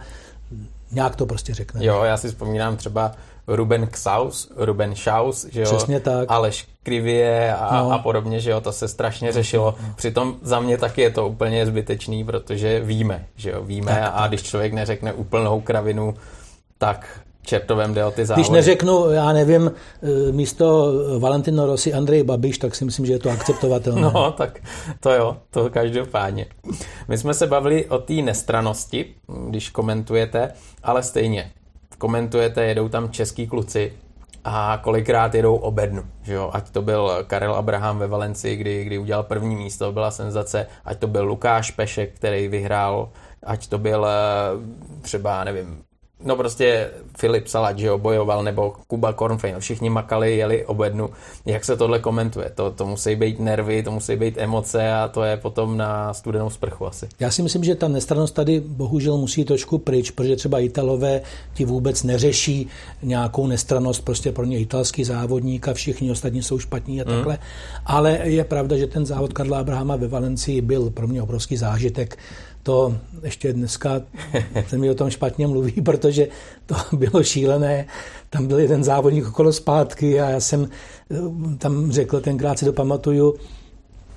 Nějak 0.91 1.15
to 1.15 1.25
prostě 1.25 1.53
řekne. 1.53 1.85
Jo, 1.85 2.03
já 2.03 2.17
si 2.17 2.27
vzpomínám 2.27 2.77
třeba 2.77 3.11
Ruben 3.47 3.87
Ksaus, 3.87 4.51
Ruben 4.55 4.95
Schaus, 4.95 5.45
že 5.51 5.61
jo? 5.61 5.65
Přesně 5.65 5.99
tak. 5.99 6.31
Aleš 6.31 6.67
Krivie 6.83 7.55
a, 7.55 7.83
no. 7.83 7.91
a 7.91 7.97
podobně, 7.97 8.39
že 8.39 8.51
jo, 8.51 8.61
to 8.61 8.71
se 8.71 8.87
strašně 8.87 9.31
řešilo. 9.31 9.75
Přitom 9.95 10.35
za 10.41 10.59
mě 10.59 10.77
taky 10.77 11.01
je 11.01 11.09
to 11.09 11.27
úplně 11.27 11.65
zbytečný, 11.65 12.23
protože 12.23 12.79
víme, 12.79 13.25
že 13.35 13.49
jo, 13.49 13.63
víme 13.63 13.91
tak, 13.91 14.11
a 14.15 14.27
když 14.27 14.43
člověk 14.43 14.73
neřekne 14.73 15.13
úplnou 15.13 15.61
kravinu, 15.61 16.13
tak 16.77 17.19
čertovém 17.49 17.93
jde 17.93 18.05
o 18.05 18.11
ty 18.11 18.25
závody. 18.25 18.41
Když 18.41 18.49
neřeknu, 18.49 19.11
já 19.11 19.33
nevím, 19.33 19.71
eh, 19.71 20.31
místo 20.31 20.91
Valentino 21.19 21.65
Rossi 21.65 21.93
Andrej 21.93 22.23
Babiš, 22.23 22.57
tak 22.57 22.75
si 22.75 22.85
myslím, 22.85 23.05
že 23.05 23.13
je 23.13 23.19
to 23.19 23.29
akceptovatelné. 23.29 24.01
No, 24.01 24.31
tak 24.31 24.59
to 24.99 25.11
jo, 25.11 25.37
to 25.49 25.69
každopádně. 25.69 26.45
My 27.07 27.17
jsme 27.17 27.33
se 27.33 27.47
bavili 27.47 27.85
o 27.85 27.97
té 27.97 28.13
nestranosti, 28.13 29.05
když 29.49 29.69
komentujete, 29.69 30.51
ale 30.83 31.03
stejně 31.03 31.51
komentujete, 31.97 32.63
jedou 32.63 32.89
tam 32.89 33.09
český 33.09 33.47
kluci 33.47 33.93
a 34.43 34.79
kolikrát 34.83 35.35
jedou 35.35 35.55
obednu, 35.55 36.03
že 36.23 36.33
jo? 36.33 36.49
ať 36.53 36.69
to 36.69 36.81
byl 36.81 37.23
Karel 37.27 37.55
Abraham 37.55 37.99
ve 37.99 38.07
Valencii, 38.07 38.55
kdy, 38.55 38.83
kdy 38.83 38.97
udělal 38.97 39.23
první 39.23 39.55
místo, 39.55 39.91
byla 39.91 40.11
senzace, 40.11 40.67
ať 40.85 40.99
to 40.99 41.07
byl 41.07 41.25
Lukáš 41.25 41.71
Pešek, 41.71 42.15
který 42.15 42.47
vyhrál, 42.47 43.09
ať 43.43 43.67
to 43.67 43.77
byl 43.77 44.07
eh, 44.07 45.01
třeba, 45.01 45.43
nevím, 45.43 45.83
No 46.25 46.35
prostě 46.35 46.89
Filip 47.17 47.47
Salat, 47.47 47.79
že 47.79 47.87
jo, 47.87 47.97
bojoval, 47.97 48.43
nebo 48.43 48.73
Kuba 48.87 49.13
Kornfein, 49.13 49.53
no 49.53 49.59
všichni 49.59 49.89
makali, 49.89 50.37
jeli 50.37 50.65
obednu. 50.65 51.09
Jak 51.45 51.65
se 51.65 51.77
tohle 51.77 51.99
komentuje? 51.99 52.51
To, 52.55 52.71
to 52.71 52.85
musí 52.85 53.15
být 53.15 53.39
nervy, 53.39 53.83
to 53.83 53.91
musí 53.91 54.15
být 54.15 54.37
emoce 54.37 54.93
a 54.93 55.07
to 55.07 55.23
je 55.23 55.37
potom 55.37 55.77
na 55.77 56.13
studenou 56.13 56.49
sprchu 56.49 56.87
asi. 56.87 57.07
Já 57.19 57.31
si 57.31 57.41
myslím, 57.41 57.63
že 57.63 57.75
ta 57.75 57.87
nestranost 57.87 58.35
tady 58.35 58.59
bohužel 58.59 59.17
musí 59.17 59.45
trošku 59.45 59.77
pryč, 59.77 60.11
protože 60.11 60.35
třeba 60.35 60.59
Italové 60.59 61.21
ti 61.53 61.65
vůbec 61.65 62.03
neřeší 62.03 62.67
nějakou 63.03 63.47
nestranost, 63.47 64.05
prostě 64.05 64.31
pro 64.31 64.45
ně 64.45 64.59
italský 64.59 65.03
závodník 65.03 65.67
a 65.67 65.73
všichni 65.73 66.11
ostatní 66.11 66.43
jsou 66.43 66.59
špatní 66.59 67.01
a 67.01 67.03
hmm. 67.03 67.15
takhle. 67.15 67.33
Mm. 67.33 67.39
Ale 67.85 68.19
je 68.23 68.43
pravda, 68.43 68.77
že 68.77 68.87
ten 68.87 69.05
závod 69.05 69.33
Karla 69.33 69.59
Abrahama 69.59 69.95
ve 69.95 70.07
Valencii 70.07 70.61
byl 70.61 70.89
pro 70.89 71.07
mě 71.07 71.21
obrovský 71.21 71.57
zážitek 71.57 72.17
to 72.69 72.95
ještě 73.23 73.53
dneska 73.53 74.01
se 74.67 74.77
mi 74.77 74.89
o 74.89 74.95
tom 74.95 75.09
špatně 75.09 75.47
mluví, 75.47 75.81
protože 75.81 76.27
to 76.65 76.75
bylo 76.97 77.23
šílené. 77.23 77.85
Tam 78.29 78.47
byl 78.47 78.59
jeden 78.59 78.83
závodník 78.83 79.27
okolo 79.27 79.53
zpátky 79.53 80.21
a 80.21 80.29
já 80.29 80.39
jsem 80.39 80.69
eh, 81.11 81.15
tam 81.57 81.91
řekl, 81.91 82.21
tenkrát 82.21 82.59
si 82.59 82.65
to 82.65 82.73
pamatuju, 82.73 83.35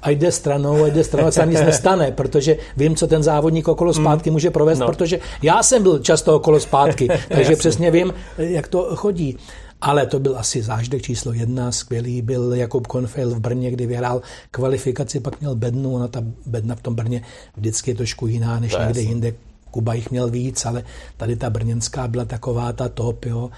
a 0.03 0.11
jde 0.11 0.33
stranou, 0.33 0.85
a 0.85 0.87
jde 0.87 1.05
stranou, 1.05 1.31
se 1.31 1.47
nic 1.47 1.61
nestane, 1.61 2.13
protože 2.13 2.57
vím, 2.77 2.97
co 2.97 3.07
ten 3.07 3.23
závodník 3.23 3.69
okolo 3.69 3.93
hmm. 3.93 4.05
zpátky 4.05 4.31
může 4.31 4.51
provést, 4.51 4.79
no. 4.79 4.87
protože 4.87 5.21
já 5.43 5.63
jsem 5.63 5.83
byl 5.83 5.99
často 5.99 6.37
okolo 6.37 6.61
zpátky, 6.61 7.09
takže 7.29 7.57
přesně 7.57 7.91
vím, 7.91 8.15
jak 8.39 8.69
to 8.69 8.97
chodí 8.97 9.39
ale 9.83 10.07
to 10.07 10.21
byl 10.21 10.39
asi 10.39 10.63
zážitek 10.63 11.03
číslo 11.03 11.33
jedna, 11.33 11.73
skvělý 11.73 12.23
byl 12.23 12.55
Jakub 12.55 12.87
Konfejl 12.87 13.31
v 13.31 13.41
Brně, 13.41 13.71
kdy 13.71 13.87
vyhrál 13.87 14.23
kvalifikaci, 14.51 15.21
pak 15.21 15.41
měl 15.41 15.55
bednu, 15.55 15.95
ona 15.95 16.09
ta 16.09 16.23
bedna 16.47 16.75
v 16.75 16.81
tom 16.81 16.95
Brně 16.95 17.23
vždycky 17.57 17.91
je 17.91 17.95
trošku 17.95 18.27
jiná 18.27 18.61
než 18.61 18.77
někde 18.77 19.01
jinde. 19.01 19.33
Kuba 19.71 19.95
jich 19.95 20.11
měl 20.11 20.31
víc, 20.31 20.67
ale 20.67 20.85
tady 21.17 21.37
ta 21.37 21.51
brněnská 21.51 22.09
byla 22.09 22.25
taková 22.25 22.73
ta 22.73 22.89
top, 22.89 23.25
jo. 23.25 23.51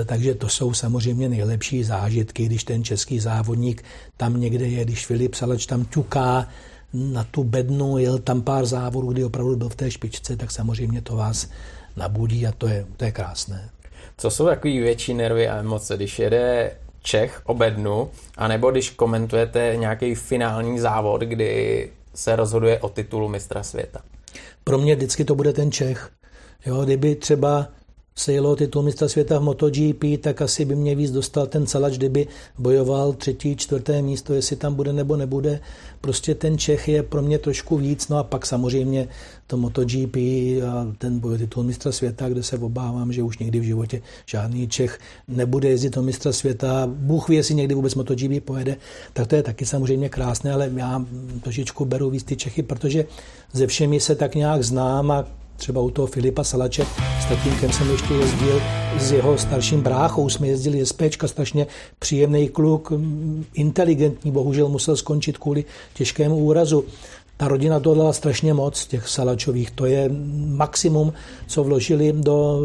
E, 0.00 0.04
takže 0.04 0.34
to 0.34 0.48
jsou 0.48 0.74
samozřejmě 0.74 1.28
nejlepší 1.28 1.84
zážitky, 1.84 2.46
když 2.46 2.64
ten 2.64 2.84
český 2.84 3.20
závodník 3.20 3.84
tam 4.16 4.40
někde 4.40 4.66
je, 4.66 4.84
když 4.84 5.06
Filip 5.06 5.34
Salač 5.34 5.66
tam 5.66 5.84
ťuká 5.84 6.48
na 6.92 7.24
tu 7.24 7.44
bednu, 7.44 7.98
jel 7.98 8.18
tam 8.18 8.42
pár 8.42 8.66
závodů, 8.66 9.12
kdy 9.12 9.24
opravdu 9.24 9.56
byl 9.56 9.68
v 9.68 9.74
té 9.74 9.90
špičce, 9.90 10.36
tak 10.36 10.50
samozřejmě 10.50 11.00
to 11.02 11.16
vás 11.16 11.48
nabudí 11.96 12.46
a 12.46 12.52
to 12.52 12.66
je, 12.66 12.86
to 12.96 13.04
je 13.04 13.12
krásné. 13.12 13.70
Co 14.16 14.30
jsou 14.30 14.46
takový 14.46 14.80
větší 14.80 15.14
nervy 15.14 15.48
a 15.48 15.56
emoce, 15.56 15.96
když 15.96 16.18
jede 16.18 16.76
Čech 17.02 17.40
obednu, 17.44 18.10
anebo 18.36 18.70
když 18.70 18.90
komentujete 18.90 19.72
nějaký 19.76 20.14
finální 20.14 20.78
závod, 20.78 21.20
kdy 21.20 21.90
se 22.14 22.36
rozhoduje 22.36 22.78
o 22.78 22.88
titulu 22.88 23.28
mistra 23.28 23.62
světa? 23.62 24.00
Pro 24.64 24.78
mě 24.78 24.96
vždycky 24.96 25.24
to 25.24 25.34
bude 25.34 25.52
ten 25.52 25.72
Čech. 25.72 26.10
Jo, 26.66 26.84
kdyby 26.84 27.14
třeba 27.14 27.68
se 28.16 28.32
jelo 28.32 28.56
titul 28.56 28.82
mistra 28.82 29.08
světa 29.08 29.38
v 29.38 29.42
MotoGP, 29.42 30.04
tak 30.20 30.42
asi 30.42 30.64
by 30.64 30.76
mě 30.76 30.94
víc 30.94 31.10
dostal 31.10 31.46
ten 31.46 31.66
celač, 31.66 31.96
kdyby 31.96 32.26
bojoval 32.58 33.12
třetí, 33.12 33.56
čtvrté 33.56 34.02
místo, 34.02 34.34
jestli 34.34 34.56
tam 34.56 34.74
bude 34.74 34.92
nebo 34.92 35.16
nebude. 35.16 35.60
Prostě 36.00 36.34
ten 36.34 36.58
Čech 36.58 36.88
je 36.88 37.02
pro 37.02 37.22
mě 37.22 37.38
trošku 37.38 37.76
víc, 37.76 38.08
no 38.08 38.18
a 38.18 38.22
pak 38.22 38.46
samozřejmě 38.46 39.08
to 39.46 39.56
MotoGP 39.56 40.16
a 40.66 40.94
ten 40.98 41.18
boj 41.18 41.38
titul 41.38 41.62
mistra 41.62 41.92
světa, 41.92 42.28
kde 42.28 42.42
se 42.42 42.58
obávám, 42.58 43.12
že 43.12 43.22
už 43.22 43.38
někdy 43.38 43.60
v 43.60 43.62
životě 43.62 44.02
žádný 44.26 44.68
Čech 44.68 44.98
nebude 45.28 45.68
jezdit 45.68 45.94
do 45.94 46.02
mistra 46.02 46.32
světa. 46.32 46.86
Bůh 46.86 47.28
ví, 47.28 47.36
jestli 47.36 47.54
někdy 47.54 47.74
vůbec 47.74 47.94
MotoGP 47.94 48.44
pojede, 48.44 48.76
tak 49.12 49.26
to 49.26 49.36
je 49.36 49.42
taky 49.42 49.66
samozřejmě 49.66 50.08
krásné, 50.08 50.52
ale 50.52 50.70
já 50.76 51.04
trošičku 51.42 51.84
beru 51.84 52.10
víc 52.10 52.24
ty 52.24 52.36
Čechy, 52.36 52.62
protože 52.62 53.04
ze 53.52 53.66
všemi 53.66 54.00
se 54.00 54.14
tak 54.14 54.34
nějak 54.34 54.62
znám 54.62 55.10
a 55.10 55.43
třeba 55.56 55.80
u 55.80 55.90
toho 55.90 56.06
Filipa 56.06 56.44
Salače 56.44 56.86
s 57.20 57.28
tatínkem 57.28 57.72
jsem 57.72 57.90
ještě 57.90 58.14
jezdil 58.14 58.62
s 58.98 59.12
jeho 59.12 59.38
starším 59.38 59.80
bráchou, 59.80 60.28
jsme 60.28 60.46
jezdili 60.46 60.86
z 60.86 60.92
Péčka, 60.92 61.28
strašně 61.28 61.66
příjemný 61.98 62.48
kluk, 62.48 62.92
inteligentní, 63.54 64.30
bohužel 64.30 64.68
musel 64.68 64.96
skončit 64.96 65.38
kvůli 65.38 65.64
těžkému 65.94 66.36
úrazu. 66.36 66.84
Ta 67.36 67.48
rodina 67.48 67.80
to 67.80 67.94
dala 67.94 68.12
strašně 68.12 68.54
moc, 68.54 68.86
těch 68.86 69.08
Salačových. 69.08 69.70
To 69.70 69.86
je 69.86 70.10
maximum, 70.46 71.12
co 71.46 71.64
vložili 71.64 72.12
do 72.12 72.60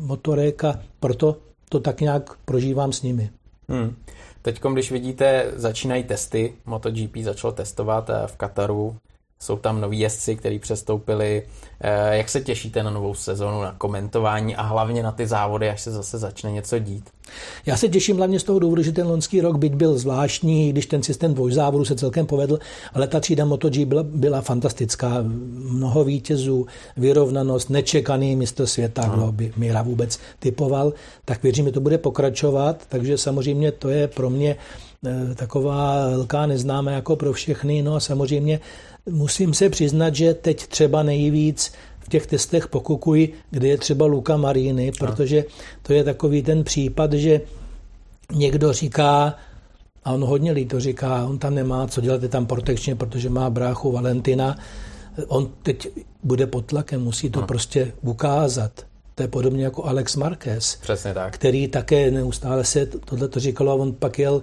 motorek 0.00 0.64
a 0.64 0.80
proto 1.00 1.36
to 1.68 1.80
tak 1.80 2.00
nějak 2.00 2.30
prožívám 2.44 2.92
s 2.92 3.02
nimi. 3.02 3.30
Hmm. 3.68 3.96
Teď, 4.42 4.60
když 4.72 4.92
vidíte, 4.92 5.52
začínají 5.56 6.04
testy, 6.04 6.54
MotoGP 6.66 7.16
začalo 7.22 7.52
testovat 7.52 8.10
eh, 8.10 8.26
v 8.26 8.36
Kataru, 8.36 8.96
jsou 9.44 9.56
tam 9.56 9.80
noví 9.80 9.98
jezdci, 9.98 10.36
kteří 10.36 10.58
přestoupili. 10.58 11.42
Eh, 11.80 12.16
jak 12.16 12.28
se 12.28 12.40
těšíte 12.40 12.82
na 12.82 12.90
novou 12.90 13.14
sezonu, 13.14 13.62
na 13.62 13.74
komentování 13.78 14.56
a 14.56 14.62
hlavně 14.62 15.02
na 15.02 15.12
ty 15.12 15.26
závody, 15.26 15.68
až 15.68 15.80
se 15.80 15.90
zase 15.90 16.18
začne 16.18 16.52
něco 16.52 16.78
dít? 16.78 17.10
Já 17.66 17.76
se 17.76 17.88
těším 17.88 18.16
hlavně 18.16 18.40
z 18.40 18.44
toho 18.44 18.58
důvodu, 18.58 18.82
že 18.82 18.92
ten 18.92 19.06
loňský 19.06 19.40
rok, 19.40 19.56
byť 19.56 19.74
byl 19.74 19.98
zvláštní, 19.98 20.72
když 20.72 20.86
ten 20.86 21.02
systém 21.02 21.34
dvojzávodu 21.34 21.84
se 21.84 21.94
celkem 21.94 22.26
povedl, 22.26 22.58
ale 22.94 23.06
ta 23.06 23.20
třída 23.20 23.44
MotoGP 23.44 23.88
byla, 23.88 24.02
byla 24.02 24.40
fantastická. 24.40 25.24
Mnoho 25.70 26.04
vítězů, 26.04 26.66
vyrovnanost, 26.96 27.70
nečekaný 27.70 28.36
mistr 28.36 28.66
světa, 28.66 29.06
no. 29.06 29.12
kdo 29.12 29.32
by 29.32 29.52
Míra 29.56 29.82
vůbec 29.82 30.18
typoval, 30.38 30.92
tak 31.24 31.42
věřím, 31.42 31.64
že 31.64 31.72
to 31.72 31.80
bude 31.80 31.98
pokračovat, 31.98 32.82
takže 32.88 33.18
samozřejmě 33.18 33.72
to 33.72 33.88
je 33.88 34.08
pro 34.08 34.30
mě 34.30 34.56
eh, 35.06 35.34
taková 35.34 36.08
velká 36.08 36.46
neznámá 36.46 36.90
jako 36.90 37.16
pro 37.16 37.32
všechny, 37.32 37.82
no 37.82 37.94
a 37.94 38.00
samozřejmě 38.00 38.60
Musím 39.10 39.54
se 39.54 39.70
přiznat, 39.70 40.14
že 40.14 40.34
teď 40.34 40.66
třeba 40.66 41.02
nejvíc 41.02 41.72
v 42.00 42.08
těch 42.08 42.26
testech 42.26 42.68
pokukuji, 42.68 43.32
kde 43.50 43.68
je 43.68 43.78
třeba 43.78 44.06
Luka 44.06 44.36
Marini, 44.36 44.92
protože 44.98 45.44
to 45.82 45.92
je 45.92 46.04
takový 46.04 46.42
ten 46.42 46.64
případ, 46.64 47.12
že 47.12 47.40
někdo 48.32 48.72
říká, 48.72 49.34
a 50.04 50.12
on 50.12 50.24
hodně 50.24 50.52
líto 50.52 50.80
říká, 50.80 51.26
on 51.26 51.38
tam 51.38 51.54
nemá 51.54 51.86
co 51.86 52.00
dělat, 52.00 52.22
je 52.22 52.28
tam 52.28 52.46
protekčně, 52.46 52.94
protože 52.94 53.30
má 53.30 53.50
bráchu 53.50 53.92
Valentina. 53.92 54.56
On 55.28 55.50
teď 55.62 55.88
bude 56.22 56.46
pod 56.46 56.66
tlakem, 56.66 57.02
musí 57.02 57.30
to 57.30 57.40
no. 57.40 57.46
prostě 57.46 57.92
ukázat. 58.02 58.86
To 59.14 59.22
je 59.22 59.28
podobně 59.28 59.64
jako 59.64 59.84
Alex 59.84 60.16
Marquez, 60.16 60.76
Přesně 60.76 61.14
tak. 61.14 61.34
který 61.34 61.68
také 61.68 62.10
neustále 62.10 62.64
se 62.64 62.86
tohle 62.86 63.28
to 63.28 63.40
říkalo 63.40 63.72
a 63.72 63.74
on 63.74 63.92
pak 63.92 64.18
jel 64.18 64.42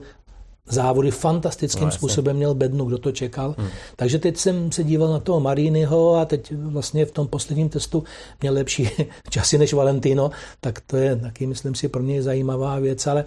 závody 0.70 1.12
fantastickým 1.12 1.86
no, 1.86 1.92
způsobem 1.92 2.36
měl 2.36 2.56
bednu, 2.56 2.86
kdo 2.86 2.98
to 2.98 3.12
čekal. 3.12 3.56
Hmm. 3.58 3.68
Takže 3.96 4.20
teď 4.20 4.38
jsem 4.38 4.72
se 4.72 4.84
díval 4.84 5.12
na 5.12 5.20
toho 5.20 5.40
Mariniho 5.40 6.16
a 6.16 6.26
teď 6.26 6.54
vlastně 6.56 7.06
v 7.06 7.12
tom 7.12 7.28
posledním 7.28 7.70
testu 7.70 8.04
měl 8.42 8.54
lepší 8.54 8.90
časy 9.30 9.58
než 9.58 9.74
Valentino, 9.74 10.32
tak 10.62 10.82
to 10.82 10.98
je 10.98 11.16
taky, 11.16 11.48
myslím 11.48 11.76
si, 11.76 11.88
pro 11.88 12.04
mě 12.04 12.24
zajímavá 12.24 12.80
věc, 12.80 13.08
ale 13.08 13.26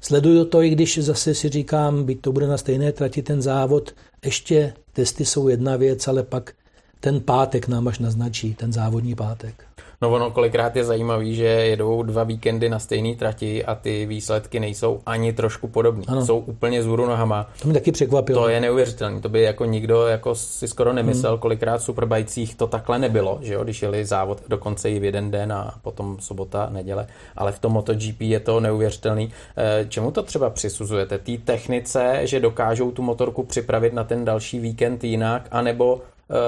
sleduju 0.00 0.44
to, 0.44 0.62
i 0.62 0.70
když 0.70 0.98
zase 0.98 1.34
si 1.34 1.48
říkám, 1.48 2.04
byť 2.04 2.20
to 2.20 2.32
bude 2.32 2.46
na 2.46 2.58
stejné 2.58 2.92
trati 2.92 3.22
ten 3.22 3.42
závod, 3.42 3.94
ještě 4.24 4.72
testy 4.92 5.24
jsou 5.24 5.48
jedna 5.48 5.76
věc, 5.76 6.08
ale 6.08 6.22
pak 6.22 6.52
ten 7.00 7.20
pátek 7.20 7.68
nám 7.68 7.88
až 7.88 7.98
naznačí, 7.98 8.54
ten 8.54 8.72
závodní 8.72 9.14
pátek. 9.14 9.67
No 10.02 10.10
ono 10.10 10.30
kolikrát 10.30 10.76
je 10.76 10.84
zajímavý, 10.84 11.34
že 11.34 11.44
jedou 11.44 12.02
dva 12.02 12.24
víkendy 12.24 12.68
na 12.68 12.78
stejné 12.78 13.14
trati 13.14 13.64
a 13.64 13.74
ty 13.74 14.06
výsledky 14.06 14.60
nejsou 14.60 15.00
ani 15.06 15.32
trošku 15.32 15.68
podobné. 15.68 16.04
Jsou 16.24 16.38
úplně 16.38 16.82
z 16.82 16.86
nohama. 16.86 17.50
To 17.62 17.68
mě 17.68 17.74
taky 17.74 17.92
překvapilo. 17.92 18.42
To 18.42 18.48
je 18.48 18.60
neuvěřitelné. 18.60 19.20
To 19.20 19.28
by 19.28 19.42
jako 19.42 19.64
nikdo 19.64 20.06
jako 20.06 20.34
si 20.34 20.68
skoro 20.68 20.92
nemyslel, 20.92 21.32
hmm. 21.32 21.40
kolikrát 21.40 21.76
v 21.76 21.82
Superbajcích 21.82 22.54
to 22.54 22.66
takhle 22.66 22.98
nebylo, 22.98 23.38
že 23.42 23.54
jo? 23.54 23.64
když 23.64 23.82
jeli 23.82 24.04
závod 24.04 24.42
dokonce 24.48 24.90
i 24.90 24.98
v 24.98 25.04
jeden 25.04 25.30
den 25.30 25.52
a 25.52 25.74
potom 25.82 26.16
sobota, 26.20 26.68
neděle. 26.72 27.06
Ale 27.36 27.52
v 27.52 27.58
tom 27.58 27.72
MotoGP 27.72 28.20
je 28.20 28.40
to 28.40 28.60
neuvěřitelný. 28.60 29.32
Eh, 29.56 29.86
čemu 29.88 30.10
to 30.10 30.22
třeba 30.22 30.50
přisuzujete? 30.50 31.18
Té 31.18 31.36
technice, 31.44 32.20
že 32.22 32.40
dokážou 32.40 32.90
tu 32.90 33.02
motorku 33.02 33.42
připravit 33.42 33.92
na 33.92 34.04
ten 34.04 34.24
další 34.24 34.58
víkend 34.58 35.04
jinak, 35.04 35.48
anebo 35.50 36.00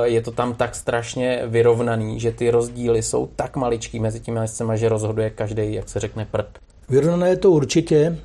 je 0.05 0.23
to 0.23 0.31
tam 0.31 0.55
tak 0.55 0.75
strašně 0.75 1.43
vyrovnaný, 1.47 2.21
že 2.21 2.33
ty 2.33 2.51
rozdíly 2.51 3.03
jsou 3.03 3.27
tak 3.37 3.57
maličký 3.57 4.01
mezi 4.01 4.21
těmi 4.21 4.41
jezdcema, 4.41 4.77
že 4.77 4.89
rozhoduje 4.89 5.31
každý, 5.31 5.75
jak 5.75 5.89
se 5.89 6.01
řekne, 6.01 6.27
prd. 6.31 6.59
Vyrovnané 6.89 7.29
je 7.29 7.37
to 7.37 7.51
určitě 7.51 8.19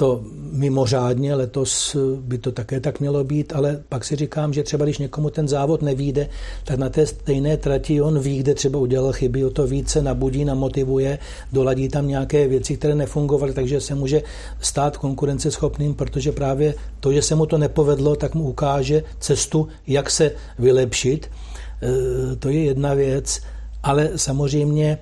to 0.00 0.20
mimořádně, 0.52 1.34
letos 1.34 1.96
by 2.20 2.38
to 2.38 2.52
také 2.52 2.80
tak 2.80 3.00
mělo 3.00 3.24
být, 3.24 3.52
ale 3.52 3.82
pak 3.88 4.04
si 4.04 4.16
říkám, 4.16 4.52
že 4.52 4.62
třeba 4.62 4.84
když 4.84 4.98
někomu 4.98 5.30
ten 5.30 5.48
závod 5.48 5.82
nevíde, 5.82 6.28
tak 6.64 6.78
na 6.78 6.88
té 6.88 7.06
stejné 7.06 7.56
trati 7.56 8.00
on 8.00 8.18
ví, 8.18 8.38
kde 8.38 8.54
třeba 8.54 8.78
udělal 8.78 9.12
chyby, 9.12 9.44
o 9.44 9.50
to 9.50 9.66
více 9.66 10.02
nabudí, 10.02 10.44
namotivuje, 10.44 11.18
doladí 11.52 11.88
tam 11.88 12.08
nějaké 12.08 12.48
věci, 12.48 12.76
které 12.76 12.94
nefungovaly, 12.94 13.52
takže 13.52 13.80
se 13.80 13.94
může 13.94 14.22
stát 14.60 14.96
konkurenceschopným, 14.96 15.94
protože 15.94 16.32
právě 16.32 16.74
to, 17.00 17.12
že 17.12 17.22
se 17.22 17.34
mu 17.34 17.46
to 17.46 17.58
nepovedlo, 17.58 18.16
tak 18.16 18.34
mu 18.34 18.48
ukáže 18.48 19.02
cestu, 19.18 19.68
jak 19.86 20.10
se 20.10 20.32
vylepšit. 20.58 21.30
E, 21.82 22.36
to 22.36 22.48
je 22.48 22.64
jedna 22.64 22.94
věc, 22.94 23.40
ale 23.82 24.10
samozřejmě 24.16 24.88
e, 24.88 24.98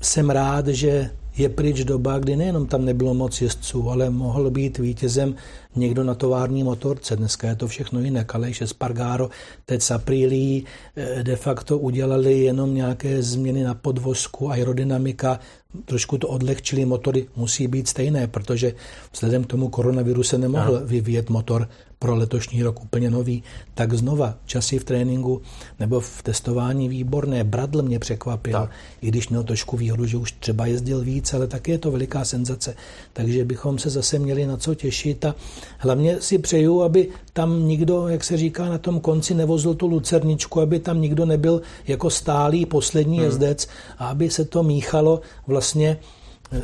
jsem 0.00 0.30
rád, 0.30 0.68
že 0.68 1.10
je 1.36 1.48
pryč 1.48 1.84
doba, 1.84 2.18
kdy 2.18 2.36
nejenom 2.36 2.66
tam 2.66 2.84
nebylo 2.84 3.14
moc 3.14 3.40
jezdců, 3.42 3.90
ale 3.90 4.10
mohl 4.10 4.50
být 4.50 4.78
vítězem 4.78 5.34
někdo 5.76 6.04
na 6.04 6.14
tovární 6.14 6.64
motorce. 6.64 7.16
Dneska 7.16 7.48
je 7.48 7.56
to 7.56 7.68
všechno 7.68 8.00
jinak. 8.00 8.34
Aleš 8.34 8.62
Spargaro, 8.66 9.30
teď 9.66 9.82
Saprilí 9.82 10.64
eh, 10.96 11.22
de 11.22 11.36
facto 11.36 11.78
udělali 11.78 12.38
jenom 12.38 12.74
nějaké 12.74 13.22
změny 13.22 13.62
na 13.62 13.74
podvozku, 13.74 14.50
aerodynamika, 14.50 15.40
trošku 15.84 16.18
to 16.18 16.28
odlehčili, 16.28 16.84
motory 16.84 17.26
musí 17.36 17.68
být 17.68 17.88
stejné, 17.88 18.26
protože 18.26 18.72
vzhledem 19.12 19.44
k 19.44 19.46
tomu 19.46 19.68
koronaviru 19.68 20.22
se 20.22 20.38
nemohl 20.38 20.80
vyvíjet 20.84 21.30
motor 21.30 21.68
pro 21.98 22.16
letošní 22.16 22.62
rok 22.62 22.82
úplně 22.82 23.10
nový, 23.10 23.42
tak 23.74 23.92
znova 23.92 24.38
časy 24.46 24.78
v 24.78 24.84
tréninku 24.84 25.42
nebo 25.80 26.00
v 26.00 26.22
testování 26.22 26.88
výborné. 26.88 27.44
Bradl 27.44 27.82
mě 27.82 27.98
překvapil, 27.98 28.52
tak. 28.52 28.70
i 29.00 29.08
když 29.08 29.28
měl 29.28 29.42
trošku 29.42 29.76
výhodu, 29.76 30.06
že 30.06 30.16
už 30.16 30.32
třeba 30.32 30.66
jezdil 30.66 31.00
víc, 31.00 31.34
ale 31.34 31.46
také 31.46 31.72
je 31.72 31.78
to 31.78 31.90
veliká 31.90 32.24
senzace. 32.24 32.74
Takže 33.12 33.44
bychom 33.44 33.78
se 33.78 33.90
zase 33.90 34.18
měli 34.18 34.46
na 34.46 34.56
co 34.56 34.74
těšit 34.74 35.24
a 35.24 35.34
hlavně 35.78 36.20
si 36.20 36.38
přeju, 36.38 36.82
aby 36.82 37.08
tam 37.32 37.68
nikdo, 37.68 38.08
jak 38.08 38.24
se 38.24 38.36
říká, 38.36 38.68
na 38.68 38.78
tom 38.78 39.00
konci 39.00 39.34
nevozil 39.34 39.74
tu 39.74 39.86
lucerničku, 39.86 40.60
aby 40.60 40.78
tam 40.78 41.00
nikdo 41.00 41.26
nebyl 41.26 41.62
jako 41.86 42.10
stálý 42.10 42.66
poslední 42.66 43.16
hmm. 43.16 43.24
jezdec 43.24 43.68
a 43.98 44.08
aby 44.08 44.30
se 44.30 44.44
to 44.44 44.62
míchalo 44.62 45.20
vlastně 45.46 45.98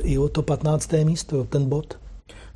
i 0.02 0.18
o 0.18 0.28
to 0.28 0.42
15. 0.42 0.92
místo, 0.92 1.44
ten 1.44 1.68
bod. 1.68 1.94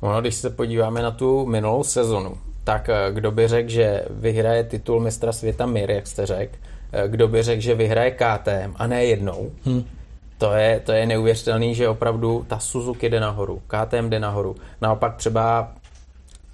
No, 0.01 0.21
když 0.21 0.35
se 0.35 0.49
podíváme 0.49 1.01
na 1.01 1.11
tu 1.11 1.45
minulou 1.45 1.83
sezonu, 1.83 2.37
tak 2.63 2.89
eh, 2.89 3.11
kdo 3.11 3.31
by 3.31 3.47
řekl, 3.47 3.69
že 3.69 4.05
vyhraje 4.09 4.63
titul 4.63 4.99
mistra 4.99 5.31
světa 5.31 5.65
Mir, 5.65 5.91
jak 5.91 6.07
jste 6.07 6.25
řekl, 6.25 6.55
eh, 6.91 7.07
kdo 7.07 7.27
by 7.27 7.43
řekl, 7.43 7.61
že 7.61 7.75
vyhraje 7.75 8.11
KTM 8.11 8.73
a 8.75 8.87
ne 8.87 9.05
jednou, 9.05 9.51
hmm. 9.65 9.83
to, 10.37 10.53
je, 10.53 10.79
to 10.79 10.91
je 10.91 11.05
neuvěřitelný, 11.05 11.75
že 11.75 11.89
opravdu 11.89 12.45
ta 12.47 12.59
Suzuki 12.59 13.09
jde 13.09 13.19
nahoru, 13.19 13.61
KTM 13.67 14.09
jde 14.09 14.19
nahoru. 14.19 14.55
Naopak 14.81 15.15
třeba 15.15 15.71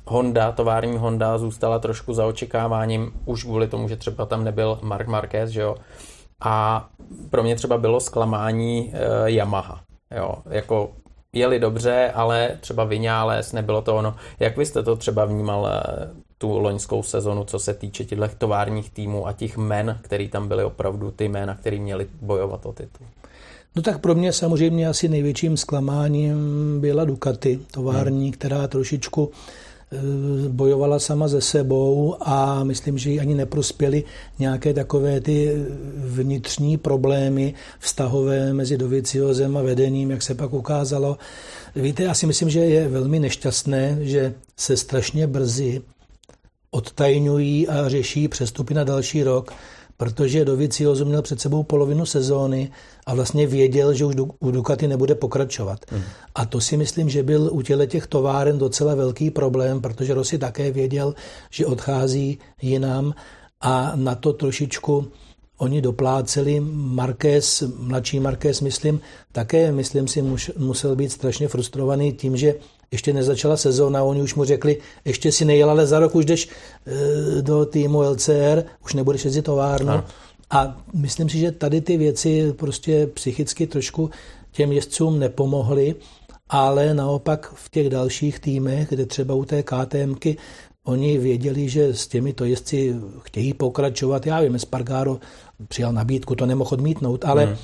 Honda, 0.08 0.52
tovární 0.52 0.98
Honda 0.98 1.38
zůstala 1.38 1.80
trošku 1.80 2.14
za 2.14 2.26
očekáváním, 2.26 3.12
už 3.26 3.44
kvůli 3.44 3.68
tomu, 3.68 3.88
že 3.88 3.96
třeba 3.96 4.26
tam 4.26 4.44
nebyl 4.44 4.80
Mark 4.82 5.08
Marquez, 5.08 5.50
že 5.50 5.62
jo. 5.62 5.76
A 6.42 6.88
pro 7.30 7.44
mě 7.44 7.56
třeba 7.56 7.78
bylo 7.78 8.00
zklamání 8.00 8.94
uh, 8.94 9.28
Yamaha. 9.28 9.82
Jo, 10.16 10.36
jako 10.50 10.92
jeli 11.34 11.60
dobře, 11.60 12.12
ale 12.16 12.58
třeba 12.60 12.84
Vinales, 12.84 13.54
nebylo 13.54 13.82
to 13.82 13.96
ono. 13.96 14.16
Jak 14.40 14.58
vy 14.58 14.66
jste 14.66 14.84
to 14.84 14.96
třeba 14.96 15.26
vnímal 15.26 15.68
eh, 15.68 16.10
tu 16.38 16.60
loňskou 16.60 17.04
sezonu, 17.04 17.44
co 17.44 17.60
se 17.60 17.74
týče 17.74 18.06
těchto 18.06 18.28
továrních 18.38 18.90
týmů 18.90 19.28
a 19.28 19.34
těch 19.34 19.58
men, 19.58 20.00
který 20.02 20.30
tam 20.30 20.48
byly 20.48 20.64
opravdu 20.64 21.12
ty 21.12 21.30
jména, 21.30 21.56
který 21.56 21.80
měli 21.80 22.08
bojovat 22.22 22.66
o 22.66 22.74
titul? 22.74 23.08
No 23.76 23.82
tak 23.82 24.00
pro 24.00 24.16
mě 24.16 24.34
samozřejmě 24.34 24.88
asi 24.88 25.08
největším 25.08 25.58
zklamáním 25.58 26.38
byla 26.82 27.06
Ducati, 27.06 27.60
tovární, 27.72 28.24
hmm. 28.24 28.32
která 28.32 28.68
trošičku 28.68 29.32
bojovala 30.48 31.00
sama 31.00 31.28
ze 31.28 31.42
sebou 31.42 32.16
a 32.20 32.64
myslím, 32.64 32.98
že 32.98 33.10
jí 33.10 33.20
ani 33.20 33.36
neprospěly 33.36 34.04
nějaké 34.40 34.74
takové 34.74 35.22
ty 35.22 35.66
vnitřní 35.96 36.78
problémy 36.78 37.54
vztahové 37.80 38.54
mezi 38.54 38.78
Doviciozem 38.78 39.58
a 39.58 39.62
vedením, 39.62 40.12
jak 40.12 40.22
se 40.22 40.36
pak 40.36 40.54
ukázalo. 40.54 41.18
Víte, 41.76 42.04
já 42.04 42.14
si 42.14 42.28
myslím, 42.28 42.50
že 42.50 42.60
je 42.60 42.88
velmi 42.88 43.20
nešťastné, 43.20 43.98
že 44.02 44.34
se 44.58 44.78
strašně 44.78 45.28
brzy 45.28 45.82
odtajňují 46.72 47.68
a 47.68 47.90
řeší 47.90 48.28
přestupy 48.28 48.74
na 48.74 48.84
další 48.84 49.24
rok, 49.24 49.54
protože 49.98 50.46
Doviciozo 50.46 51.06
měl 51.06 51.22
před 51.22 51.42
sebou 51.42 51.64
polovinu 51.64 52.06
sezóny 52.06 52.72
a 53.06 53.16
vlastně 53.16 53.48
věděl, 53.48 53.94
že 53.94 54.06
už 54.06 54.16
u 54.40 54.52
Ducati 54.52 54.88
nebude 54.88 55.16
pokračovat. 55.16 55.80
Mm. 55.92 56.02
A 56.36 56.46
to 56.46 56.62
si 56.62 56.78
myslím, 56.78 57.10
že 57.10 57.24
byl 57.24 57.50
u 57.52 57.62
těle 57.62 57.88
těch 57.88 58.08
továren 58.08 58.58
docela 58.58 58.96
velký 58.96 59.32
problém, 59.32 59.82
protože 59.82 60.14
Rossi 60.14 60.38
také 60.38 60.72
věděl, 60.72 61.16
že 61.50 61.66
odchází 61.66 62.40
jinam 62.62 63.14
a 63.62 63.92
na 63.96 64.16
to 64.16 64.34
trošičku 64.34 65.08
oni 65.58 65.82
dopláceli. 65.82 66.60
Marquez, 66.74 67.64
mladší 67.78 68.20
Marquez, 68.20 68.62
myslím, 68.62 69.00
také, 69.32 69.72
myslím 69.72 70.08
si, 70.08 70.24
musel 70.58 70.96
být 70.96 71.12
strašně 71.12 71.48
frustrovaný 71.48 72.14
tím, 72.14 72.38
že 72.38 72.56
ještě 72.92 73.14
nezačala 73.14 73.58
sezóna, 73.58 74.04
oni 74.04 74.22
už 74.22 74.36
mu 74.36 74.44
řekli, 74.44 74.78
ještě 75.06 75.32
si 75.32 75.46
nejel, 75.46 75.70
ale 75.70 75.88
za 75.88 76.00
rok 76.00 76.16
už 76.16 76.26
jdeš 76.26 76.48
e, 76.48 77.42
do 77.42 77.66
týmu 77.66 78.02
LCR, 78.02 78.64
už 78.86 78.94
nebudeš 78.94 79.26
jezdit 79.26 79.42
továrnu. 79.42 79.88
No. 79.88 80.04
A 80.50 80.78
myslím 80.94 81.30
si, 81.30 81.40
že 81.40 81.52
tady 81.52 81.82
ty 81.82 81.98
věci 81.98 82.54
prostě 82.54 83.08
psychicky 83.08 83.68
trošku 83.68 84.10
těm 84.52 84.72
jezdcům 84.72 85.20
nepomohly, 85.20 85.96
ale 86.50 86.94
naopak 86.94 87.54
v 87.56 87.70
těch 87.70 87.90
dalších 87.90 88.40
týmech, 88.40 88.90
kde 88.90 89.06
třeba 89.06 89.34
u 89.34 89.46
té 89.46 89.64
KTMky, 89.64 90.38
oni 90.84 91.18
věděli, 91.18 91.70
že 91.70 91.94
s 91.94 92.08
těmito 92.08 92.46
jezdci 92.46 92.96
chtějí 93.22 93.54
pokračovat. 93.54 94.26
Já 94.26 94.42
vím, 94.42 94.60
Spargaro 94.60 95.20
přijal 95.68 95.94
nabídku, 95.94 96.36
to 96.36 96.46
nemohl 96.46 96.70
odmítnout, 96.74 97.26
ale 97.26 97.46
hmm. 97.46 97.56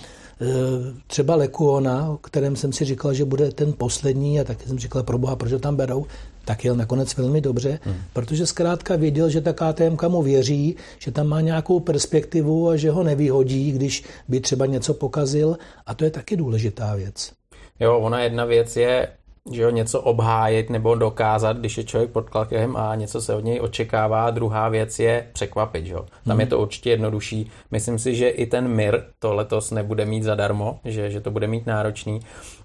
Třeba 1.08 1.36
Lekuona, 1.36 2.12
o 2.12 2.18
kterém 2.18 2.56
jsem 2.56 2.74
si 2.74 2.86
říkal, 2.86 3.14
že 3.14 3.26
bude 3.26 3.52
ten 3.52 3.74
poslední 3.74 4.40
a 4.40 4.44
taky 4.44 4.68
jsem 4.68 4.80
říkal, 4.80 5.04
proboha, 5.04 5.36
proč 5.36 5.52
ho 5.52 5.60
tam 5.60 5.76
berou, 5.76 6.06
tak 6.46 6.66
jel 6.66 6.76
nakonec 6.76 7.18
velmi 7.18 7.42
dobře, 7.42 7.80
hmm. 7.84 7.96
protože 8.14 8.46
zkrátka 8.46 8.96
věděl, 8.96 9.30
že 9.30 9.42
ta 9.42 9.54
KTM 9.54 10.08
mu 10.08 10.22
věří, 10.22 10.76
že 11.00 11.12
tam 11.12 11.28
má 11.28 11.42
nějakou 11.42 11.80
perspektivu 11.80 12.70
a 12.70 12.76
že 12.76 12.92
ho 12.92 13.04
nevyhodí, 13.04 13.72
když 13.72 14.04
by 14.28 14.40
třeba 14.40 14.66
něco 14.66 14.94
pokazil 14.94 15.58
a 15.86 15.94
to 15.94 16.06
je 16.06 16.12
taky 16.12 16.38
důležitá 16.38 16.96
věc. 16.96 17.32
Jo, 17.80 18.00
ona 18.00 18.24
jedna 18.24 18.46
věc 18.46 18.76
je 18.76 19.08
že 19.52 19.66
ho 19.66 19.72
něco 19.72 20.02
obhájit 20.02 20.70
nebo 20.70 20.96
dokázat, 20.96 21.58
když 21.58 21.78
je 21.78 21.84
člověk 21.84 22.12
pod 22.12 22.30
tlakem 22.30 22.78
a 22.78 22.96
něco 22.96 23.22
se 23.22 23.36
od 23.36 23.44
něj 23.44 23.60
očekává. 23.62 24.32
Druhá 24.32 24.70
věc 24.70 25.00
je 25.00 25.30
překvapit. 25.34 25.86
Že? 25.86 25.94
Tam 25.94 26.06
hmm. 26.26 26.40
je 26.40 26.46
to 26.46 26.60
určitě 26.60 26.90
jednodušší. 26.90 27.52
Myslím 27.72 28.00
si, 28.00 28.16
že 28.16 28.30
i 28.30 28.46
ten 28.46 28.68
Mir 28.68 29.04
to 29.20 29.34
letos 29.34 29.72
nebude 29.72 30.06
mít 30.06 30.24
zadarmo, 30.24 30.80
že, 30.86 31.10
že 31.10 31.22
to 31.22 31.32
bude 31.32 31.48
mít 31.48 31.66
náročný. 31.66 32.20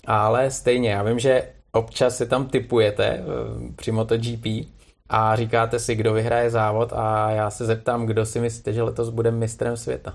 Ale 0.06 0.50
stejně, 0.50 0.90
já 0.90 1.02
vím, 1.02 1.18
že 1.18 1.48
občas 1.72 2.16
si 2.16 2.26
tam 2.26 2.46
typujete 2.46 3.04
eh, 3.06 3.24
při 3.76 3.92
MotoGP 3.92 4.46
a 5.08 5.36
říkáte 5.36 5.78
si, 5.78 5.94
kdo 5.94 6.12
vyhraje 6.12 6.50
závod 6.50 6.92
a 6.92 7.30
já 7.30 7.50
se 7.50 7.66
zeptám, 7.66 8.06
kdo 8.06 8.26
si 8.26 8.40
myslíte, 8.40 8.72
že 8.72 8.82
letos 8.82 9.08
bude 9.08 9.30
mistrem 9.30 9.76
světa? 9.76 10.14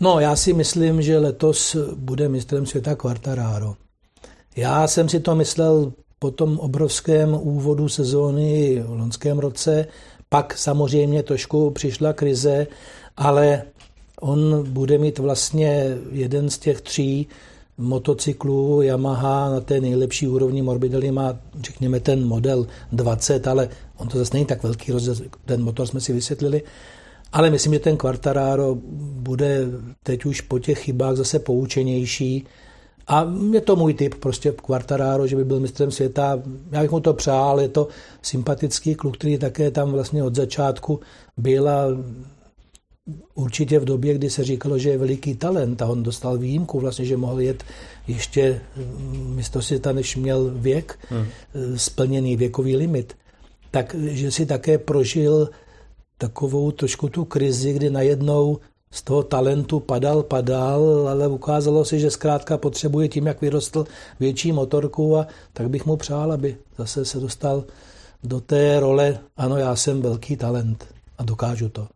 No, 0.00 0.20
já 0.20 0.36
si 0.36 0.52
myslím, 0.52 1.02
že 1.02 1.18
letos 1.18 1.76
bude 1.94 2.28
mistrem 2.28 2.66
světa 2.66 2.94
Quartararo. 2.94 3.74
Já 4.60 4.86
jsem 4.86 5.08
si 5.08 5.20
to 5.20 5.34
myslel 5.34 5.92
po 6.18 6.30
tom 6.30 6.58
obrovském 6.58 7.38
úvodu 7.42 7.88
sezóny 7.88 8.82
v 8.86 8.90
loňském 8.90 9.38
roce. 9.38 9.86
Pak 10.28 10.58
samozřejmě 10.58 11.22
trošku 11.22 11.70
přišla 11.70 12.12
krize, 12.12 12.66
ale 13.16 13.62
on 14.20 14.64
bude 14.72 14.98
mít 14.98 15.18
vlastně 15.18 15.96
jeden 16.12 16.50
z 16.50 16.58
těch 16.58 16.80
tří 16.80 17.26
motocyklů 17.78 18.82
Yamaha 18.82 19.50
na 19.50 19.60
té 19.60 19.80
nejlepší 19.80 20.28
úrovni 20.28 20.62
Morbidelli 20.62 21.10
má, 21.10 21.38
řekněme, 21.60 22.00
ten 22.00 22.26
model 22.26 22.66
20, 22.92 23.48
ale 23.48 23.68
on 23.96 24.08
to 24.08 24.18
zase 24.18 24.34
není 24.34 24.46
tak 24.46 24.62
velký 24.62 24.92
rozdíl, 24.92 25.14
ten 25.44 25.62
motor 25.62 25.86
jsme 25.86 26.00
si 26.00 26.12
vysvětlili. 26.12 26.62
Ale 27.32 27.50
myslím, 27.50 27.72
že 27.72 27.78
ten 27.78 27.96
Quartararo 27.96 28.76
bude 29.00 29.66
teď 30.02 30.24
už 30.24 30.40
po 30.40 30.58
těch 30.58 30.78
chybách 30.78 31.16
zase 31.16 31.38
poučenější. 31.38 32.46
A 33.10 33.26
je 33.52 33.60
to 33.60 33.76
můj 33.76 33.94
typ, 33.94 34.14
prostě 34.14 34.52
Quartararo, 34.52 35.26
že 35.26 35.36
by 35.36 35.44
byl 35.44 35.60
mistrem 35.60 35.90
světa. 35.90 36.42
Já 36.70 36.82
bych 36.82 36.90
mu 36.90 37.00
to 37.00 37.14
přál, 37.14 37.60
je 37.60 37.68
to 37.68 37.88
sympatický 38.22 38.94
kluk, 38.94 39.16
který 39.16 39.38
také 39.38 39.70
tam 39.70 39.92
vlastně 39.92 40.22
od 40.22 40.34
začátku 40.34 41.00
byl 41.36 41.68
a 41.68 41.86
určitě 43.34 43.78
v 43.78 43.84
době, 43.84 44.14
kdy 44.14 44.30
se 44.30 44.44
říkalo, 44.44 44.78
že 44.78 44.90
je 44.90 44.98
veliký 44.98 45.34
talent 45.34 45.82
a 45.82 45.86
on 45.86 46.02
dostal 46.02 46.38
výjimku, 46.38 46.80
vlastně, 46.80 47.04
že 47.04 47.16
mohl 47.16 47.40
jet 47.40 47.64
ještě 48.08 48.60
mm, 48.76 49.34
místo 49.36 49.62
světa, 49.62 49.92
než 49.92 50.16
měl 50.16 50.50
věk, 50.54 50.98
hmm. 51.08 51.26
splněný 51.76 52.36
věkový 52.36 52.76
limit, 52.76 53.16
tak 53.70 53.96
že 53.98 54.30
si 54.30 54.46
také 54.46 54.78
prožil 54.78 55.50
takovou 56.18 56.70
trošku 56.70 57.08
tu 57.08 57.24
krizi, 57.24 57.72
kdy 57.72 57.90
najednou 57.90 58.58
z 58.92 59.02
toho 59.02 59.22
talentu 59.22 59.80
padal, 59.80 60.22
padal, 60.22 61.08
ale 61.08 61.28
ukázalo 61.28 61.84
se, 61.84 61.98
že 61.98 62.10
zkrátka 62.10 62.58
potřebuje 62.58 63.08
tím, 63.08 63.26
jak 63.26 63.40
vyrostl 63.40 63.84
větší 64.20 64.52
motorku 64.52 65.18
a 65.18 65.26
tak 65.52 65.68
bych 65.68 65.86
mu 65.86 65.96
přál, 65.96 66.32
aby 66.32 66.56
zase 66.78 67.04
se 67.04 67.20
dostal 67.20 67.64
do 68.24 68.40
té 68.40 68.80
role, 68.80 69.18
ano, 69.36 69.56
já 69.56 69.76
jsem 69.76 70.02
velký 70.02 70.36
talent 70.36 70.94
a 71.18 71.24
dokážu 71.24 71.68
to. 71.68 71.88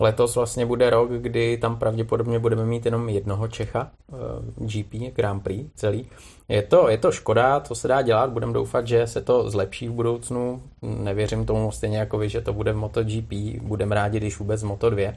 Letos 0.00 0.34
vlastně 0.34 0.66
bude 0.66 0.90
rok, 0.90 1.10
kdy 1.10 1.56
tam 1.56 1.78
pravděpodobně 1.78 2.38
budeme 2.38 2.64
mít 2.64 2.84
jenom 2.84 3.08
jednoho 3.08 3.48
Čecha, 3.48 3.90
eh, 4.12 4.16
GP, 4.56 5.10
Grand 5.14 5.42
Prix 5.42 5.70
celý. 5.74 6.06
Je 6.48 6.62
to, 6.62 6.88
je 6.88 6.98
to 6.98 7.12
škoda, 7.12 7.60
co 7.60 7.74
se 7.74 7.88
dá 7.88 8.02
dělat, 8.02 8.30
budeme 8.30 8.52
doufat, 8.52 8.86
že 8.86 9.06
se 9.06 9.20
to 9.20 9.50
zlepší 9.50 9.88
v 9.88 9.92
budoucnu. 9.92 10.62
Nevěřím 10.82 11.46
tomu 11.46 11.72
stejně 11.72 11.98
jako 11.98 12.18
vy, 12.18 12.28
že 12.28 12.40
to 12.40 12.52
bude 12.52 12.72
v 12.72 12.76
MotoGP, 12.76 13.60
budeme 13.62 13.94
rádi, 13.94 14.18
když 14.18 14.38
vůbec 14.38 14.64
Moto2. 14.64 14.98
Eh, 14.98 15.16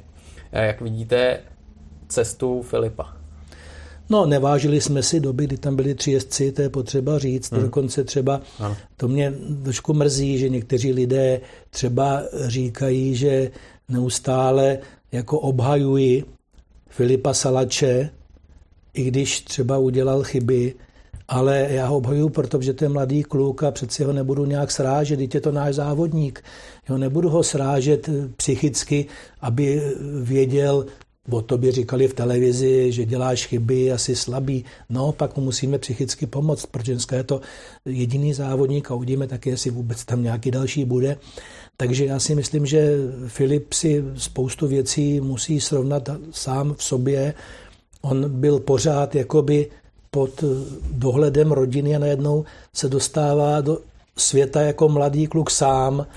jak 0.61 0.81
vidíte 0.81 1.39
cestu 2.07 2.61
Filipa? 2.61 3.17
No, 4.09 4.25
nevážili 4.25 4.81
jsme 4.81 5.03
si 5.03 5.19
doby, 5.19 5.43
kdy 5.43 5.57
tam 5.57 5.75
byli 5.75 5.95
tři 5.95 6.11
jezdci, 6.11 6.51
to 6.51 6.61
je 6.61 6.69
potřeba 6.69 7.19
říct. 7.19 7.51
Hmm. 7.51 7.61
Dokonce 7.61 8.03
třeba, 8.03 8.41
ano. 8.59 8.77
to 8.97 9.07
mě 9.07 9.33
trošku 9.63 9.93
mrzí, 9.93 10.37
že 10.37 10.49
někteří 10.49 10.93
lidé 10.93 11.41
třeba 11.69 12.23
říkají, 12.45 13.15
že 13.15 13.51
neustále 13.89 14.77
jako 15.11 15.39
obhajuji 15.39 16.23
Filipa 16.89 17.33
Salače, 17.33 18.09
i 18.93 19.03
když 19.03 19.41
třeba 19.41 19.77
udělal 19.77 20.23
chyby, 20.23 20.73
ale 21.28 21.67
já 21.69 21.88
ho 21.88 21.97
obhajuju, 21.97 22.30
protože 22.30 22.73
to 22.73 22.86
je 22.86 22.89
mladý 22.89 23.23
kluk 23.23 23.63
a 23.63 23.71
přeci 23.71 24.03
ho 24.03 24.13
nebudu 24.13 24.45
nějak 24.45 24.71
srážet, 24.71 25.19
teď 25.19 25.36
je 25.36 25.41
to 25.41 25.51
náš 25.51 25.76
závodník. 25.76 26.43
Jo, 26.89 26.97
nebudu 26.97 27.30
ho 27.30 27.43
srážet 27.43 28.09
psychicky, 28.38 29.05
aby 29.41 29.82
věděl, 30.21 30.86
o 31.30 31.41
tobě 31.41 31.71
říkali 31.71 32.07
v 32.07 32.13
televizi, 32.13 32.91
že 32.91 33.05
děláš 33.05 33.45
chyby, 33.45 33.91
asi 33.91 34.15
slabý. 34.15 34.65
No, 34.89 35.11
pak 35.11 35.38
mu 35.38 35.43
musíme 35.43 35.78
psychicky 35.78 36.26
pomoct, 36.26 36.65
protože 36.65 36.91
dneska 36.91 37.15
je 37.15 37.23
to 37.23 37.41
jediný 37.86 38.34
závodník 38.34 38.91
a 38.91 38.93
uvidíme 38.93 39.28
taky, 39.28 39.49
jestli 39.49 39.71
vůbec 39.71 40.05
tam 40.05 40.23
nějaký 40.23 40.51
další 40.51 40.86
bude. 40.86 41.17
Takže 41.78 42.05
já 42.05 42.19
si 42.19 42.36
myslím, 42.36 42.65
že 42.65 42.97
Filip 43.28 43.73
si 43.73 44.03
spoustu 44.15 44.67
věcí 44.67 45.19
musí 45.19 45.61
srovnat 45.61 46.09
sám 46.32 46.73
v 46.78 46.84
sobě. 46.84 47.34
On 48.01 48.39
byl 48.39 48.59
pořád 48.59 49.15
jakoby 49.15 49.67
pod 50.16 50.43
dohledem 50.91 51.51
rodiny 51.51 51.95
a 51.95 51.99
najednou 51.99 52.45
se 52.74 52.89
dostává 52.89 53.61
do 53.61 53.80
světa 54.18 54.61
jako 54.61 54.89
mladý 54.89 55.28
kluk 55.28 55.51
sám 55.51 56.07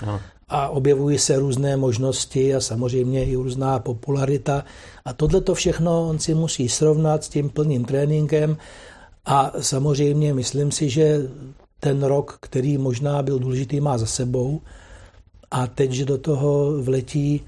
a 0.49 0.69
objevují 0.69 1.17
se 1.19 1.39
různé 1.39 1.77
možnosti 1.77 2.55
a 2.55 2.61
samozřejmě 2.61 3.25
i 3.25 3.35
různá 3.35 3.79
popularita. 3.79 4.63
A 5.05 5.13
tohle 5.13 5.41
to 5.41 5.55
všechno 5.55 6.09
on 6.09 6.19
si 6.19 6.33
musí 6.33 6.69
srovnat 6.69 7.23
s 7.23 7.29
tím 7.29 7.49
plným 7.49 7.85
tréninkem 7.85 8.57
a 9.25 9.51
samozřejmě 9.59 10.33
myslím 10.33 10.71
si, 10.71 10.89
že 10.89 11.27
ten 11.79 12.03
rok, 12.03 12.37
který 12.39 12.77
možná 12.77 13.23
byl 13.23 13.39
důležitý, 13.39 13.81
má 13.83 13.97
za 13.97 14.05
sebou 14.05 14.61
a 15.51 15.67
teď, 15.67 15.91
že 15.91 16.05
do 16.05 16.17
toho 16.17 16.81
vletí 16.81 17.41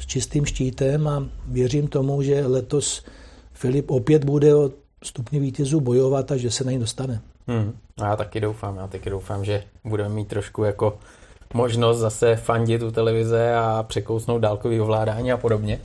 s 0.00 0.06
čistým 0.06 0.44
štítem 0.46 1.08
a 1.08 1.28
věřím 1.46 1.88
tomu, 1.88 2.22
že 2.22 2.46
letos 2.46 3.06
Filip 3.52 3.90
opět 3.90 4.24
bude 4.24 4.54
o 4.54 4.79
stupně 5.04 5.40
vítězů 5.40 5.80
bojovat 5.80 6.32
a 6.32 6.36
že 6.36 6.50
se 6.50 6.64
na 6.64 6.72
ní 6.72 6.78
dostane. 6.78 7.20
Hmm. 7.46 7.72
A 8.02 8.06
já 8.06 8.16
taky 8.16 8.40
doufám, 8.40 8.76
já 8.76 8.86
taky 8.86 9.10
doufám, 9.10 9.44
že 9.44 9.64
budeme 9.84 10.14
mít 10.14 10.28
trošku 10.28 10.64
jako 10.64 10.98
možnost 11.54 11.98
zase 11.98 12.36
fandit 12.36 12.82
u 12.82 12.90
televize 12.90 13.54
a 13.54 13.84
překousnout 13.88 14.40
dálkový 14.40 14.80
ovládání 14.80 15.32
a 15.32 15.36
podobně. 15.36 15.80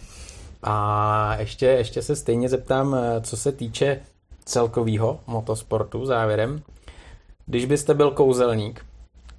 A 0.64 1.38
ještě, 1.40 1.66
ještě 1.66 2.02
se 2.02 2.16
stejně 2.16 2.50
zeptám, 2.50 2.98
co 3.22 3.38
se 3.38 3.52
týče 3.52 4.00
celkového 4.46 5.20
motosportu 5.28 6.06
závěrem. 6.06 6.62
Když 7.46 7.66
byste 7.66 7.94
byl 7.94 8.12
kouzelník, 8.12 8.86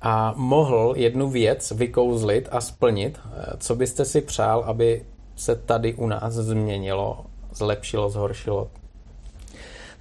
a 0.02 0.34
mohl 0.36 0.94
jednu 0.96 1.30
věc 1.30 1.70
vykouzlit 1.70 2.48
a 2.52 2.60
splnit, 2.60 3.20
eh, 3.24 3.56
co 3.58 3.74
byste 3.74 4.04
si 4.04 4.20
přál, 4.20 4.64
aby 4.66 5.04
se 5.36 5.56
tady 5.56 5.94
u 5.94 6.06
nás 6.06 6.34
změnilo, 6.34 7.24
zlepšilo, 7.52 8.10
zhoršilo? 8.10 8.70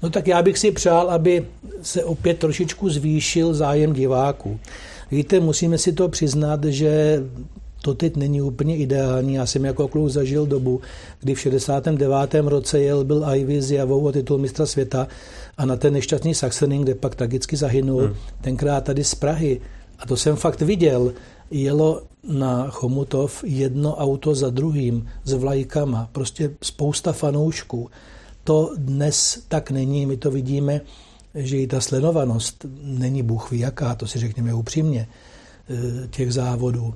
No 0.04 0.10
tak 0.10 0.28
já 0.28 0.42
bych 0.42 0.58
si 0.58 0.72
přál, 0.72 1.10
aby 1.10 1.46
se 1.82 2.04
opět 2.04 2.40
trošičku 2.40 2.90
zvýšil 2.90 3.54
zájem 3.54 3.94
diváků. 3.94 4.60
Víte, 5.12 5.40
musíme 5.40 5.78
si 5.78 5.94
to 5.94 6.10
přiznat, 6.10 6.64
že 6.64 7.24
to 7.82 7.94
teď 7.94 8.16
není 8.16 8.42
úplně 8.42 8.78
ideální. 8.78 9.34
Já 9.34 9.46
jsem 9.46 9.66
jako 9.66 9.88
kluk 9.88 10.10
zažil 10.10 10.46
dobu, 10.46 10.82
kdy 11.20 11.36
v 11.36 11.40
69. 11.40 12.34
roce 12.46 12.80
jel 12.80 13.04
byl 13.04 13.26
Ivy 13.36 13.62
s 13.62 13.72
Javou 13.72 14.06
o 14.06 14.12
titul 14.12 14.38
mistra 14.38 14.66
světa 14.66 15.08
a 15.58 15.66
na 15.66 15.76
ten 15.76 15.94
nešťastný 15.94 16.34
Saxening, 16.34 16.84
kde 16.84 16.96
pak 16.96 17.16
tragicky 17.16 17.56
zahynul, 17.56 18.02
hmm. 18.02 18.16
tenkrát 18.42 18.84
tady 18.84 19.04
z 19.04 19.16
Prahy 19.16 19.62
a 20.00 20.06
to 20.06 20.18
jsem 20.18 20.36
fakt 20.36 20.62
viděl, 20.62 21.14
jelo 21.52 22.02
na 22.30 22.70
Chomutov 22.70 23.44
jedno 23.44 23.96
auto 23.96 24.36
za 24.36 24.50
druhým 24.50 25.08
s 25.24 25.34
vlajkama, 25.34 26.10
prostě 26.12 26.52
spousta 26.62 27.14
fanoušků. 27.14 27.90
To 28.46 28.72
dnes 28.78 29.44
tak 29.48 29.72
není, 29.72 30.06
my 30.06 30.18
to 30.18 30.32
vidíme, 30.32 30.82
že 31.36 31.58
i 31.58 31.68
ta 31.68 31.82
sledovanost 31.82 32.66
není 32.82 33.24
bůh 33.24 33.52
ví 33.52 33.60
jaká, 33.60 33.96
to 33.96 34.08
si 34.08 34.20
řekněme 34.20 34.54
upřímně, 34.54 35.08
eh, 35.70 36.08
těch 36.08 36.34
závodů. 36.34 36.94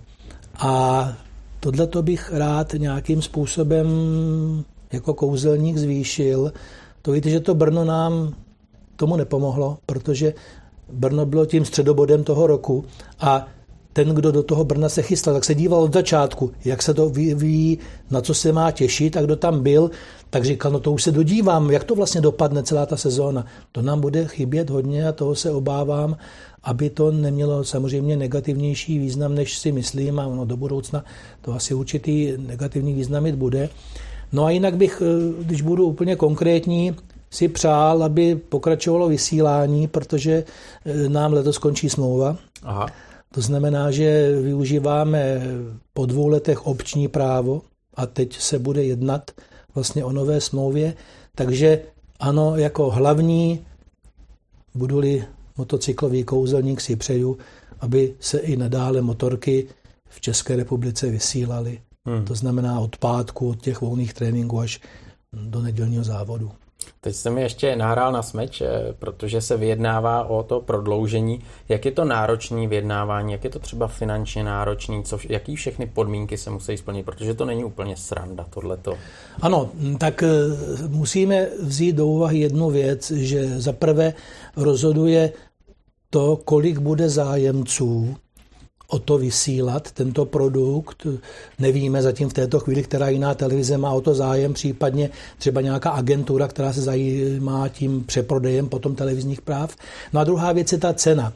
A 0.59 1.13
tohle 1.59 1.87
to 1.87 2.03
bych 2.03 2.33
rád 2.33 2.73
nějakým 2.73 3.21
způsobem 3.21 3.87
jako 4.93 5.13
kouzelník 5.13 5.77
zvýšil. 5.77 6.53
To 7.01 7.11
víte, 7.11 7.29
že 7.29 7.39
to 7.39 7.55
Brno 7.55 7.85
nám 7.85 8.33
tomu 8.95 9.15
nepomohlo, 9.15 9.77
protože 9.85 10.33
Brno 10.93 11.25
bylo 11.25 11.45
tím 11.45 11.65
středobodem 11.65 12.23
toho 12.23 12.47
roku 12.47 12.85
a 13.19 13.47
ten, 13.99 14.15
kdo 14.15 14.31
do 14.31 14.43
toho 14.43 14.63
Brna 14.63 14.89
se 14.89 15.01
chystal, 15.01 15.33
tak 15.33 15.45
se 15.45 15.55
díval 15.55 15.83
od 15.83 15.93
začátku, 15.93 16.51
jak 16.65 16.81
se 16.81 16.93
to 16.93 17.09
vyvíjí, 17.09 17.79
na 18.11 18.21
co 18.21 18.33
se 18.33 18.51
má 18.51 18.71
těšit 18.71 19.17
a 19.17 19.21
kdo 19.21 19.35
tam 19.35 19.63
byl, 19.63 19.91
tak 20.29 20.45
říkal, 20.45 20.71
no 20.71 20.79
to 20.79 20.91
už 20.91 21.03
se 21.03 21.11
dodívám, 21.11 21.71
jak 21.71 21.83
to 21.83 21.95
vlastně 21.95 22.21
dopadne 22.21 22.63
celá 22.63 22.85
ta 22.85 22.97
sezóna. 22.97 23.45
To 23.71 23.81
nám 23.81 24.01
bude 24.01 24.27
chybět 24.27 24.69
hodně 24.69 25.07
a 25.07 25.11
toho 25.11 25.35
se 25.35 25.51
obávám, 25.51 26.17
aby 26.63 26.89
to 26.89 27.11
nemělo 27.11 27.63
samozřejmě 27.63 28.17
negativnější 28.17 28.99
význam, 28.99 29.35
než 29.35 29.57
si 29.57 29.71
myslím 29.71 30.19
a 30.19 30.27
no, 30.27 30.45
do 30.45 30.57
budoucna 30.57 31.03
to 31.41 31.53
asi 31.53 31.73
určitý 31.73 32.33
negativní 32.37 32.93
význam 32.93 33.23
mít 33.23 33.35
bude. 33.35 33.69
No 34.31 34.45
a 34.45 34.49
jinak 34.49 34.77
bych, 34.77 35.01
eh, 35.05 35.43
když 35.43 35.61
budu 35.61 35.85
úplně 35.85 36.15
konkrétní, 36.15 36.95
si 37.29 37.47
přál, 37.47 38.03
aby 38.03 38.35
pokračovalo 38.35 39.09
vysílání, 39.09 39.87
protože 39.87 40.43
e, 40.85 41.09
nám 41.09 41.33
letos 41.33 41.55
skončí 41.55 41.89
smlouva. 41.89 42.37
Aha. 42.63 42.87
To 43.33 43.41
znamená, 43.41 43.91
že 43.91 44.41
využíváme 44.41 45.41
po 45.93 46.05
dvou 46.05 46.27
letech 46.27 46.65
obční 46.65 47.07
právo 47.07 47.61
a 47.93 48.05
teď 48.05 48.39
se 48.39 48.59
bude 48.59 48.83
jednat 48.83 49.31
vlastně 49.75 50.05
o 50.05 50.11
nové 50.11 50.41
smlouvě. 50.41 50.93
Takže 51.35 51.81
ano, 52.19 52.55
jako 52.55 52.89
hlavní 52.89 53.65
budu-li 54.75 55.23
motocyklový 55.57 56.23
kouzelník 56.23 56.81
si 56.81 56.95
přeju, 56.95 57.37
aby 57.79 58.15
se 58.19 58.39
i 58.39 58.57
nadále 58.57 59.01
motorky 59.01 59.67
v 60.09 60.21
České 60.21 60.55
republice 60.55 61.09
vysílaly. 61.09 61.81
Hmm. 62.05 62.25
To 62.25 62.35
znamená 62.35 62.79
od 62.79 62.97
pátku, 62.97 63.49
od 63.49 63.61
těch 63.61 63.81
volných 63.81 64.13
tréninků 64.13 64.59
až 64.59 64.81
do 65.33 65.61
nedělního 65.61 66.03
závodu. 66.03 66.51
Teď 67.01 67.15
jste 67.15 67.29
mi 67.29 67.41
ještě 67.41 67.75
nahrál 67.75 68.11
na 68.11 68.21
smeč, 68.21 68.61
eh, 68.61 68.67
protože 68.99 69.41
se 69.41 69.57
vyjednává 69.57 70.23
o 70.23 70.43
to 70.43 70.61
prodloužení. 70.61 71.43
Jak 71.69 71.85
je 71.85 71.91
to 71.91 72.05
náročný 72.05 72.67
vyjednávání, 72.67 73.31
jak 73.31 73.43
je 73.43 73.49
to 73.49 73.59
třeba 73.59 73.87
finančně 73.87 74.43
náročný, 74.43 75.03
jaký 75.29 75.55
všechny 75.55 75.85
podmínky 75.85 76.37
se 76.37 76.49
musí 76.49 76.77
splnit, 76.77 77.05
protože 77.05 77.33
to 77.33 77.45
není 77.45 77.63
úplně 77.63 77.97
sranda 77.97 78.45
tohleto. 78.49 78.97
Ano, 79.41 79.69
tak 79.97 80.23
eh, 80.23 80.27
musíme 80.87 81.47
vzít 81.63 81.95
do 81.95 82.07
úvahy 82.07 82.39
jednu 82.39 82.69
věc, 82.69 83.11
že 83.11 83.59
za 83.59 83.73
prvé 83.73 84.13
rozhoduje 84.55 85.33
to, 86.09 86.35
kolik 86.35 86.77
bude 86.77 87.09
zájemců 87.09 88.15
o 88.89 88.99
to 88.99 89.17
vysílat 89.17 89.91
tento 89.91 90.25
produkt. 90.25 91.07
Nevíme 91.59 92.01
zatím 92.01 92.29
v 92.29 92.33
této 92.33 92.59
chvíli, 92.59 92.83
která 92.83 93.09
jiná 93.09 93.33
televize 93.33 93.77
má 93.77 93.91
o 93.91 94.01
to 94.01 94.15
zájem, 94.15 94.53
případně 94.53 95.09
třeba 95.37 95.61
nějaká 95.61 95.89
agentura, 95.89 96.47
která 96.47 96.73
se 96.73 96.81
zajímá 96.81 97.69
tím 97.69 98.03
přeprodejem 98.03 98.69
potom 98.69 98.95
televizních 98.95 99.41
práv. 99.41 99.75
No 100.13 100.19
a 100.19 100.23
druhá 100.23 100.51
věc 100.51 100.71
je 100.71 100.77
ta 100.77 100.93
cena. 100.93 101.33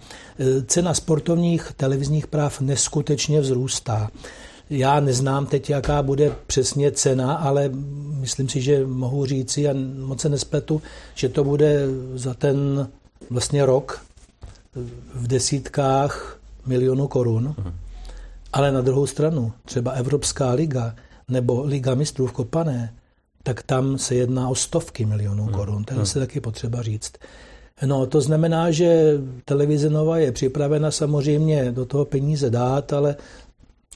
Cena 0.67 0.93
sportovních 0.93 1.71
televizních 1.77 2.27
práv 2.27 2.61
neskutečně 2.61 3.41
vzrůstá. 3.41 4.11
Já 4.69 4.99
neznám 4.99 5.45
teď, 5.45 5.69
jaká 5.69 6.03
bude 6.03 6.35
přesně 6.47 6.91
cena, 6.91 7.33
ale 7.33 7.69
myslím 8.19 8.49
si, 8.49 8.61
že 8.61 8.85
mohu 8.85 9.25
říci 9.25 9.69
a 9.69 9.73
moc 9.97 10.21
se 10.21 10.29
nespletu, 10.29 10.81
že 11.15 11.29
to 11.29 11.43
bude 11.43 11.85
za 12.15 12.33
ten 12.33 12.89
vlastně 13.29 13.65
rok 13.65 14.01
v 15.13 15.27
desítkách 15.27 16.39
milionů 16.65 17.07
korun, 17.07 17.55
uh-huh. 17.57 17.73
ale 18.53 18.71
na 18.71 18.81
druhou 18.81 19.07
stranu 19.07 19.53
třeba 19.65 19.91
Evropská 19.91 20.51
liga 20.51 20.95
nebo 21.27 21.63
Liga 21.63 21.95
mistrů 21.95 22.27
v 22.27 22.31
Kopané, 22.31 22.93
tak 23.43 23.63
tam 23.63 23.97
se 23.97 24.15
jedná 24.15 24.49
o 24.49 24.55
stovky 24.55 25.05
milionů 25.05 25.45
uh-huh. 25.45 25.51
korun. 25.51 25.83
To 25.83 25.99
je 25.99 26.05
se 26.05 26.19
taky 26.19 26.39
potřeba 26.39 26.81
říct. 26.81 27.13
No, 27.85 28.05
to 28.05 28.21
znamená, 28.21 28.71
že 28.71 29.17
televize 29.45 29.89
Nova 29.89 30.17
je 30.17 30.31
připravena 30.31 30.91
samozřejmě 30.91 31.71
do 31.71 31.85
toho 31.85 32.05
peníze 32.05 32.49
dát, 32.49 32.93
ale 32.93 33.15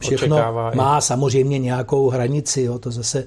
všechno 0.01 0.35
Očekává 0.35 0.71
má 0.75 0.97
i. 0.97 1.01
samozřejmě 1.01 1.59
nějakou 1.59 2.09
hranici. 2.09 2.61
Jo. 2.61 2.79
To 2.79 2.91
zase 2.91 3.23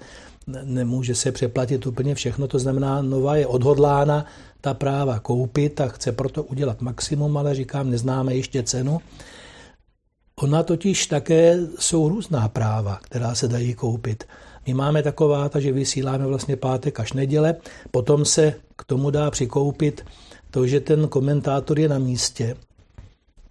nemůže 0.64 1.14
se 1.14 1.32
přeplatit 1.32 1.86
úplně 1.86 2.14
všechno. 2.14 2.49
To 2.49 2.59
znamená, 2.59 3.03
Nova 3.03 3.36
je 3.36 3.47
odhodlána 3.47 4.26
ta 4.61 4.74
práva 4.74 5.18
koupit 5.18 5.80
a 5.80 5.88
chce 5.88 6.12
proto 6.12 6.42
udělat 6.42 6.80
maximum, 6.80 7.36
ale 7.36 7.54
říkám, 7.54 7.90
neznáme 7.90 8.34
ještě 8.34 8.62
cenu. 8.62 9.00
Ona 10.36 10.62
totiž 10.62 11.06
také 11.06 11.58
jsou 11.78 12.08
různá 12.08 12.48
práva, 12.48 12.98
která 13.02 13.34
se 13.34 13.48
dají 13.48 13.74
koupit. 13.74 14.24
My 14.66 14.74
máme 14.74 15.02
taková, 15.02 15.50
že 15.58 15.72
vysíláme 15.72 16.26
vlastně 16.26 16.56
pátek 16.56 17.00
až 17.00 17.12
neděle, 17.12 17.54
potom 17.90 18.24
se 18.24 18.54
k 18.76 18.84
tomu 18.84 19.11
dá 19.11 19.30
přikoupit 19.30 20.04
to, 20.50 20.66
že 20.66 20.80
ten 20.80 21.08
komentátor 21.08 21.80
je 21.80 21.88
na 21.88 21.98
místě. 21.98 22.56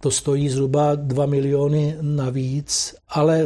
To 0.02 0.10
stojí 0.10 0.48
zhruba 0.48 0.94
2 0.94 1.26
miliony 1.26 1.96
navíc, 2.00 2.94
ale 3.08 3.44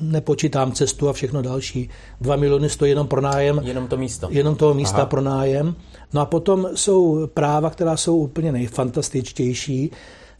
nepočítám 0.00 0.72
cestu 0.72 1.08
a 1.08 1.12
všechno 1.12 1.42
další. 1.42 1.90
2 2.20 2.36
miliony 2.36 2.68
stojí 2.68 2.90
jenom 2.90 3.06
pro 3.06 3.20
nájem. 3.20 3.60
Jenom 3.64 3.86
to 3.86 3.96
místo. 3.96 4.28
Jenom 4.30 4.56
toho 4.56 4.74
místa 4.74 4.96
Aha. 4.96 5.06
pro 5.06 5.20
nájem. 5.20 5.74
No 6.12 6.20
a 6.20 6.26
potom 6.26 6.68
jsou 6.74 7.26
práva, 7.26 7.70
která 7.70 7.96
jsou 7.96 8.16
úplně 8.16 8.52
nejfantastičtější. 8.52 9.90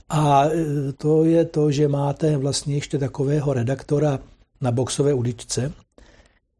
A 0.08 0.44
e, 0.44 0.52
to 0.92 1.24
je 1.24 1.44
to, 1.44 1.70
že 1.70 1.88
máte 1.88 2.36
vlastně 2.36 2.74
ještě 2.74 2.98
takového 2.98 3.52
redaktora 3.52 4.18
na 4.60 4.72
boxové 4.72 5.14
uličce, 5.14 5.72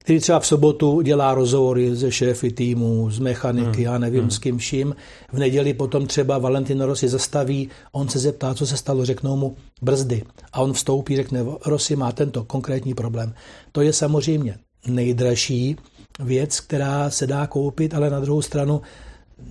který 0.08 0.20
třeba 0.20 0.40
v 0.40 0.46
sobotu 0.46 1.00
dělá 1.00 1.34
rozhovory 1.34 1.96
ze 1.96 2.12
šéfy 2.12 2.50
týmu, 2.52 3.10
z 3.10 3.18
mechaniky, 3.18 3.76
hmm. 3.76 3.84
já 3.84 3.98
nevím 3.98 4.20
hmm. 4.20 4.30
s 4.30 4.38
kým 4.38 4.58
vším. 4.58 4.96
V 5.32 5.38
neděli 5.38 5.74
potom 5.74 6.06
třeba 6.06 6.38
Valentino 6.38 6.86
Rossi 6.86 7.08
zastaví, 7.08 7.68
on 7.92 8.08
se 8.08 8.18
zeptá, 8.18 8.54
co 8.54 8.66
se 8.66 8.76
stalo, 8.76 9.04
řeknou 9.04 9.36
mu 9.36 9.56
brzdy. 9.82 10.22
A 10.52 10.60
on 10.60 10.72
vstoupí, 10.72 11.16
řekne, 11.16 11.44
Rossi 11.66 11.96
má 11.96 12.12
tento 12.12 12.44
konkrétní 12.44 12.94
problém. 12.94 13.34
To 13.72 13.80
je 13.80 13.92
samozřejmě 13.92 14.56
nejdražší 14.86 15.76
věc, 16.20 16.60
která 16.60 17.10
se 17.10 17.26
dá 17.26 17.46
koupit, 17.46 17.94
ale 17.94 18.10
na 18.10 18.20
druhou 18.20 18.42
stranu 18.42 18.80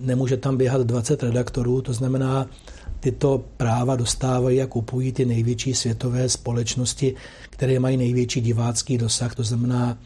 nemůže 0.00 0.36
tam 0.36 0.56
běhat 0.56 0.86
20 0.86 1.22
redaktorů, 1.22 1.82
to 1.82 1.92
znamená, 1.92 2.46
tyto 3.00 3.44
práva 3.56 3.96
dostávají 3.96 4.62
a 4.62 4.66
kupují 4.66 5.12
ty 5.12 5.24
největší 5.24 5.74
světové 5.74 6.28
společnosti, 6.28 7.14
které 7.50 7.78
mají 7.78 7.96
největší 7.96 8.40
divácký 8.40 8.98
dosah, 8.98 9.34
to 9.34 9.42
znamená 9.42 9.98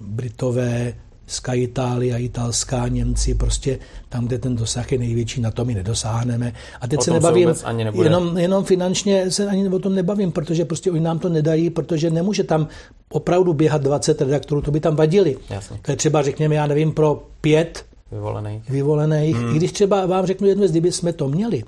Britové, 0.00 0.94
Sky 1.28 1.56
Italia, 1.56 2.18
italská, 2.18 2.88
Němci, 2.88 3.34
prostě 3.34 3.78
tam, 4.08 4.26
kde 4.26 4.38
ten 4.38 4.56
dosah 4.56 4.92
je 4.92 4.98
největší, 4.98 5.40
na 5.40 5.50
to 5.50 5.64
my 5.64 5.74
nedosáhneme. 5.74 6.52
A 6.80 6.88
teď 6.88 6.98
o 6.98 7.02
se 7.02 7.10
nebavím, 7.12 7.54
se 7.54 7.64
ani 7.64 7.86
jenom, 8.02 8.38
jenom 8.38 8.64
finančně 8.64 9.30
se 9.30 9.46
ani 9.46 9.68
o 9.68 9.78
tom 9.78 9.94
nebavím, 9.94 10.32
protože 10.32 10.64
prostě 10.64 10.90
oni 10.90 11.00
nám 11.00 11.18
to 11.18 11.28
nedají, 11.28 11.70
protože 11.70 12.10
nemůže 12.10 12.44
tam 12.44 12.68
opravdu 13.10 13.54
běhat 13.54 13.82
20 13.82 14.20
redaktorů, 14.20 14.62
to 14.62 14.70
by 14.70 14.80
tam 14.80 14.96
vadili. 14.96 15.36
Jasně. 15.50 15.78
To 15.82 15.90
je 15.90 15.96
třeba, 15.96 16.22
řekněme, 16.22 16.54
já 16.54 16.66
nevím, 16.66 16.92
pro 16.92 17.22
pět 17.40 17.84
vyvolených. 18.12 18.70
vyvolených. 18.70 19.36
Hmm. 19.36 19.54
I 19.54 19.56
když 19.56 19.72
třeba 19.72 20.06
vám 20.06 20.26
řeknu 20.26 20.48
jednu 20.48 20.60
věc, 20.60 20.70
kdyby 20.70 20.92
jsme 20.92 21.12
to 21.12 21.28
měli, 21.28 21.64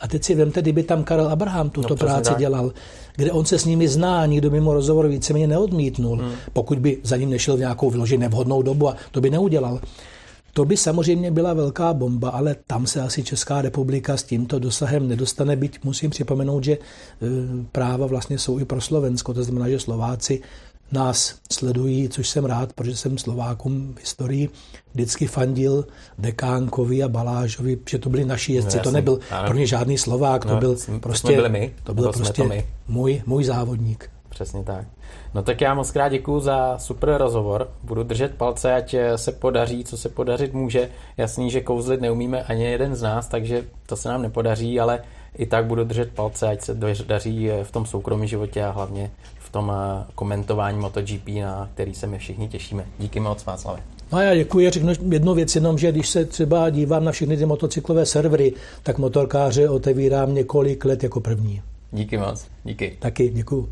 a 0.00 0.08
teď 0.08 0.24
si 0.24 0.34
vemte, 0.34 0.62
kdyby 0.62 0.82
tam 0.82 1.04
Karel 1.04 1.28
Abraham 1.28 1.70
tuto 1.70 1.88
no, 1.88 1.96
práci 1.96 2.30
tak. 2.30 2.38
dělal, 2.38 2.72
kde 3.16 3.32
on 3.32 3.44
se 3.44 3.58
s 3.58 3.64
nimi 3.64 3.88
zná, 3.88 4.26
nikdo 4.26 4.50
mimo 4.50 4.74
rozhovor 4.74 5.08
víceméně 5.08 5.46
neodmítnul, 5.46 6.16
hmm. 6.16 6.32
pokud 6.52 6.78
by 6.78 6.98
za 7.02 7.16
ním 7.16 7.30
nešel 7.30 7.56
v 7.56 7.60
nějakou 7.60 7.90
vyloženě 7.90 8.20
nevhodnou 8.20 8.62
dobu 8.62 8.88
a 8.88 8.96
to 9.10 9.20
by 9.20 9.30
neudělal. 9.30 9.80
To 10.52 10.64
by 10.64 10.76
samozřejmě 10.76 11.30
byla 11.30 11.54
velká 11.54 11.94
bomba, 11.94 12.30
ale 12.30 12.56
tam 12.66 12.86
se 12.86 13.00
asi 13.00 13.22
Česká 13.22 13.62
republika 13.62 14.16
s 14.16 14.22
tímto 14.22 14.58
dosahem 14.58 15.08
nedostane, 15.08 15.56
byť 15.56 15.84
musím 15.84 16.10
připomenout, 16.10 16.64
že 16.64 16.72
e, 16.72 16.78
práva 17.72 18.06
vlastně 18.06 18.38
jsou 18.38 18.58
i 18.58 18.64
pro 18.64 18.80
Slovensko, 18.80 19.34
to 19.34 19.44
znamená, 19.44 19.68
že 19.68 19.80
Slováci 19.80 20.42
nás 20.92 21.34
sledují, 21.52 22.08
což 22.08 22.28
jsem 22.28 22.44
rád, 22.44 22.72
protože 22.72 22.96
jsem 22.96 23.18
Slovákům 23.18 23.94
v 23.94 24.00
historii 24.00 24.48
vždycky 24.94 25.26
fandil 25.26 25.86
Dekánkovi 26.18 27.02
a 27.02 27.08
Balážovi, 27.08 27.78
že 27.88 27.98
to 27.98 28.10
byli 28.10 28.24
naši 28.24 28.52
jezdci, 28.52 28.76
no, 28.76 28.82
to 28.82 28.90
nebyl 28.90 29.18
ano. 29.30 29.48
pro 29.48 29.58
ně 29.58 29.66
žádný 29.66 29.98
Slovák, 29.98 30.44
to 30.44 30.54
no, 30.54 30.60
byl 30.60 30.76
prostě, 31.00 31.36
byli 31.36 31.48
my, 31.48 31.74
to 31.84 31.94
byl 31.94 32.12
prostě 32.12 32.42
to 32.42 32.48
my. 32.48 32.66
Můj, 32.88 33.22
můj 33.26 33.44
závodník. 33.44 34.10
Přesně 34.28 34.64
tak. 34.64 34.86
No 35.34 35.42
tak 35.42 35.60
já 35.60 35.74
moc 35.74 35.90
krát 35.90 36.08
děkuji 36.08 36.40
za 36.40 36.78
super 36.78 37.16
rozhovor. 37.18 37.70
Budu 37.82 38.02
držet 38.02 38.34
palce, 38.34 38.74
ať 38.74 38.94
se 39.16 39.32
podaří, 39.32 39.84
co 39.84 39.96
se 39.96 40.08
podařit 40.08 40.52
může. 40.52 40.88
Jasný, 41.16 41.50
že 41.50 41.60
kouzlit 41.60 42.00
neumíme 42.00 42.42
ani 42.42 42.64
jeden 42.64 42.96
z 42.96 43.02
nás, 43.02 43.28
takže 43.28 43.64
to 43.86 43.96
se 43.96 44.08
nám 44.08 44.22
nepodaří, 44.22 44.80
ale 44.80 45.02
i 45.38 45.46
tak 45.46 45.66
budu 45.66 45.84
držet 45.84 46.12
palce, 46.12 46.48
ať 46.48 46.62
se 46.62 46.74
daří 47.06 47.50
v 47.62 47.70
tom 47.70 47.86
soukromém 47.86 48.26
životě 48.26 48.64
a 48.64 48.70
hlavně 48.70 49.10
v 49.50 49.52
tom 49.52 49.72
eh, 49.74 50.04
komentování 50.14 50.78
MotoGP, 50.78 51.28
na 51.28 51.68
který 51.74 51.94
se 51.94 52.06
my 52.06 52.18
všichni 52.18 52.48
těšíme. 52.48 52.86
Díky 52.98 53.20
moc, 53.20 53.44
Václavě. 53.44 53.82
No 54.12 54.18
a 54.18 54.22
já 54.22 54.34
děkuji, 54.34 54.70
řeknu 54.70 54.92
jednu 55.10 55.34
věc 55.34 55.54
jenom, 55.54 55.78
že 55.78 55.92
když 55.92 56.08
se 56.08 56.24
třeba 56.24 56.70
dívám 56.70 57.04
na 57.04 57.12
všechny 57.12 57.36
ty 57.36 57.46
motocyklové 57.46 58.06
servery, 58.06 58.52
tak 58.82 58.98
motorkáře 58.98 59.68
otevírám 59.68 60.34
několik 60.34 60.84
let 60.84 61.02
jako 61.02 61.20
první. 61.20 61.62
Díky 61.92 62.18
moc, 62.18 62.46
díky. 62.64 62.96
Taky 62.98 63.28
děkuji. 63.28 63.68